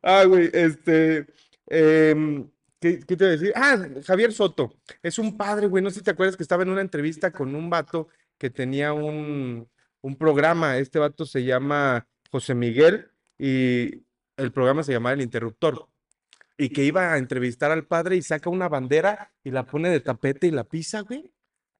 Ah, 0.00 0.22
güey, 0.22 0.48
este. 0.52 1.26
em, 1.66 2.48
¿qué, 2.78 3.00
qué 3.00 3.16
te 3.16 3.24
iba 3.24 3.26
a 3.26 3.30
decir? 3.30 3.52
Ah, 3.56 3.76
Javier 4.06 4.32
Soto. 4.32 4.72
Es 5.02 5.18
un 5.18 5.36
padre, 5.36 5.66
güey. 5.66 5.82
No 5.82 5.90
sé 5.90 5.98
si 5.98 6.04
te 6.04 6.12
acuerdas 6.12 6.36
que 6.36 6.44
estaba 6.44 6.62
en 6.62 6.68
una 6.68 6.82
entrevista 6.82 7.32
con 7.32 7.52
un 7.52 7.68
vato 7.68 8.06
que 8.38 8.48
tenía 8.48 8.92
un, 8.92 9.68
un 10.02 10.16
programa. 10.16 10.78
Este 10.78 11.00
vato 11.00 11.26
se 11.26 11.42
llama 11.42 12.06
José 12.30 12.54
Miguel 12.54 13.08
y 13.38 14.05
el 14.36 14.52
programa 14.52 14.82
se 14.82 14.92
llama 14.92 15.12
El 15.12 15.22
Interruptor. 15.22 15.88
Y 16.58 16.70
que 16.70 16.84
iba 16.84 17.12
a 17.12 17.18
entrevistar 17.18 17.70
al 17.70 17.86
padre 17.86 18.16
y 18.16 18.22
saca 18.22 18.48
una 18.48 18.68
bandera 18.68 19.32
y 19.44 19.50
la 19.50 19.66
pone 19.66 19.90
de 19.90 20.00
tapete 20.00 20.46
y 20.46 20.50
la 20.50 20.64
pisa, 20.64 21.00
güey. 21.00 21.30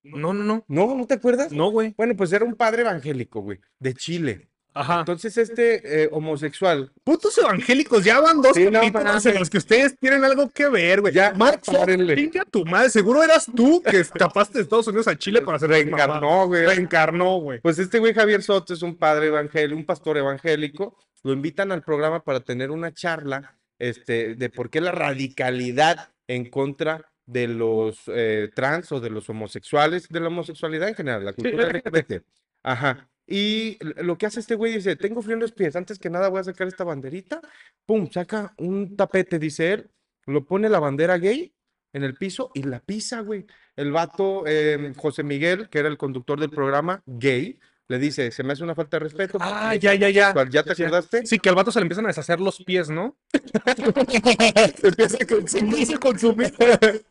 No, 0.02 0.34
no, 0.34 0.44
no. 0.44 0.64
¿No? 0.68 0.94
¿No 0.94 1.06
te 1.06 1.14
acuerdas? 1.14 1.50
No, 1.50 1.70
güey. 1.70 1.94
Bueno, 1.96 2.14
pues 2.14 2.32
era 2.32 2.44
un 2.44 2.54
padre 2.54 2.82
evangélico, 2.82 3.40
güey, 3.40 3.60
de 3.78 3.94
Chile. 3.94 4.50
Ajá. 4.76 5.00
Entonces 5.00 5.36
este 5.38 6.02
eh, 6.04 6.08
homosexual 6.12 6.92
Putos 7.02 7.36
evangélicos, 7.38 8.04
ya 8.04 8.20
van 8.20 8.42
dos 8.42 8.54
Sí, 8.54 8.68
no 8.70 8.82
en 8.82 9.38
los 9.38 9.50
que 9.50 9.58
ustedes 9.58 9.98
tienen 9.98 10.24
algo 10.24 10.50
que 10.50 10.68
ver, 10.68 11.00
güey. 11.00 11.14
Ya, 11.14 11.32
Marx, 11.34 11.68
párenle. 11.70 12.14
chinga 12.14 12.44
tu 12.44 12.64
madre. 12.64 12.90
Seguro 12.90 13.22
eras 13.22 13.46
tú 13.54 13.82
que 13.82 14.00
escapaste 14.00 14.58
de 14.58 14.64
Estados 14.64 14.86
Unidos 14.88 15.08
a 15.08 15.16
Chile 15.16 15.42
para 15.42 15.56
hacer 15.56 15.70
reencarnó, 15.70 16.46
güey. 16.46 16.66
Reencarnó, 16.66 17.38
güey. 17.38 17.60
Pues 17.60 17.78
este 17.78 17.98
güey 17.98 18.12
Javier 18.12 18.42
Soto 18.42 18.74
es 18.74 18.82
un 18.82 18.96
padre 18.96 19.28
evangélico, 19.28 19.76
un 19.76 19.86
pastor 19.86 20.18
evangélico. 20.18 20.96
Lo 21.22 21.32
invitan 21.32 21.72
al 21.72 21.82
programa 21.82 22.22
para 22.22 22.40
tener 22.40 22.70
una 22.70 22.92
charla 22.92 23.56
este, 23.78 24.34
de 24.34 24.50
por 24.50 24.70
qué 24.70 24.80
la 24.80 24.92
radicalidad 24.92 26.10
en 26.28 26.50
contra 26.50 27.10
de 27.26 27.48
los 27.48 28.02
eh, 28.06 28.50
trans 28.54 28.92
o 28.92 29.00
de 29.00 29.10
los 29.10 29.28
homosexuales, 29.28 30.08
de 30.08 30.20
la 30.20 30.28
homosexualidad 30.28 30.88
en 30.88 30.94
general, 30.94 31.24
la 31.24 31.32
cultura 31.32 31.68
LGBT. 31.68 32.22
Ajá. 32.62 33.08
Y 33.26 33.78
lo 33.80 34.16
que 34.18 34.26
hace 34.26 34.40
este 34.40 34.54
güey 34.54 34.74
dice, 34.74 34.96
tengo 34.96 35.20
frío 35.20 35.34
en 35.34 35.40
los 35.40 35.52
pies, 35.52 35.74
antes 35.74 35.98
que 35.98 36.10
nada 36.10 36.28
voy 36.28 36.40
a 36.40 36.44
sacar 36.44 36.68
esta 36.68 36.84
banderita, 36.84 37.40
pum, 37.84 38.08
saca 38.10 38.54
un 38.58 38.96
tapete, 38.96 39.38
dice 39.38 39.72
él, 39.72 39.90
lo 40.26 40.44
pone 40.44 40.68
la 40.68 40.78
bandera 40.78 41.18
gay 41.18 41.52
en 41.92 42.04
el 42.04 42.14
piso 42.14 42.50
y 42.54 42.62
la 42.62 42.80
pisa, 42.80 43.20
güey. 43.20 43.46
El 43.74 43.90
vato, 43.90 44.44
eh, 44.46 44.92
José 44.96 45.22
Miguel, 45.22 45.68
que 45.68 45.78
era 45.78 45.88
el 45.88 45.98
conductor 45.98 46.38
del 46.38 46.50
programa, 46.50 47.02
gay, 47.06 47.58
le 47.88 47.98
dice, 47.98 48.30
se 48.32 48.42
me 48.42 48.52
hace 48.52 48.64
una 48.64 48.74
falta 48.74 48.96
de 48.98 49.04
respeto. 49.04 49.38
Ah, 49.40 49.74
ya, 49.76 49.94
ya, 49.94 50.08
ya. 50.10 50.32
¿Cuál- 50.32 50.50
¿Ya 50.50 50.62
te 50.64 50.74
Ya. 50.74 50.86
acordaste? 50.86 51.24
Sí, 51.26 51.38
que 51.38 51.48
al 51.48 51.54
vato 51.54 51.70
se 51.70 51.78
le 51.78 51.82
empiezan 51.82 52.04
a 52.06 52.08
deshacer 52.08 52.40
los 52.40 52.62
pies, 52.64 52.90
¿no? 52.90 53.16
Se 54.76 55.58
empieza 55.58 55.94
a 55.94 55.98
consumir. 55.98 55.98
consumir. 56.00 56.52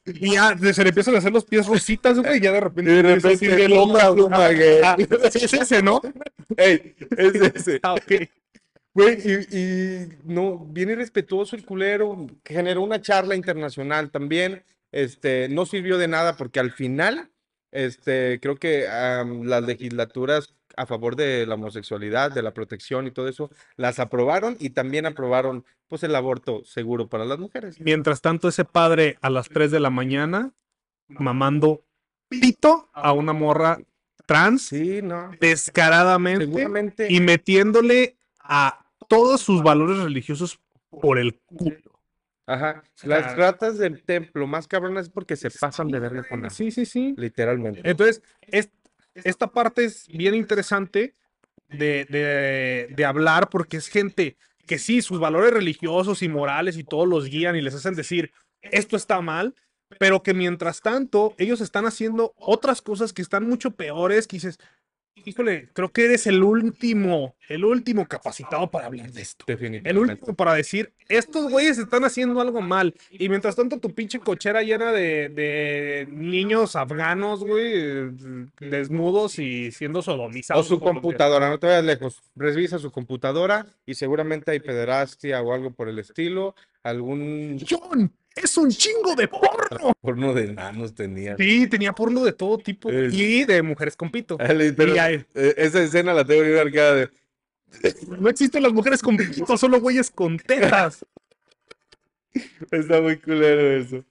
Y 0.05 0.33
ya 0.33 0.57
se 0.73 0.83
le 0.83 0.89
empiezan 0.89 1.15
a 1.15 1.19
hacer 1.19 1.31
los 1.31 1.45
pies 1.45 1.65
rositas, 1.67 2.19
güey, 2.19 2.37
y 2.37 2.41
ya 2.41 2.51
de 2.51 2.59
repente. 2.59 2.91
Y 2.91 2.95
de 2.95 3.01
repente, 3.15 3.65
pluma 3.65 4.47
gay. 4.49 4.79
Ah, 4.83 4.95
es 4.99 5.53
ese, 5.53 5.81
¿no? 5.81 6.01
Ey, 6.57 6.95
es 7.17 7.35
ese. 7.55 7.79
Ah, 7.83 7.93
ok. 7.93 8.29
Güey, 8.93 9.17
y, 9.25 9.57
y 9.57 10.07
no, 10.23 10.57
bien 10.59 10.89
irrespetuoso 10.89 11.55
el 11.57 11.65
culero, 11.65 12.27
generó 12.45 12.81
una 12.81 13.01
charla 13.01 13.35
internacional 13.35 14.09
también, 14.09 14.63
este, 14.93 15.49
no 15.49 15.65
sirvió 15.65 15.97
de 15.97 16.07
nada 16.07 16.37
porque 16.37 16.61
al 16.61 16.71
final, 16.71 17.29
este, 17.73 18.39
creo 18.41 18.55
que 18.55 18.87
am, 18.87 19.43
las 19.43 19.63
legislaturas 19.63 20.54
a 20.77 20.85
favor 20.85 21.15
de 21.15 21.45
la 21.45 21.55
homosexualidad, 21.55 22.31
de 22.31 22.41
la 22.41 22.53
protección 22.53 23.07
y 23.07 23.11
todo 23.11 23.27
eso, 23.27 23.49
las 23.77 23.99
aprobaron 23.99 24.57
y 24.59 24.71
también 24.71 25.05
aprobaron, 25.05 25.65
pues, 25.87 26.03
el 26.03 26.15
aborto 26.15 26.63
seguro 26.65 27.07
para 27.07 27.25
las 27.25 27.39
mujeres. 27.39 27.79
Mientras 27.79 28.21
tanto, 28.21 28.47
ese 28.47 28.65
padre 28.65 29.17
a 29.21 29.29
las 29.29 29.49
3 29.49 29.71
de 29.71 29.79
la 29.79 29.89
mañana 29.89 30.51
mamando 31.07 31.83
pito 32.27 32.89
a 32.93 33.11
una 33.13 33.33
morra 33.33 33.77
trans 34.25 34.63
Sí, 34.63 35.01
no. 35.03 35.31
descaradamente 35.39 37.07
y 37.09 37.19
metiéndole 37.19 38.17
a 38.39 38.85
todos 39.07 39.41
sus 39.41 39.61
valores 39.61 39.99
religiosos 39.99 40.59
por 40.89 41.19
el 41.19 41.35
culo. 41.45 41.91
Ajá. 42.47 42.83
Las 43.03 43.35
ratas 43.35 43.77
del 43.77 44.03
templo 44.03 44.45
más 44.47 44.67
cabronas 44.67 45.05
es 45.07 45.09
porque 45.11 45.35
se 45.35 45.49
pasan 45.49 45.87
de 45.87 45.99
verga 45.99 46.23
con 46.27 46.41
las. 46.43 46.53
Sí, 46.53 46.71
sí, 46.71 46.85
sí. 46.85 47.13
Literalmente. 47.17 47.81
Entonces, 47.83 48.21
es- 48.41 48.69
esta 49.23 49.47
parte 49.47 49.85
es 49.85 50.07
bien 50.07 50.35
interesante 50.35 51.13
de, 51.69 52.05
de- 52.95 53.05
hablar 53.05 53.49
porque 53.49 53.77
es 53.77 53.87
gente 53.87 54.37
que 54.67 54.79
sí, 54.79 55.01
sus 55.01 55.19
valores 55.19 55.51
religiosos 55.53 56.21
y 56.23 56.29
morales 56.29 56.77
y 56.77 56.83
todos 56.83 57.07
los 57.07 57.25
guían 57.25 57.55
y 57.55 57.61
les 57.61 57.75
hacen 57.75 57.95
decir, 57.95 58.31
esto 58.61 58.97
está 58.97 59.21
mal, 59.21 59.53
pero 59.99 60.23
que 60.23 60.33
mientras 60.33 60.81
tanto 60.81 61.35
ellos 61.37 61.61
están 61.61 61.85
haciendo 61.85 62.33
otras 62.37 62.81
cosas 62.81 63.13
que 63.13 63.21
están 63.21 63.47
mucho 63.47 63.71
peores, 63.71 64.27
que 64.27 64.37
dices, 64.37 64.59
híjole, 65.23 65.69
creo 65.73 65.91
que 65.91 66.05
eres 66.05 66.27
el 66.27 66.43
último, 66.43 67.35
el 67.47 67.63
último 67.65 68.07
capacitado 68.07 68.69
para 68.69 68.87
hablar 68.87 69.11
de 69.11 69.21
esto. 69.21 69.45
El 69.47 69.97
último 69.97 70.35
para 70.35 70.53
decir, 70.53 70.93
estos 71.07 71.49
güeyes 71.51 71.77
están 71.77 72.03
haciendo 72.03 72.41
algo 72.41 72.61
mal. 72.61 72.93
Y 73.11 73.29
mientras 73.29 73.55
tanto, 73.55 73.79
tu 73.79 73.93
pinche 73.93 74.19
cochera 74.19 74.61
llena 74.63 74.91
de, 74.91 75.29
de 75.29 76.07
niños 76.11 76.75
afganos, 76.75 77.43
güey, 77.43 78.11
desnudos 78.59 79.39
y 79.39 79.71
siendo 79.71 79.99
O 79.99 80.03
sodomizados. 80.03 80.67
su 80.67 80.73
los 80.73 80.81
de- 80.81 80.85
computadora, 80.87 81.49
no 81.49 81.59
te 81.59 81.67
vayas 81.67 81.85
lejos. 81.85 82.21
Revisa 82.35 82.77
su 82.79 82.91
computadora 82.91 83.65
y 83.85 83.95
seguramente 83.95 84.51
hay 84.51 84.59
pederastia 84.59 85.41
o 85.41 85.53
algo 85.53 85.71
por 85.71 85.89
el 85.89 85.99
estilo. 85.99 86.55
Algún 86.83 87.59
John, 87.67 88.11
es 88.35 88.57
un 88.57 88.69
chingo 88.69 89.15
de 89.15 89.27
porno. 89.27 89.93
porno 90.01 90.33
de 90.33 90.45
enanos 90.45 90.93
tenía. 90.93 91.35
Sí, 91.37 91.67
tenía 91.67 91.93
porno 91.93 92.23
de 92.23 92.33
todo 92.33 92.57
tipo. 92.57 92.89
Es- 92.91 93.13
Y 93.13 93.45
de 93.45 93.61
mujeres 93.61 93.95
con 93.95 94.09
pito. 94.11 94.37
Pero, 94.37 94.95
Y 94.95 94.97
hay- 94.99 95.25
eh, 95.33 95.53
esa 95.57 95.81
escena 95.81 96.13
la 96.13 96.25
tengo 96.25 96.43
marcada 96.57 96.95
de. 96.95 97.09
No 98.19 98.29
existen 98.29 98.63
las 98.63 98.71
mujeres 98.73 99.01
con 99.01 99.17
pito, 99.17 99.57
solo 99.57 99.79
güeyes 99.81 100.09
con 100.11 100.37
tetas. 100.37 101.05
Está 102.71 103.01
muy 103.01 103.17
culero 103.17 103.71
eso. 103.71 104.03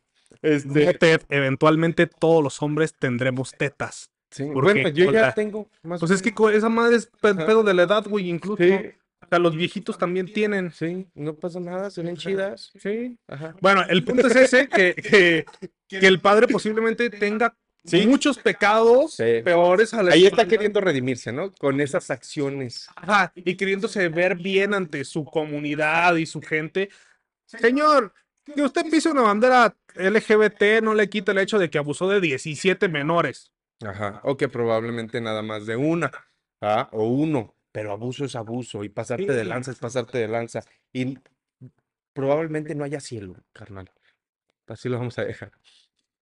Este, 0.42 1.18
eventualmente 1.30 2.06
todos 2.06 2.42
los 2.42 2.60
hombres 2.62 2.92
tendremos 2.94 3.52
tetas. 3.52 4.10
sí, 4.30 4.44
porque, 4.52 4.72
bueno, 4.82 4.88
yo 4.90 5.10
ya 5.12 5.32
tengo 5.32 5.68
más. 5.82 6.00
Pues 6.00 6.10
es 6.12 6.20
que 6.20 6.34
esa 6.54 6.68
madre 6.68 6.96
es 6.96 7.06
pe- 7.20 7.34
pedo 7.34 7.62
de 7.62 7.72
la 7.72 7.84
edad, 7.84 8.04
güey, 8.06 8.28
incluso. 8.28 8.62
Sí. 8.62 8.74
Sea, 9.28 9.38
los 9.38 9.56
viejitos 9.56 9.98
también 9.98 10.32
tienen. 10.32 10.70
Sí, 10.72 11.06
no 11.14 11.34
pasa 11.34 11.60
nada, 11.60 11.90
se 11.90 12.02
ven 12.02 12.16
chidas. 12.16 12.72
Sí. 12.78 13.18
Ajá. 13.28 13.54
Bueno, 13.60 13.82
el 13.88 14.04
punto 14.04 14.26
es 14.26 14.36
ese, 14.36 14.68
que, 14.68 14.94
que, 14.94 15.44
que 15.88 16.06
el 16.06 16.20
padre 16.20 16.46
posiblemente 16.48 17.10
tenga 17.10 17.56
Sí. 17.86 18.06
muchos 18.06 18.38
pecados 18.38 19.12
Sí. 19.16 19.42
peores 19.44 19.92
a 19.92 20.02
la 20.02 20.12
Ahí 20.12 20.24
está 20.24 20.48
queriendo 20.48 20.80
redimirse, 20.80 21.32
¿no? 21.32 21.52
Con 21.52 21.80
esas 21.82 22.10
acciones. 22.10 22.88
Ajá, 22.96 23.30
y 23.36 23.56
queriéndose 23.56 24.08
ver 24.08 24.36
bien 24.36 24.72
ante 24.72 25.04
su 25.04 25.24
comunidad 25.26 26.16
y 26.16 26.24
su 26.24 26.40
gente. 26.40 26.88
Señor, 27.46 28.14
que 28.54 28.62
usted 28.62 28.86
pise 28.90 29.10
una 29.10 29.22
bandera 29.22 29.76
LGBT 29.96 30.82
no 30.82 30.94
le 30.94 31.08
quita 31.10 31.32
el 31.32 31.38
hecho 31.38 31.58
de 31.58 31.68
que 31.68 31.76
abusó 31.78 32.08
de 32.08 32.20
17 32.22 32.88
menores. 32.88 33.52
Ajá. 33.84 34.20
O 34.24 34.36
que 34.38 34.48
probablemente 34.48 35.20
nada 35.20 35.42
más 35.42 35.66
de 35.66 35.76
una. 35.76 36.10
¿ah? 36.62 36.88
O 36.92 37.08
uno. 37.08 37.53
Pero 37.74 37.90
abuso 37.90 38.24
es 38.24 38.36
abuso. 38.36 38.84
Y 38.84 38.88
pasarte 38.88 39.32
de 39.32 39.44
lanza 39.44 39.72
es 39.72 39.80
pasarte 39.80 40.18
de 40.18 40.28
lanza. 40.28 40.62
Y 40.92 41.18
probablemente 42.12 42.72
no 42.76 42.84
haya 42.84 43.00
cielo, 43.00 43.34
carnal. 43.52 43.90
Así 44.68 44.88
lo 44.88 44.96
vamos 44.96 45.18
a 45.18 45.24
dejar. 45.24 45.50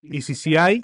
Y 0.00 0.22
si 0.22 0.34
sí 0.34 0.56
hay, 0.56 0.80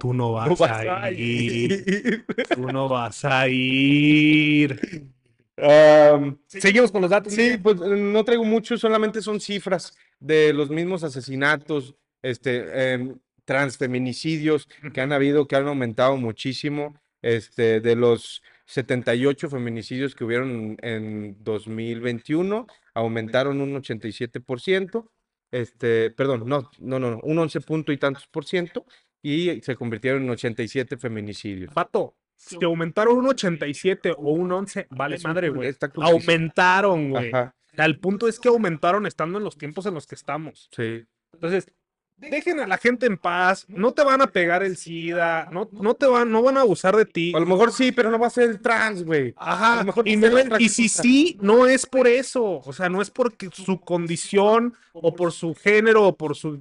tú 0.00 0.12
no 0.12 0.32
vas, 0.32 0.48
No 0.48 0.56
vas 0.56 0.84
a 0.84 1.04
a 1.04 1.12
ir. 1.12 2.26
Tú 2.56 2.66
no 2.72 2.88
vas 2.88 3.24
a 3.24 3.46
ir. 3.48 5.12
Am, 5.58 6.40
Seguimos 6.48 6.90
con 6.90 7.02
los 7.02 7.10
datos. 7.12 7.32
Sí, 7.32 7.56
pues 7.62 7.80
eh, 7.80 7.96
no 7.96 8.24
traigo 8.24 8.42
mucho, 8.42 8.76
solamente 8.76 9.22
son 9.22 9.38
cifras 9.38 9.96
de 10.18 10.52
los 10.52 10.70
mismos 10.70 11.04
asesinatos, 11.04 11.94
este, 12.20 12.94
em, 12.94 13.16
transfeminicidios 13.44 14.68
que 14.92 15.00
han 15.00 15.12
habido, 15.12 15.46
que 15.46 15.54
han 15.54 15.68
aumentado 15.68 16.16
muchísimo, 16.16 17.00
este, 17.22 17.80
de 17.80 17.94
los 17.94 18.42
78 18.66 19.50
feminicidios 19.50 20.14
que 20.14 20.24
hubieron 20.24 20.76
en 20.80 21.36
2021, 21.42 22.66
aumentaron 22.94 23.60
un 23.60 23.74
87%, 23.74 25.10
este, 25.50 26.10
perdón, 26.10 26.44
no, 26.46 26.70
no, 26.78 26.98
no, 26.98 27.20
un 27.22 27.38
11 27.38 27.60
punto 27.60 27.92
y 27.92 27.98
tantos 27.98 28.26
por 28.26 28.44
ciento, 28.44 28.86
y 29.22 29.60
se 29.62 29.76
convirtieron 29.76 30.22
en 30.22 30.30
87 30.30 30.96
feminicidios. 30.96 31.72
Pato, 31.72 32.16
si 32.36 32.62
aumentaron 32.62 33.16
un 33.16 33.28
87 33.28 34.12
o 34.16 34.32
un 34.32 34.52
11, 34.52 34.88
vale 34.90 35.18
madre, 35.22 35.50
güey. 35.50 35.74
Aumentaron, 35.96 37.10
güey. 37.10 37.28
O 37.28 37.76
sea, 37.76 37.84
el 37.86 37.98
punto 37.98 38.28
es 38.28 38.38
que 38.38 38.48
aumentaron 38.48 39.06
estando 39.06 39.38
en 39.38 39.44
los 39.44 39.56
tiempos 39.56 39.86
en 39.86 39.94
los 39.94 40.06
que 40.06 40.14
estamos. 40.14 40.68
sí. 40.74 41.04
Entonces, 41.32 41.66
dejen 42.16 42.60
a 42.60 42.66
la 42.66 42.78
gente 42.78 43.06
en 43.06 43.18
paz, 43.18 43.64
no 43.68 43.92
te 43.92 44.02
van 44.02 44.22
a 44.22 44.26
pegar 44.28 44.62
el 44.62 44.76
SIDA, 44.76 45.48
no, 45.52 45.68
no 45.72 45.94
te 45.94 46.06
van, 46.06 46.30
no 46.30 46.42
van 46.42 46.56
a 46.56 46.62
abusar 46.62 46.96
de 46.96 47.04
ti. 47.04 47.32
A 47.34 47.40
lo 47.40 47.46
mejor 47.46 47.72
sí, 47.72 47.92
pero 47.92 48.10
no 48.10 48.18
va 48.18 48.28
a 48.28 48.30
ser 48.30 48.50
el 48.50 48.60
trans, 48.60 49.04
güey. 49.04 49.34
a 49.36 49.52
Ajá, 49.52 49.76
lo 49.80 49.84
mejor 49.84 50.08
y, 50.08 50.14
a 50.14 50.16
no 50.44 50.58
y 50.58 50.68
si 50.68 50.88
sí, 50.88 51.38
no 51.40 51.66
es 51.66 51.86
por 51.86 52.06
eso, 52.08 52.60
o 52.64 52.72
sea, 52.72 52.88
no 52.88 53.02
es 53.02 53.10
porque 53.10 53.50
su 53.52 53.80
condición 53.80 54.74
o 54.92 55.14
por 55.14 55.32
su 55.32 55.54
género 55.54 56.04
o 56.08 56.16
por 56.16 56.36
su 56.36 56.60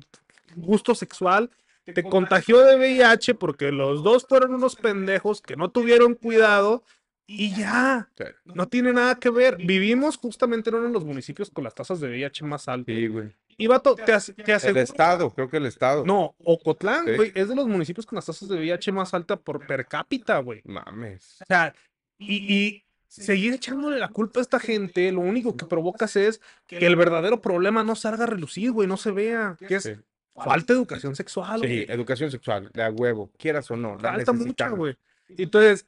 gusto 0.56 0.96
sexual 0.96 1.50
te 1.86 2.04
contagió 2.04 2.60
de 2.60 2.78
VIH 2.78 3.36
porque 3.36 3.72
los 3.72 4.04
dos 4.04 4.26
fueron 4.28 4.54
unos 4.54 4.76
pendejos 4.76 5.42
que 5.42 5.56
no 5.58 5.70
tuvieron 5.70 6.16
cuidado 6.16 6.84
y 7.26 7.56
ya, 7.56 8.10
Sí. 8.18 8.24
no 8.46 8.68
tiene 8.68 8.94
nada 8.94 9.16
que 9.16 9.30
ver. 9.30 9.58
Vivimos 9.58 10.18
justamente 10.18 10.70
en 10.70 10.76
uno 10.78 10.88
de 10.88 10.94
los 10.94 11.06
municipios 11.06 11.50
con 11.50 11.64
las 11.64 11.74
tasas 11.74 12.00
de 12.00 12.08
VIH 12.10 12.46
más 12.46 12.68
altas. 12.68 12.96
Sí, 12.96 13.08
güey. 13.08 13.32
Y 13.58 13.68
vato, 13.68 13.96
te, 13.96 14.12
as- 14.14 14.34
te 14.36 14.54
El 14.70 14.78
estado, 14.78 15.30
creo 15.32 15.50
que 15.50 15.58
el 15.58 15.66
estado. 15.66 16.06
No, 16.06 16.36
Ocotlán, 16.44 17.06
Sí. 17.06 17.16
güey, 17.16 17.32
es 17.36 17.48
de 17.50 17.56
los 17.56 17.68
municipios 17.68 18.06
con 18.06 18.16
las 18.18 18.26
tasas 18.26 18.50
de 18.50 18.58
VIH 18.58 18.92
más 18.92 19.14
alta 19.14 19.36
por 19.36 19.66
per 19.66 19.86
cápita, 19.88 20.38
güey. 20.40 20.62
Mames. 20.66 21.38
O 21.42 21.46
sea, 21.48 21.74
y, 22.18 22.54
y 22.54 22.86
seguir 23.08 23.54
echándole 23.54 24.00
la 24.00 24.10
culpa 24.10 24.40
a 24.40 24.44
esta 24.44 24.60
gente, 24.60 25.12
lo 25.12 25.22
único 25.22 25.56
que 25.56 25.66
provocas 25.66 26.16
es 26.16 26.42
que 26.68 26.78
el 26.86 26.96
verdadero 26.96 27.42
problema 27.42 27.84
no 27.84 27.96
salga 27.96 28.24
a 28.24 28.28
relucir, 28.28 28.72
güey, 28.72 28.88
no 28.88 28.98
se 28.98 29.12
vea. 29.12 29.56
Que 29.68 29.76
es 29.76 29.84
Sí. 29.84 29.94
falta 30.36 30.74
de 30.74 30.80
educación 30.80 31.16
sexual, 31.16 31.62
Sí, 31.62 31.68
güey. 31.68 31.86
educación 31.90 32.32
sexual, 32.32 32.72
de 32.74 32.84
a 32.84 32.90
huevo, 32.90 33.32
quieras 33.38 33.70
o 33.70 33.76
no. 33.78 33.98
la 34.02 34.14
Falta 34.14 34.34
mucha, 34.34 34.70
güey. 34.70 34.96
Entonces, 35.30 35.88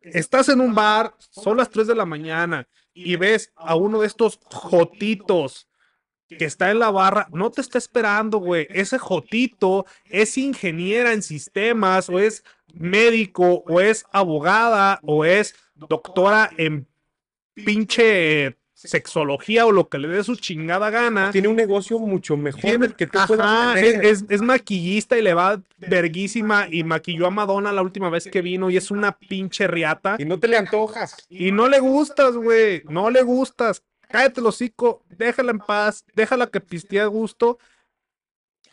estás 0.00 0.48
en 0.48 0.60
un 0.60 0.74
bar, 0.74 1.14
son 1.30 1.56
las 1.56 1.70
3 1.70 1.86
de 1.86 1.94
la 1.94 2.04
mañana, 2.04 2.68
y 2.94 3.16
ves 3.16 3.52
a 3.56 3.76
uno 3.76 4.00
de 4.00 4.06
estos 4.06 4.40
jotitos 4.44 5.67
que 6.28 6.44
está 6.44 6.70
en 6.70 6.78
la 6.78 6.90
barra, 6.90 7.28
no 7.32 7.50
te 7.50 7.60
está 7.60 7.78
esperando, 7.78 8.38
güey. 8.38 8.66
Ese 8.70 8.98
jotito 8.98 9.86
es 10.10 10.36
ingeniera 10.36 11.12
en 11.12 11.22
sistemas, 11.22 12.08
o 12.10 12.18
es 12.18 12.44
médico, 12.74 13.64
o 13.66 13.80
es 13.80 14.04
abogada, 14.12 15.00
o 15.02 15.24
es 15.24 15.54
doctora 15.74 16.50
en 16.58 16.86
pinche 17.54 18.56
sexología 18.74 19.66
o 19.66 19.72
lo 19.72 19.88
que 19.88 19.98
le 19.98 20.06
dé 20.06 20.22
su 20.22 20.36
chingada 20.36 20.88
gana. 20.90 21.32
Tiene 21.32 21.48
un 21.48 21.56
negocio 21.56 21.98
mucho 21.98 22.36
mejor 22.36 22.60
Tiene- 22.60 22.78
del 22.78 22.94
que 22.94 23.08
tú 23.08 23.18
puedas 23.26 23.74
tener. 23.74 24.04
es- 24.04 24.24
es 24.28 24.40
maquillista 24.40 25.18
y 25.18 25.22
le 25.22 25.34
va 25.34 25.60
verguísima 25.78 26.68
y 26.70 26.84
maquilló 26.84 27.26
a 27.26 27.30
Madonna 27.30 27.72
la 27.72 27.82
última 27.82 28.08
vez 28.08 28.28
que 28.30 28.40
vino 28.40 28.70
y 28.70 28.76
es 28.76 28.92
una 28.92 29.18
pinche 29.18 29.66
riata. 29.66 30.14
Y 30.20 30.24
no 30.26 30.38
te 30.38 30.46
le 30.46 30.58
antojas. 30.58 31.16
Y 31.28 31.50
no 31.50 31.66
le 31.68 31.80
gustas, 31.80 32.36
güey, 32.36 32.82
no 32.88 33.10
le 33.10 33.22
gustas. 33.22 33.82
Cállate 34.08 34.40
el 34.40 34.46
hocico, 34.46 35.04
déjala 35.08 35.50
en 35.52 35.58
paz, 35.60 36.04
déjala 36.14 36.46
que 36.50 36.60
pistee 36.60 37.00
a 37.00 37.06
gusto. 37.06 37.58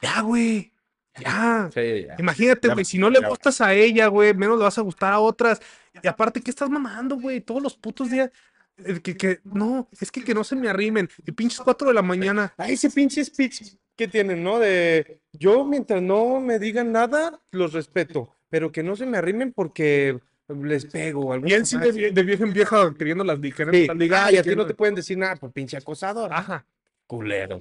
Ya, 0.01 0.21
güey, 0.21 0.73
ya. 1.15 1.69
Sí, 1.73 2.05
ya. 2.07 2.15
Imagínate, 2.19 2.69
güey, 2.69 2.85
si 2.85 2.97
no 2.97 3.09
le 3.09 3.21
ya. 3.21 3.27
gustas 3.27 3.61
a 3.61 3.73
ella, 3.73 4.07
güey, 4.07 4.33
menos 4.33 4.57
le 4.57 4.63
vas 4.65 4.77
a 4.77 4.81
gustar 4.81 5.13
a 5.13 5.19
otras. 5.19 5.61
Y 6.01 6.07
aparte, 6.07 6.41
¿qué 6.41 6.51
estás 6.51 6.69
mamando, 6.69 7.17
güey? 7.19 7.41
Todos 7.41 7.61
los 7.63 7.75
putos 7.77 8.09
días. 8.11 8.29
eh, 8.77 8.99
Que, 9.01 9.15
que, 9.17 9.39
no, 9.45 9.89
es 9.99 10.11
que, 10.11 10.23
que 10.23 10.33
no 10.33 10.43
se 10.43 10.55
me 10.55 10.69
arrimen. 10.69 11.09
Y 11.25 11.31
pinches 11.31 11.61
4 11.61 11.87
de 11.87 11.93
la 11.93 12.01
mañana. 12.01 12.53
Ah, 12.57 12.69
ese 12.69 12.89
pinche 12.89 13.23
speech 13.23 13.61
que 13.95 14.07
tienen, 14.07 14.43
¿no? 14.43 14.59
De 14.59 15.21
yo 15.31 15.65
mientras 15.65 16.01
no 16.01 16.39
me 16.41 16.59
digan 16.59 16.91
nada, 16.91 17.41
los 17.51 17.71
respeto, 17.73 18.35
pero 18.49 18.71
que 18.71 18.83
no 18.83 18.95
se 18.97 19.05
me 19.05 19.17
arrimen 19.17 19.53
porque 19.53 20.19
les 20.47 20.85
pego. 20.85 21.35
Y 21.45 21.53
él 21.53 21.65
sí 21.65 21.77
de, 21.77 21.91
vie- 21.93 22.11
de 22.13 22.23
vieja 22.23 22.43
en 22.43 22.53
vieja 22.53 22.93
queriendo 22.97 23.23
las 23.23 23.41
di- 23.41 23.51
queriendo 23.51 23.95
Sí. 24.05 24.09
Ah, 24.13 24.31
y 24.31 24.37
a 24.37 24.43
ti 24.43 24.55
no 24.55 24.65
te 24.65 24.73
pueden 24.73 24.95
decir 24.95 25.17
nada 25.17 25.35
por 25.35 25.51
pinche 25.51 25.77
acosador. 25.77 26.31
Ajá. 26.33 26.65
Culero. 27.07 27.59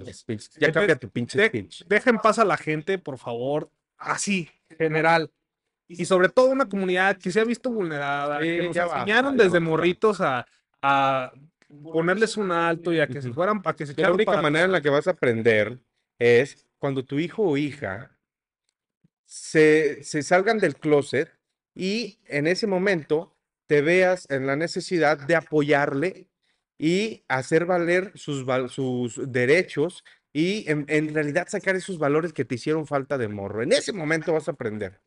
Ya 0.59 0.73
cambia 0.73 0.97
tu 0.97 1.09
pinche 1.11 1.39
de- 1.39 1.49
speech. 1.49 1.85
Deja 1.87 2.11
en 2.11 2.19
paz 2.19 2.39
a 2.39 2.45
la 2.45 2.57
gente, 2.57 2.99
por 2.99 3.19
favor. 3.19 3.71
Así, 3.99 4.49
general. 4.79 5.31
Y 5.87 6.05
sobre 6.07 6.29
todo 6.29 6.47
una 6.51 6.67
comunidad 6.69 7.17
que 7.19 7.31
se 7.31 7.41
ha 7.41 7.45
visto 7.45 7.71
vulnerada, 7.71 8.41
Sí, 8.41 8.45
que 8.47 8.63
nos 8.69 8.77
enseñaron 8.77 9.37
desde 9.37 9.61
morritos 9.61 10.21
a, 10.21 10.47
a 10.83 11.33
ponerles 11.83 12.37
un 12.37 12.53
alto 12.53 12.93
y 12.93 13.01
a 13.01 13.07
que 13.07 13.21
se 13.21 13.33
fueran, 13.33 13.61
a 13.65 13.75
que 13.75 13.87
se 13.87 13.95
la 14.01 14.13
única 14.13 14.31
para 14.33 14.43
manera 14.43 14.65
en 14.65 14.73
la 14.73 14.81
que 14.81 14.89
vas 14.91 15.07
a 15.07 15.11
aprender 15.13 15.79
es 16.19 16.67
cuando 16.79 17.05
tu 17.05 17.19
hijo 17.19 17.43
o 17.43 17.57
hija 17.57 18.17
se, 19.25 20.03
se 20.05 20.23
salgan 20.23 20.59
del 20.59 20.77
closet 20.77 21.31
y 21.75 22.19
en 22.27 22.47
ese 22.47 22.67
momento 22.67 23.37
te 23.67 23.83
veas 23.83 24.31
en 24.31 24.47
la 24.47 24.57
necesidad 24.57 25.19
de 25.19 25.37
apoyarle 25.37 26.29
y 26.79 27.25
hacer 27.29 27.67
valer 27.67 28.13
sus, 28.15 28.45
sus 28.73 29.33
derechos 29.33 30.05
y 30.33 30.69
en, 30.71 30.85
en 30.89 31.15
realidad 31.15 31.49
sacar 31.49 31.77
esos 31.77 31.99
valores 31.99 32.33
que 32.33 32.45
te 32.45 32.57
hicieron 32.57 32.87
falta 32.87 33.17
de 33.19 33.29
morro. 33.29 33.63
En 33.63 33.73
ese 33.73 33.93
momento 33.93 34.33
vas 34.33 34.49
a 34.49 34.53
aprender. 34.53 35.01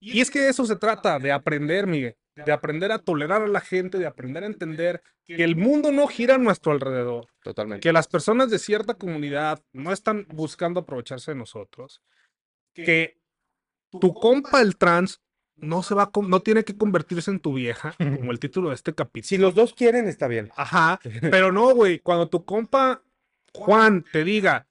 Y 0.00 0.20
es 0.20 0.30
que 0.30 0.40
de 0.40 0.48
eso 0.48 0.64
se 0.64 0.74
trata, 0.74 1.20
de 1.20 1.30
aprender, 1.30 1.86
Miguel, 1.86 2.16
de 2.34 2.50
aprender 2.50 2.90
a 2.90 2.98
tolerar 2.98 3.42
a 3.42 3.46
la 3.46 3.60
gente, 3.60 3.98
de 3.98 4.06
aprender 4.06 4.42
a 4.42 4.46
entender 4.46 5.00
que 5.24 5.44
el 5.44 5.54
mundo 5.54 5.92
no 5.92 6.08
gira 6.08 6.34
a 6.34 6.38
nuestro 6.38 6.72
alrededor, 6.72 7.28
Totalmente. 7.40 7.82
que 7.82 7.92
las 7.92 8.08
personas 8.08 8.50
de 8.50 8.58
cierta 8.58 8.94
comunidad 8.94 9.62
no 9.72 9.92
están 9.92 10.26
buscando 10.28 10.80
aprovecharse 10.80 11.30
de 11.30 11.36
nosotros, 11.36 12.02
que 12.74 13.21
tu 14.00 14.14
compa 14.14 14.60
el 14.60 14.76
trans 14.76 15.20
no 15.56 15.82
se 15.82 15.94
va 15.94 16.04
a 16.04 16.10
no 16.22 16.40
tiene 16.40 16.64
que 16.64 16.76
convertirse 16.76 17.30
en 17.30 17.38
tu 17.40 17.54
vieja, 17.54 17.94
como 17.98 18.32
el 18.32 18.40
título 18.40 18.70
de 18.70 18.74
este 18.74 18.94
capítulo. 18.94 19.28
Si 19.28 19.38
los 19.38 19.54
dos 19.54 19.74
quieren, 19.74 20.08
está 20.08 20.26
bien. 20.26 20.50
Ajá, 20.56 20.98
pero 21.30 21.52
no, 21.52 21.74
güey, 21.74 22.00
cuando 22.00 22.28
tu 22.28 22.44
compa 22.44 23.02
Juan 23.54 24.04
te 24.12 24.24
diga, 24.24 24.66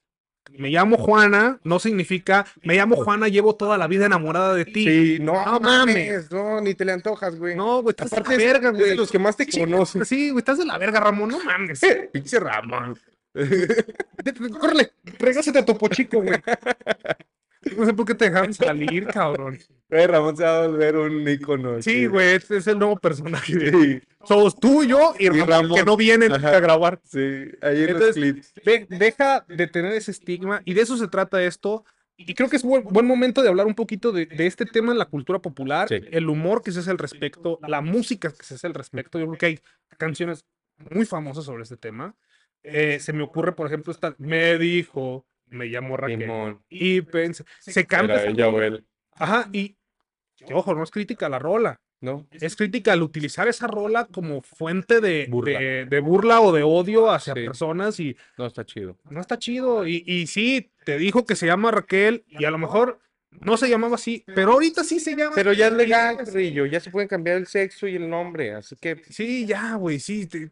me 0.50 0.68
llamo 0.68 0.98
Juana, 0.98 1.60
no 1.64 1.78
significa, 1.78 2.44
me 2.62 2.74
llamo 2.74 2.96
Juana, 2.96 3.28
llevo 3.28 3.54
toda 3.54 3.78
la 3.78 3.86
vida 3.86 4.04
enamorada 4.06 4.54
de 4.54 4.64
ti. 4.66 4.84
Sí, 4.84 5.18
no, 5.20 5.42
No 5.46 5.60
mames, 5.60 6.30
no, 6.30 6.60
ni 6.60 6.74
te 6.74 6.84
le 6.84 6.92
antojas, 6.92 7.36
güey. 7.38 7.56
No, 7.56 7.80
güey, 7.80 7.92
estás 7.92 8.10
de 8.10 8.16
Aparte, 8.18 8.36
la 8.38 8.52
verga, 8.52 8.72
de 8.72 8.78
güey. 8.78 8.96
los 8.96 9.10
que 9.10 9.18
más 9.18 9.36
te 9.36 9.44
Sí, 9.50 9.60
conocen. 9.60 10.04
Sí, 10.04 10.30
güey, 10.30 10.40
estás 10.40 10.58
de 10.58 10.66
la 10.66 10.76
verga, 10.78 11.00
Ramón, 11.00 11.30
no 11.30 11.42
mames. 11.42 11.80
Pinche 12.12 12.38
Ramón. 12.38 12.98
Córrele, 14.60 14.92
regásate 15.18 15.60
a 15.60 15.64
Topo 15.64 15.88
Chico, 15.88 16.20
güey. 16.20 16.38
No 17.76 17.86
sé 17.86 17.94
por 17.94 18.06
qué 18.06 18.14
te 18.14 18.24
dejaron 18.26 18.52
salir, 18.52 19.06
cabrón. 19.06 19.58
Güey, 19.88 20.06
Ramón 20.06 20.36
se 20.36 20.42
va 20.42 20.64
a 20.64 20.66
volver 20.66 20.96
un 20.96 21.28
ícono. 21.28 21.80
Sí, 21.80 22.06
güey, 22.06 22.34
este 22.34 22.56
es 22.56 22.66
el 22.66 22.78
nuevo 22.78 22.96
personaje. 22.96 23.54
de- 23.56 24.02
Somos 24.24 24.56
tú, 24.56 24.84
yo 24.84 25.14
y, 25.18 25.28
Ramón, 25.28 25.48
Ramón. 25.48 25.74
que 25.78 25.84
no 25.84 25.96
vienen 25.96 26.32
Ajá. 26.32 26.56
a 26.56 26.60
grabar. 26.60 27.00
sí, 27.04 27.18
ahí 27.62 27.82
en 27.84 27.92
los 27.94 28.02
Entonces, 28.02 28.14
clips. 28.14 28.52
de- 28.64 28.86
deja 28.90 29.44
de 29.48 29.66
tener 29.68 29.92
ese 29.92 30.10
estigma 30.10 30.60
y 30.64 30.74
de 30.74 30.80
eso 30.82 30.96
se 30.96 31.08
trata 31.08 31.42
esto. 31.42 31.84
Y 32.16 32.34
creo 32.34 32.48
que 32.48 32.56
es 32.56 32.62
buen, 32.62 32.84
buen 32.84 33.06
momento 33.06 33.42
de 33.42 33.48
hablar 33.48 33.66
un 33.66 33.74
poquito 33.74 34.12
de, 34.12 34.26
de 34.26 34.46
este 34.46 34.64
tema 34.66 34.92
en 34.92 34.98
la 34.98 35.06
cultura 35.06 35.40
popular, 35.40 35.88
Sí. 35.88 36.00
el 36.10 36.28
humor 36.28 36.62
que 36.62 36.70
se 36.72 36.80
hace 36.80 36.90
al 36.90 36.98
respecto, 36.98 37.58
la 37.66 37.80
música 37.80 38.30
que 38.32 38.44
se 38.44 38.54
hace 38.54 38.66
al 38.66 38.74
respecto. 38.74 39.18
Yo 39.18 39.26
creo 39.26 39.38
que 39.38 39.46
hay 39.46 39.60
canciones 39.98 40.44
muy 40.90 41.04
famosas 41.04 41.44
sobre 41.44 41.62
este 41.64 41.76
tema. 41.76 42.14
Eh, 42.64 42.98
se 43.00 43.12
me 43.12 43.22
ocurre, 43.24 43.52
por 43.52 43.66
ejemplo, 43.66 43.92
esta, 43.92 44.14
me 44.18 44.56
dijo, 44.58 45.26
me 45.52 45.66
llamo 45.66 45.96
Raquel. 45.96 46.20
Simón. 46.20 46.62
Y 46.68 47.00
pensé, 47.02 47.44
se 47.60 47.86
canta. 47.86 48.14
Era 48.14 48.22
esa- 48.22 48.30
ella 48.30 48.48
o 48.48 48.60
él. 48.60 48.84
Ajá, 49.12 49.48
y 49.52 49.76
que, 50.44 50.54
ojo, 50.54 50.74
no 50.74 50.82
es 50.82 50.90
crítica 50.90 51.26
a 51.26 51.28
la 51.28 51.38
rola. 51.38 51.80
¿No? 52.00 52.26
Es 52.32 52.56
crítica 52.56 52.92
al 52.94 53.02
utilizar 53.04 53.46
esa 53.46 53.68
rola 53.68 54.06
como 54.06 54.42
fuente 54.42 55.00
de 55.00 55.28
Burla. 55.30 55.60
de, 55.60 55.84
de 55.86 56.00
burla 56.00 56.40
o 56.40 56.50
de 56.50 56.64
odio 56.64 57.08
hacia 57.12 57.32
Sí. 57.32 57.44
personas 57.44 58.00
y 58.00 58.16
No 58.36 58.46
está 58.46 58.64
chido. 58.66 58.98
no 59.08 59.20
está 59.20 59.38
chido. 59.38 59.86
Y, 59.86 60.02
y 60.04 60.26
sí, 60.26 60.72
te 60.84 60.98
dijo 60.98 61.24
que 61.24 61.36
se 61.36 61.46
llama 61.46 61.70
Raquel 61.70 62.24
y 62.26 62.44
a 62.44 62.50
lo 62.50 62.58
mejor 62.58 62.98
no 63.30 63.56
se 63.56 63.68
llamaba 63.68 63.94
así, 63.94 64.24
pero 64.34 64.50
ahorita 64.54 64.82
sí 64.82 64.98
se 64.98 65.14
llama. 65.14 65.30
Pero 65.36 65.52
ya 65.52 65.68
es 65.68 65.74
legal, 65.74 66.16
Carrillo. 66.16 66.66
Ya 66.66 66.80
se 66.80 66.90
pueden 66.90 67.06
cambiar 67.06 67.36
el 67.36 67.46
sexo 67.46 67.86
y 67.86 67.94
el 67.94 68.10
nombre. 68.10 68.52
Así 68.52 68.74
que 68.74 69.00
Sí, 69.08 69.46
ya, 69.46 69.76
güey, 69.76 70.00
sí. 70.00 70.26
Te, 70.26 70.50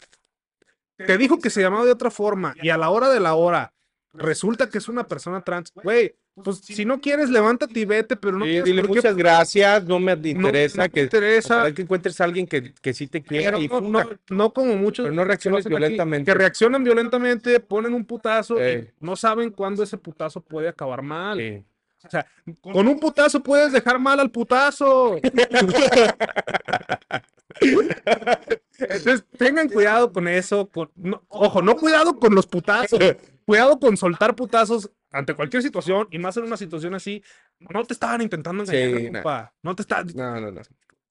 te 1.04 1.18
dijo 1.18 1.40
que 1.40 1.50
se 1.50 1.62
llamaba 1.62 1.84
de 1.84 1.90
otra 1.90 2.12
forma 2.12 2.54
y 2.62 2.68
a 2.68 2.76
la 2.76 2.90
hora 2.90 3.08
de 3.08 3.18
la 3.18 3.34
hora 3.34 3.72
resulta 4.12 4.68
que 4.68 4.78
es 4.78 4.88
una 4.88 5.06
persona 5.06 5.40
trans. 5.42 5.72
Güey, 5.74 6.14
pues 6.42 6.58
si 6.58 6.84
no 6.84 7.00
quieres, 7.00 7.28
levántate 7.30 7.78
y 7.80 7.84
vete, 7.84 8.16
pero 8.16 8.38
no 8.38 8.44
Sí, 8.44 8.62
dile 8.62 8.82
qué- 8.82 8.88
muchas 8.88 9.16
gracias. 9.16 9.84
No 9.84 9.98
me 10.00 10.16
no- 10.16 10.26
interesa 10.28 10.78
no 10.78 10.84
te 10.84 10.90
que. 10.90 11.00
interesa. 11.02 11.72
que 11.74 11.82
encuentres 11.82 12.20
a 12.20 12.24
alguien 12.24 12.46
que, 12.46 12.72
que 12.74 12.94
sí 12.94 13.06
te 13.08 13.22
quiera. 13.22 13.58
Pero 13.58 13.62
y 13.62 13.68
no, 13.68 13.80
no- 14.04 14.10
no 14.30 14.52
como 14.52 14.76
muchos 14.76 15.04
Pero 15.04 15.14
no 15.14 15.24
reacciones 15.24 15.66
aquí, 15.66 15.68
violentamente. 15.70 16.30
que 16.32 16.38
reaccionan 16.38 16.82
violentamente, 16.84 17.60
ponen 17.60 17.94
un 17.94 18.04
putazo 18.04 18.56
y 18.64 18.88
no 19.00 19.16
saben 19.16 19.50
cuándo 19.50 19.82
ese 19.82 19.98
putazo 19.98 20.40
puede 20.40 20.68
acabar 20.68 21.02
mal. 21.02 21.38
Sí. 21.38 21.64
O 22.04 22.10
sea, 22.10 22.26
con 22.62 22.88
un 22.88 22.98
putazo 22.98 23.42
puedes 23.42 23.72
dejar 23.72 23.98
mal 23.98 24.18
al 24.20 24.30
putazo. 24.30 25.18
Entonces, 28.78 29.24
tengan 29.36 29.68
cuidado 29.68 30.12
con 30.12 30.26
eso. 30.28 30.68
con- 30.70 30.90
no- 30.96 31.22
ojo, 31.28 31.62
no 31.62 31.76
cuidado 31.76 32.18
con 32.18 32.34
los 32.34 32.46
putazos. 32.46 32.98
Cuidado 33.44 33.78
con 33.78 33.96
soltar 33.96 34.34
putazos 34.36 34.90
ante 35.10 35.34
cualquier 35.34 35.62
situación 35.62 36.08
y 36.10 36.18
más 36.18 36.36
en 36.36 36.44
una 36.44 36.56
situación 36.56 36.94
así. 36.94 37.22
No 37.58 37.84
te 37.84 37.92
estaban 37.94 38.22
intentando 38.22 38.62
engañar, 38.62 39.00
Sí, 39.00 39.10
no. 39.62 39.74
te 39.74 39.82
está. 39.82 40.04
No, 40.14 40.40
no, 40.40 40.50
no. 40.52 40.60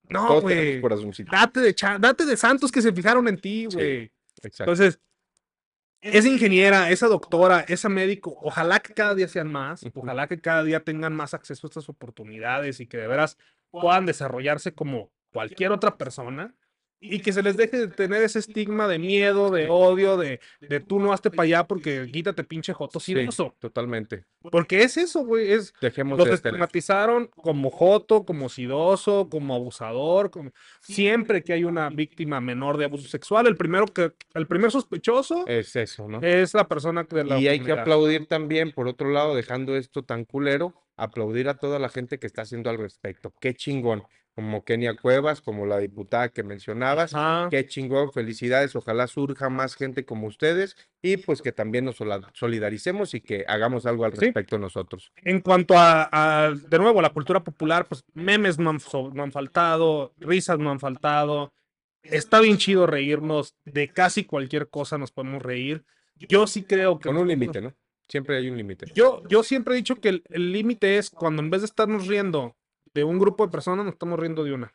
No, 0.09 0.41
güey. 0.41 0.81
Date 1.29 1.59
de, 1.59 1.75
date 1.99 2.25
de 2.25 2.37
santos 2.37 2.71
que 2.71 2.81
se 2.81 2.91
fijaron 2.93 3.27
en 3.27 3.39
ti, 3.39 3.67
Sí. 3.69 3.75
güey. 3.75 4.11
Exacto. 4.41 4.63
Entonces, 4.71 4.99
esa 6.01 6.27
ingeniera, 6.27 6.89
esa 6.89 7.07
doctora, 7.07 7.61
esa 7.67 7.89
médico, 7.89 8.37
ojalá 8.41 8.79
que 8.79 8.93
cada 8.93 9.15
día 9.15 9.27
sean 9.27 9.51
más, 9.51 9.85
ojalá 9.93 10.27
que 10.27 10.39
cada 10.39 10.63
día 10.63 10.83
tengan 10.83 11.13
más 11.13 11.33
acceso 11.33 11.67
a 11.67 11.69
estas 11.69 11.89
oportunidades 11.89 12.79
y 12.79 12.87
que 12.87 12.97
de 12.97 13.07
veras 13.07 13.37
puedan 13.71 14.05
desarrollarse 14.05 14.73
como 14.73 15.11
cualquier 15.31 15.71
otra 15.71 15.97
persona 15.97 16.55
y 17.01 17.19
que 17.19 17.31
se 17.31 17.41
les 17.41 17.55
deje 17.55 17.77
de 17.77 17.87
tener 17.87 18.21
ese 18.23 18.39
estigma 18.39 18.87
de 18.87 18.99
miedo, 18.99 19.51
de 19.51 19.67
odio, 19.69 20.17
de, 20.17 20.39
de 20.59 20.79
tú 20.81 20.99
no 20.99 21.13
hazte 21.13 21.29
para 21.31 21.43
allá 21.43 21.63
porque 21.63 22.09
quítate 22.11 22.43
pinche 22.43 22.73
joto 22.73 22.99
Sí, 22.99 23.13
sidoso. 23.13 23.55
totalmente. 23.59 24.25
Porque 24.51 24.83
es 24.83 24.97
eso, 24.97 25.23
güey, 25.25 25.51
es 25.51 25.73
Dejemos 25.81 26.17
los 26.17 26.27
de 26.27 26.33
este- 26.35 26.49
estigmatizaron 26.49 27.27
como 27.27 27.69
joto, 27.69 28.25
como 28.25 28.49
sidoso, 28.49 29.29
como 29.29 29.55
abusador, 29.55 30.29
como 30.29 30.51
siempre 30.81 31.43
que 31.43 31.53
hay 31.53 31.63
una 31.63 31.89
víctima 31.89 32.41
menor 32.41 32.77
de 32.77 32.85
abuso 32.85 33.07
sexual, 33.07 33.47
el 33.47 33.55
primero 33.55 33.85
que 33.85 34.11
el 34.33 34.47
primer 34.47 34.71
sospechoso 34.71 35.45
Es 35.47 35.75
eso, 35.75 36.07
¿no? 36.07 36.19
es 36.21 36.53
la 36.53 36.67
persona 36.67 37.03
de 37.09 37.23
la 37.23 37.39
Y 37.39 37.47
hay 37.47 37.59
que 37.59 37.71
aplaudir 37.71 38.25
también, 38.27 38.71
por 38.71 38.87
otro 38.87 39.09
lado, 39.09 39.35
dejando 39.35 39.75
esto 39.75 40.03
tan 40.03 40.25
culero, 40.25 40.73
aplaudir 40.97 41.47
a 41.47 41.53
toda 41.57 41.79
la 41.79 41.87
gente 41.89 42.19
que 42.19 42.27
está 42.27 42.41
haciendo 42.41 42.69
al 42.69 42.77
respecto. 42.77 43.33
Qué 43.39 43.53
chingón. 43.53 44.03
Como 44.39 44.63
Kenia 44.63 44.95
Cuevas, 44.95 45.41
como 45.41 45.65
la 45.65 45.79
diputada 45.79 46.29
que 46.29 46.43
mencionabas. 46.43 47.13
Ajá. 47.13 47.49
Qué 47.51 47.67
chingón, 47.67 48.13
felicidades. 48.13 48.73
Ojalá 48.73 49.05
surja 49.07 49.49
más 49.49 49.75
gente 49.75 50.05
como 50.05 50.27
ustedes 50.27 50.77
y 51.01 51.17
pues 51.17 51.41
que 51.41 51.51
también 51.51 51.83
nos 51.83 51.97
solidaricemos 52.31 53.13
y 53.15 53.19
que 53.19 53.43
hagamos 53.49 53.85
algo 53.85 54.05
al 54.05 54.13
Sí. 54.13 54.21
respecto 54.21 54.57
nosotros. 54.57 55.11
En 55.17 55.41
cuanto 55.41 55.77
a, 55.77 56.07
a, 56.09 56.51
de 56.51 56.79
nuevo, 56.79 57.01
la 57.01 57.09
cultura 57.09 57.43
popular, 57.43 57.85
pues 57.89 58.05
memes 58.13 58.57
no 58.57 58.69
han, 58.69 58.79
no 59.13 59.23
han 59.23 59.33
faltado, 59.33 60.13
risas 60.19 60.57
no 60.57 60.71
han 60.71 60.79
faltado. 60.79 61.51
Está 62.01 62.39
bien 62.39 62.55
chido 62.57 62.87
reírnos 62.87 63.55
de 63.65 63.89
casi 63.89 64.23
cualquier 64.23 64.69
cosa, 64.69 64.97
nos 64.97 65.11
podemos 65.11 65.43
reír. 65.43 65.83
Yo 66.15 66.47
sí 66.47 66.63
creo 66.63 66.97
que 66.97 67.09
Con 67.09 67.17
un 67.17 67.27
límite, 67.27 67.59
¿no? 67.59 67.73
Siempre 68.07 68.37
hay 68.37 68.49
un 68.49 68.55
límite. 68.55 68.85
Yo, 68.95 69.21
yo 69.27 69.43
siempre 69.43 69.73
he 69.73 69.77
dicho 69.77 69.97
que 69.97 70.23
el 70.29 70.51
límite 70.53 70.97
es 70.97 71.09
cuando 71.09 71.41
en 71.41 71.49
vez 71.49 71.59
de 71.59 71.65
estarnos 71.65 72.07
riendo 72.07 72.55
de 72.93 73.03
un 73.03 73.19
grupo 73.19 73.45
de 73.45 73.51
personas, 73.51 73.85
nos 73.85 73.93
estamos 73.93 74.19
riendo 74.19 74.43
de 74.43 74.53
una. 74.53 74.73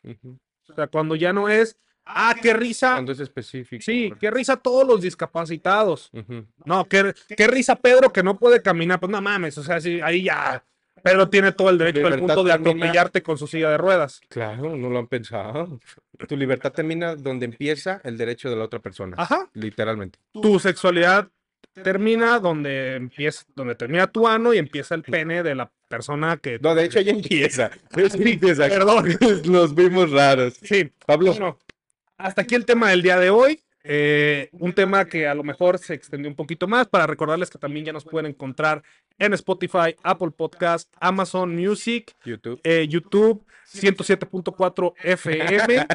O 0.67 0.73
sea, 0.73 0.87
cuando 0.87 1.15
ya 1.15 1.33
no 1.33 1.49
es, 1.49 1.77
ah, 2.05 2.35
qué 2.41 2.53
risa. 2.53 2.93
Cuando 2.93 3.11
es 3.11 3.19
específico. 3.19 3.83
Sí, 3.83 4.13
qué 4.19 4.31
risa 4.31 4.57
todos 4.57 4.87
los 4.87 5.01
discapacitados. 5.01 6.11
No, 6.65 6.85
qué, 6.85 7.13
qué 7.35 7.47
risa 7.47 7.75
Pedro 7.75 8.11
que 8.11 8.23
no 8.23 8.37
puede 8.37 8.61
caminar. 8.61 8.99
Pues 8.99 9.11
no 9.11 9.21
mames, 9.21 9.57
o 9.57 9.63
sea, 9.63 9.79
sí, 9.79 9.99
ahí 10.01 10.23
ya. 10.23 10.63
Pedro 11.03 11.29
tiene 11.29 11.51
todo 11.51 11.69
el 11.69 11.77
derecho 11.77 11.99
Libertad 11.99 12.19
mundo 12.19 12.43
de 12.43 12.53
atropellarte 12.53 13.21
con 13.21 13.37
su 13.37 13.45
silla 13.45 13.69
de 13.69 13.77
ruedas. 13.77 14.21
Claro, 14.27 14.75
no 14.75 14.89
lo 14.89 14.97
han 14.97 15.07
pensado. 15.07 15.79
Tu 16.27 16.35
libertad 16.35 16.71
termina 16.71 17.15
donde 17.15 17.45
empieza 17.45 18.01
el 18.03 18.17
derecho 18.17 18.49
de 18.49 18.55
la 18.55 18.63
otra 18.63 18.79
persona. 18.79 19.15
Ajá. 19.19 19.47
Literalmente. 19.53 20.17
Tu 20.33 20.59
sexualidad 20.59 21.29
termina 21.83 22.39
donde 22.39 22.95
empieza, 22.95 23.45
donde 23.55 23.75
termina 23.75 24.07
tu 24.07 24.27
ano 24.27 24.53
y 24.53 24.57
empieza 24.57 24.95
el 24.95 25.03
pene 25.03 25.43
de 25.43 25.53
la 25.53 25.71
persona 25.87 26.37
que. 26.37 26.59
No, 26.59 26.75
de 26.75 26.85
hecho 26.85 27.01
ya 27.01 27.11
empieza. 27.11 27.71
Perdón. 27.91 29.17
Nos 29.45 29.73
vimos 29.75 30.11
raros. 30.11 30.55
Sí, 30.61 30.91
Pablo, 31.05 31.31
Bueno, 31.31 31.59
hasta 32.17 32.41
aquí 32.41 32.55
el 32.55 32.65
tema 32.65 32.89
del 32.89 33.01
día 33.01 33.19
de 33.19 33.29
hoy. 33.29 33.61
Eh, 33.87 34.49
un 34.53 34.73
tema 34.73 35.05
que 35.05 35.27
a 35.27 35.35
lo 35.35 35.43
mejor 35.43 35.77
se 35.77 35.93
extendió 35.93 36.27
un 36.27 36.35
poquito 36.35 36.67
más 36.67 36.87
para 36.87 37.05
recordarles 37.05 37.51
que 37.51 37.59
también 37.59 37.85
ya 37.85 37.93
nos 37.93 38.03
pueden 38.03 38.25
encontrar 38.31 38.81
en 39.19 39.33
Spotify, 39.33 39.95
Apple 40.01 40.31
Podcast, 40.31 40.91
Amazon 40.99 41.55
Music, 41.55 42.11
YouTube. 42.25 42.59
eh, 42.63 42.87
YouTube 42.89 43.45
107.4 43.71 44.93
FM, 45.03 45.85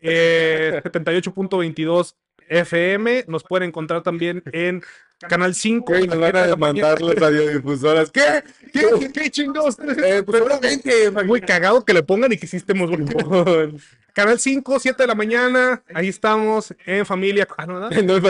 eh, 0.00 0.80
78.22 0.84 2.16
FM. 2.50 3.24
Nos 3.28 3.44
pueden 3.44 3.68
encontrar 3.68 4.02
también 4.02 4.42
en 4.52 4.82
Canal 5.28 5.54
5. 5.54 5.84
Güey, 5.86 6.06
nos 6.06 6.18
van 6.18 6.36
a 6.36 6.46
demandar 6.46 7.00
las 7.00 7.14
radiodifusoras. 7.14 8.10
¿Qué? 8.10 8.42
¿Qué, 8.72 8.86
qué, 8.98 9.12
qué 9.12 9.30
chingados? 9.30 9.78
Eh, 9.78 10.22
pues 10.24 10.38
seguramente. 10.38 11.10
Muy 11.24 11.40
cagado 11.40 11.84
que 11.84 11.94
le 11.94 12.02
pongan 12.02 12.32
y 12.32 12.36
que 12.36 12.46
sí 12.46 12.56
estemos 12.56 12.90
buenos. 12.90 13.82
Canal 14.12 14.38
5, 14.38 14.78
7 14.80 15.02
de 15.02 15.06
la 15.06 15.14
mañana. 15.14 15.82
Ahí 15.94 16.08
estamos 16.08 16.74
en 16.84 17.06
familia. 17.06 17.46
Ah. 17.56 17.66
No, 17.66 17.80
no, 17.90 18.20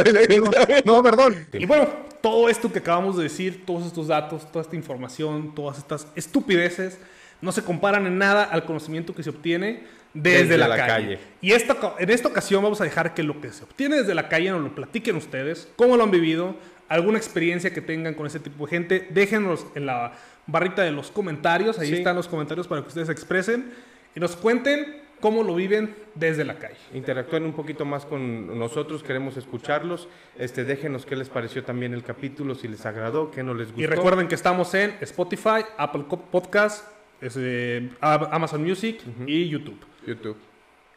No, 0.85 1.03
perdón. 1.03 1.47
Y 1.53 1.65
bueno, 1.65 1.89
todo 2.21 2.49
esto 2.49 2.73
que 2.73 2.81
acabamos 2.81 3.17
de 3.17 3.25
decir, 3.25 3.65
todos 3.65 3.87
estos 3.87 4.09
datos, 4.09 4.51
toda 4.51 4.63
esta 4.63 4.77
información, 4.77 5.55
todas 5.55 5.79
estas 5.79 6.07
estupideces, 6.15 6.99
no 7.41 7.53
se 7.53 7.63
comparan 7.63 8.07
en 8.07 8.19
nada 8.19 8.45
al 8.45 8.65
conocimiento 8.65 9.15
que 9.15 9.23
se 9.23 9.31
obtiene 9.31 9.85
desde, 10.13 10.39
Desde 10.43 10.59
la, 10.59 10.69
la 10.69 10.77
calle. 10.77 10.89
calle. 10.89 11.19
Y 11.41 11.53
esta, 11.53 11.77
en 11.99 12.11
esta 12.11 12.29
ocasión 12.29 12.63
vamos 12.63 12.81
a 12.81 12.85
dejar 12.85 13.15
que 13.15 13.23
lo 13.23 13.41
que 13.41 13.51
se 13.53 13.63
obtiene 13.65 13.97
desde 13.97 14.15
la 14.15 14.29
calle 14.29 14.51
nos 14.51 14.61
lo 14.63 14.75
platiquen 14.75 15.17
ustedes, 15.17 15.69
cómo 15.77 15.97
lo 15.97 16.03
han 16.03 16.11
vivido, 16.11 16.57
alguna 16.89 17.19
experiencia 17.19 17.73
que 17.73 17.81
tengan 17.81 18.15
con 18.15 18.27
ese 18.27 18.41
tipo 18.41 18.65
de 18.67 18.71
gente, 18.71 19.07
déjenos 19.11 19.65
en 19.77 19.87
la 19.87 20.13
barrita 20.47 20.83
de 20.83 20.91
los 20.91 21.11
comentarios, 21.13 21.79
ahí 21.79 21.89
Sí. 21.91 21.95
están 21.99 22.17
los 22.17 22.27
comentarios 22.27 22.67
para 22.67 22.83
que 22.83 22.89
ustedes 22.89 23.07
se 23.07 23.13
expresen 23.13 23.73
y 24.17 24.19
nos 24.19 24.35
cuenten 24.35 25.01
cómo 25.21 25.45
lo 25.45 25.55
viven 25.55 25.95
desde 26.17 26.45
la 26.45 26.55
calle. 26.59 26.75
Interactúen 26.93 27.45
un 27.45 27.53
poquito 27.53 27.85
más 27.85 28.05
con 28.07 28.59
nosotros, 28.59 29.05
queremos 29.05 29.37
escucharlos. 29.37 30.09
Este, 30.37 30.65
déjenos 30.65 31.07
qué 31.07 31.15
les 31.15 31.29
pareció 31.29 31.63
también 31.63 31.95
el 31.95 32.03
capítulo, 32.03 32.55
si 32.57 32.67
les 32.67 32.85
agradó, 32.87 33.31
qué 33.31 33.45
no 33.45 33.55
les 33.55 33.69
gustó. 33.69 33.83
Y 33.83 33.87
recuerden 33.87 34.27
que 34.27 34.35
estamos 34.35 34.75
en 34.75 34.95
Spotify, 35.03 35.65
Apple 35.77 36.05
Podcast, 36.33 36.89
es, 37.21 37.35
eh, 37.39 37.91
Am- 38.01 38.29
Amazon 38.31 38.63
Music 38.63 39.01
y 39.27 39.49
YouTube. 39.49 39.79
YouTube. 40.07 40.37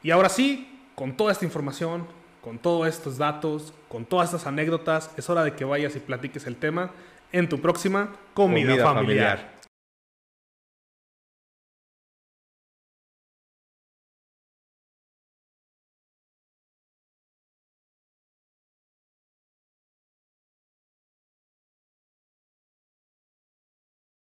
Y 0.02 0.12
ahora 0.12 0.30
sí, 0.30 0.70
con 0.96 1.16
toda 1.18 1.32
esta 1.32 1.46
información, 1.46 2.06
con 2.42 2.60
todos 2.60 2.88
estos 2.88 3.18
datos, 3.18 3.74
con 3.88 4.06
todas 4.06 4.30
estas 4.30 4.48
anécdotas, 4.48 5.12
es 5.18 5.30
hora 5.30 5.44
de 5.44 5.54
que 5.54 5.64
vayas 5.66 5.96
y 5.96 6.00
platiques 6.00 6.46
el 6.48 6.56
tema 6.58 6.92
en 7.32 7.48
tu 7.50 7.60
próxima 7.60 8.10
comida, 8.34 8.70
Comida 8.72 8.84
familiar. 8.84 9.38
familiar. 9.38 9.54